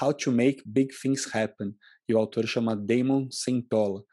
How 0.00 0.14
to 0.14 0.30
Make 0.30 0.62
Big 0.64 0.94
Things 1.02 1.26
Happen, 1.34 1.74
e 2.08 2.14
o 2.14 2.18
autor 2.18 2.46
chama 2.46 2.76
Damon 2.76 3.28
Centola. 3.32 4.04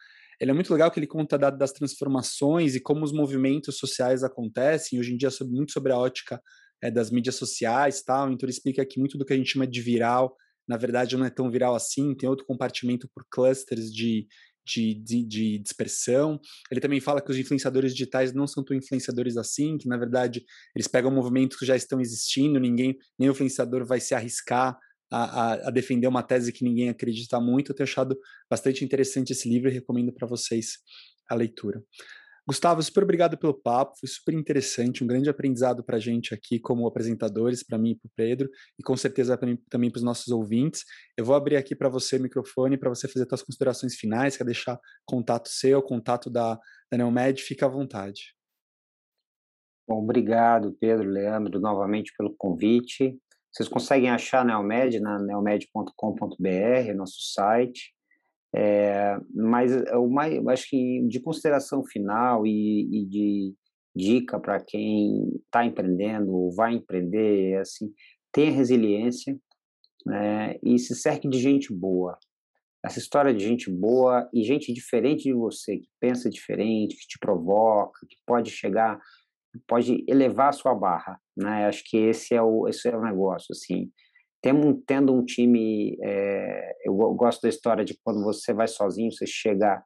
Ele 0.41 0.49
é 0.49 0.53
muito 0.53 0.73
legal 0.73 0.89
que 0.89 0.99
ele 0.99 1.05
conta 1.05 1.37
da, 1.37 1.51
das 1.51 1.71
transformações 1.71 2.73
e 2.73 2.79
como 2.79 3.05
os 3.05 3.13
movimentos 3.13 3.77
sociais 3.77 4.23
acontecem, 4.23 4.99
hoje 4.99 5.13
em 5.13 5.17
dia 5.17 5.29
sobre, 5.29 5.53
muito 5.53 5.73
sobre 5.73 5.91
a 5.91 5.97
ótica 5.97 6.41
é, 6.81 6.89
das 6.89 7.11
mídias 7.11 7.35
sociais 7.35 8.01
tal, 8.01 8.31
então 8.31 8.47
ele 8.47 8.51
explica 8.51 8.83
que 8.83 8.99
muito 8.99 9.15
do 9.15 9.23
que 9.23 9.33
a 9.33 9.37
gente 9.37 9.51
chama 9.51 9.67
de 9.67 9.79
viral, 9.79 10.35
na 10.67 10.75
verdade 10.75 11.15
não 11.15 11.25
é 11.25 11.29
tão 11.29 11.51
viral 11.51 11.75
assim, 11.75 12.15
tem 12.15 12.27
outro 12.27 12.47
compartimento 12.47 13.07
por 13.13 13.23
clusters 13.29 13.93
de, 13.93 14.25
de, 14.65 14.93
de, 14.95 15.23
de, 15.23 15.59
dispersão. 15.59 16.39
Ele 16.71 16.79
também 16.79 16.99
fala 16.99 17.21
que 17.21 17.31
os 17.31 17.37
influenciadores 17.37 17.93
digitais 17.93 18.33
não 18.33 18.47
são 18.47 18.63
tão 18.63 18.75
influenciadores 18.75 19.37
assim, 19.37 19.77
que 19.77 19.87
na 19.87 19.97
verdade 19.97 20.45
eles 20.75 20.87
pegam 20.87 21.11
movimentos 21.11 21.57
que 21.57 21.65
já 21.65 21.75
estão 21.75 21.99
existindo, 21.99 22.59
ninguém, 22.59 22.97
nem 23.17 23.29
o 23.29 23.31
influenciador 23.31 23.85
vai 23.85 23.99
se 23.99 24.15
arriscar 24.15 24.77
a, 25.11 25.23
a, 25.23 25.67
a 25.67 25.71
defender 25.71 26.07
uma 26.07 26.23
tese 26.23 26.51
que 26.51 26.63
ninguém 26.63 26.89
acredita 26.89 27.39
muito. 27.39 27.71
Eu 27.71 27.75
tenho 27.75 27.87
achado 27.87 28.17
bastante 28.49 28.83
interessante 28.83 29.31
esse 29.31 29.47
livro 29.49 29.69
e 29.69 29.73
recomendo 29.73 30.11
para 30.11 30.27
vocês 30.27 30.79
a 31.29 31.35
leitura. 31.35 31.83
Gustavo, 32.45 32.83
super 32.83 33.03
obrigado 33.03 33.37
pelo 33.37 33.53
papo, 33.53 33.97
foi 33.97 34.09
super 34.09 34.33
interessante, 34.33 35.01
um 35.01 35.07
grande 35.07 35.29
aprendizado 35.29 35.81
para 35.81 35.95
a 35.95 35.99
gente 35.99 36.33
aqui 36.33 36.59
como 36.59 36.85
apresentadores, 36.85 37.63
para 37.63 37.77
mim 37.77 37.91
e 37.91 37.95
para 37.95 38.07
o 38.07 38.11
Pedro, 38.15 38.49
e 38.77 38.83
com 38.83 38.97
certeza 38.97 39.39
mim, 39.43 39.57
também 39.69 39.89
para 39.89 39.99
os 39.99 40.03
nossos 40.03 40.27
ouvintes. 40.27 40.83
Eu 41.17 41.23
vou 41.23 41.35
abrir 41.35 41.55
aqui 41.55 41.73
para 41.73 41.87
você 41.87 42.17
o 42.17 42.21
microfone 42.21 42.77
para 42.77 42.89
você 42.89 43.07
fazer 43.07 43.25
suas 43.27 43.43
considerações 43.43 43.95
finais, 43.95 44.35
quer 44.35 44.43
deixar 44.43 44.77
contato 45.05 45.47
seu, 45.47 45.81
contato 45.81 46.29
da, 46.29 46.59
da 46.91 46.97
Neomed, 46.97 47.41
fica 47.41 47.65
à 47.65 47.69
vontade. 47.69 48.35
Bom, 49.87 50.03
obrigado, 50.03 50.75
Pedro, 50.79 51.09
Leandro, 51.09 51.61
novamente 51.61 52.13
pelo 52.17 52.35
convite. 52.37 53.17
Vocês 53.53 53.69
conseguem 53.69 54.09
achar 54.09 54.41
a 54.41 54.45
Neomed 54.45 54.99
na 54.99 55.17
neomed.com.br, 55.19 56.93
nosso 56.95 57.21
site. 57.33 57.93
É, 58.55 59.17
mas 59.33 59.71
o 59.93 60.07
mais, 60.07 60.45
acho 60.47 60.69
que 60.69 61.01
de 61.07 61.19
consideração 61.19 61.83
final 61.83 62.45
e, 62.45 63.01
e 63.01 63.05
de 63.05 63.55
dica 63.95 64.39
para 64.39 64.59
quem 64.59 65.27
está 65.45 65.65
empreendendo 65.65 66.31
ou 66.31 66.53
vai 66.53 66.73
empreender, 66.73 67.53
é 67.53 67.59
assim, 67.59 67.91
tenha 68.31 68.51
resiliência 68.51 69.37
né, 70.05 70.57
e 70.63 70.77
se 70.77 70.95
cerque 70.95 71.27
de 71.27 71.39
gente 71.39 71.73
boa. 71.73 72.17
Essa 72.85 72.99
história 72.99 73.33
de 73.33 73.43
gente 73.43 73.71
boa 73.71 74.29
e 74.33 74.43
gente 74.43 74.73
diferente 74.73 75.23
de 75.23 75.33
você, 75.33 75.77
que 75.77 75.87
pensa 75.99 76.29
diferente, 76.29 76.97
que 76.97 77.07
te 77.07 77.17
provoca, 77.17 78.05
que 78.07 78.17
pode 78.25 78.51
chegar, 78.51 78.99
pode 79.67 80.03
elevar 80.07 80.49
a 80.49 80.53
sua 80.53 80.75
barra, 80.75 81.17
né? 81.37 81.65
Acho 81.65 81.81
que 81.85 81.95
esse 81.95 82.35
é 82.35 82.41
o 82.41 82.67
esse 82.67 82.89
é 82.89 82.97
o 82.97 83.01
negócio, 83.01 83.47
assim 83.51 83.89
tendo, 84.43 84.73
tendo 84.85 85.13
um 85.13 85.23
time, 85.23 85.97
é, 86.03 86.75
eu 86.85 86.93
gosto 87.13 87.41
da 87.43 87.49
história 87.49 87.85
de 87.85 87.97
quando 88.03 88.21
você 88.21 88.53
vai 88.53 88.67
sozinho, 88.67 89.09
você 89.09 89.25
chega 89.25 89.81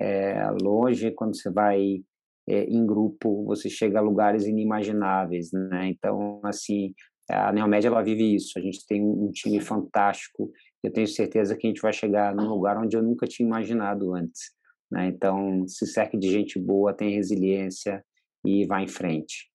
é, 0.00 0.48
longe, 0.62 1.10
quando 1.10 1.36
você 1.36 1.50
vai 1.50 2.02
é, 2.48 2.64
em 2.64 2.86
grupo, 2.86 3.44
você 3.44 3.68
chega 3.68 3.98
a 3.98 4.02
lugares 4.02 4.46
inimagináveis, 4.46 5.52
né? 5.52 5.88
Então, 5.88 6.40
assim, 6.42 6.94
a 7.30 7.52
Neomed, 7.52 7.86
ela 7.86 8.02
vive 8.02 8.34
isso, 8.34 8.58
a 8.58 8.62
gente 8.62 8.86
tem 8.86 9.04
um 9.04 9.30
time 9.30 9.60
fantástico, 9.60 10.50
eu 10.82 10.90
tenho 10.90 11.06
certeza 11.06 11.54
que 11.54 11.66
a 11.66 11.70
gente 11.70 11.82
vai 11.82 11.92
chegar 11.92 12.34
num 12.34 12.48
lugar 12.48 12.78
onde 12.78 12.96
eu 12.96 13.02
nunca 13.02 13.26
tinha 13.26 13.46
imaginado 13.46 14.14
antes, 14.14 14.52
né? 14.90 15.08
Então, 15.08 15.68
se 15.68 15.86
cerque 15.86 16.16
de 16.16 16.30
gente 16.30 16.58
boa, 16.58 16.94
tem 16.94 17.14
resiliência 17.14 18.02
e 18.42 18.64
vai 18.64 18.84
em 18.84 18.88
frente. 18.88 19.50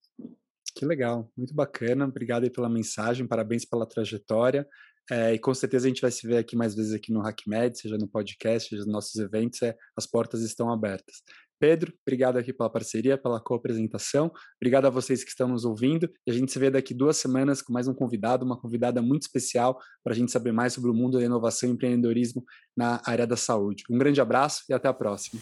Que 0.75 0.85
legal, 0.85 1.31
muito 1.37 1.53
bacana. 1.53 2.05
Obrigado 2.05 2.43
aí 2.43 2.49
pela 2.49 2.69
mensagem, 2.69 3.27
parabéns 3.27 3.65
pela 3.65 3.85
trajetória. 3.85 4.67
É, 5.11 5.33
e 5.33 5.39
com 5.39 5.53
certeza 5.53 5.85
a 5.85 5.89
gente 5.89 6.01
vai 6.01 6.11
se 6.11 6.25
ver 6.25 6.37
aqui 6.37 6.55
mais 6.55 6.73
vezes 6.73 6.93
aqui 6.93 7.11
no 7.11 7.21
HackMed, 7.21 7.77
seja 7.77 7.97
no 7.97 8.07
podcast, 8.07 8.69
seja 8.69 8.83
nos 8.83 8.91
nossos 8.91 9.15
eventos, 9.15 9.61
é, 9.61 9.75
as 9.97 10.07
portas 10.07 10.41
estão 10.41 10.71
abertas. 10.71 11.21
Pedro, 11.59 11.93
obrigado 12.05 12.37
aqui 12.37 12.51
pela 12.51 12.69
parceria, 12.69 13.17
pela 13.17 13.39
co-apresentação. 13.39 14.31
Obrigado 14.61 14.85
a 14.85 14.89
vocês 14.89 15.23
que 15.23 15.29
estão 15.29 15.47
nos 15.47 15.63
ouvindo. 15.63 16.09
E 16.27 16.31
a 16.31 16.33
gente 16.33 16.51
se 16.51 16.59
vê 16.59 16.69
daqui 16.69 16.93
duas 16.93 17.15
semanas 17.15 17.61
com 17.61 17.71
mais 17.71 17.87
um 17.87 17.93
convidado, 17.93 18.43
uma 18.43 18.59
convidada 18.59 19.01
muito 19.01 19.21
especial 19.21 19.79
para 20.03 20.11
a 20.11 20.15
gente 20.15 20.31
saber 20.31 20.51
mais 20.51 20.73
sobre 20.73 20.91
o 20.91 20.93
mundo 20.93 21.17
da 21.17 21.23
inovação 21.23 21.69
e 21.69 21.71
empreendedorismo 21.71 22.43
na 22.75 23.01
área 23.05 23.25
da 23.25 23.37
saúde. 23.37 23.83
Um 23.89 23.97
grande 23.97 24.19
abraço 24.19 24.63
e 24.69 24.73
até 24.73 24.89
a 24.89 24.93
próxima. 24.93 25.39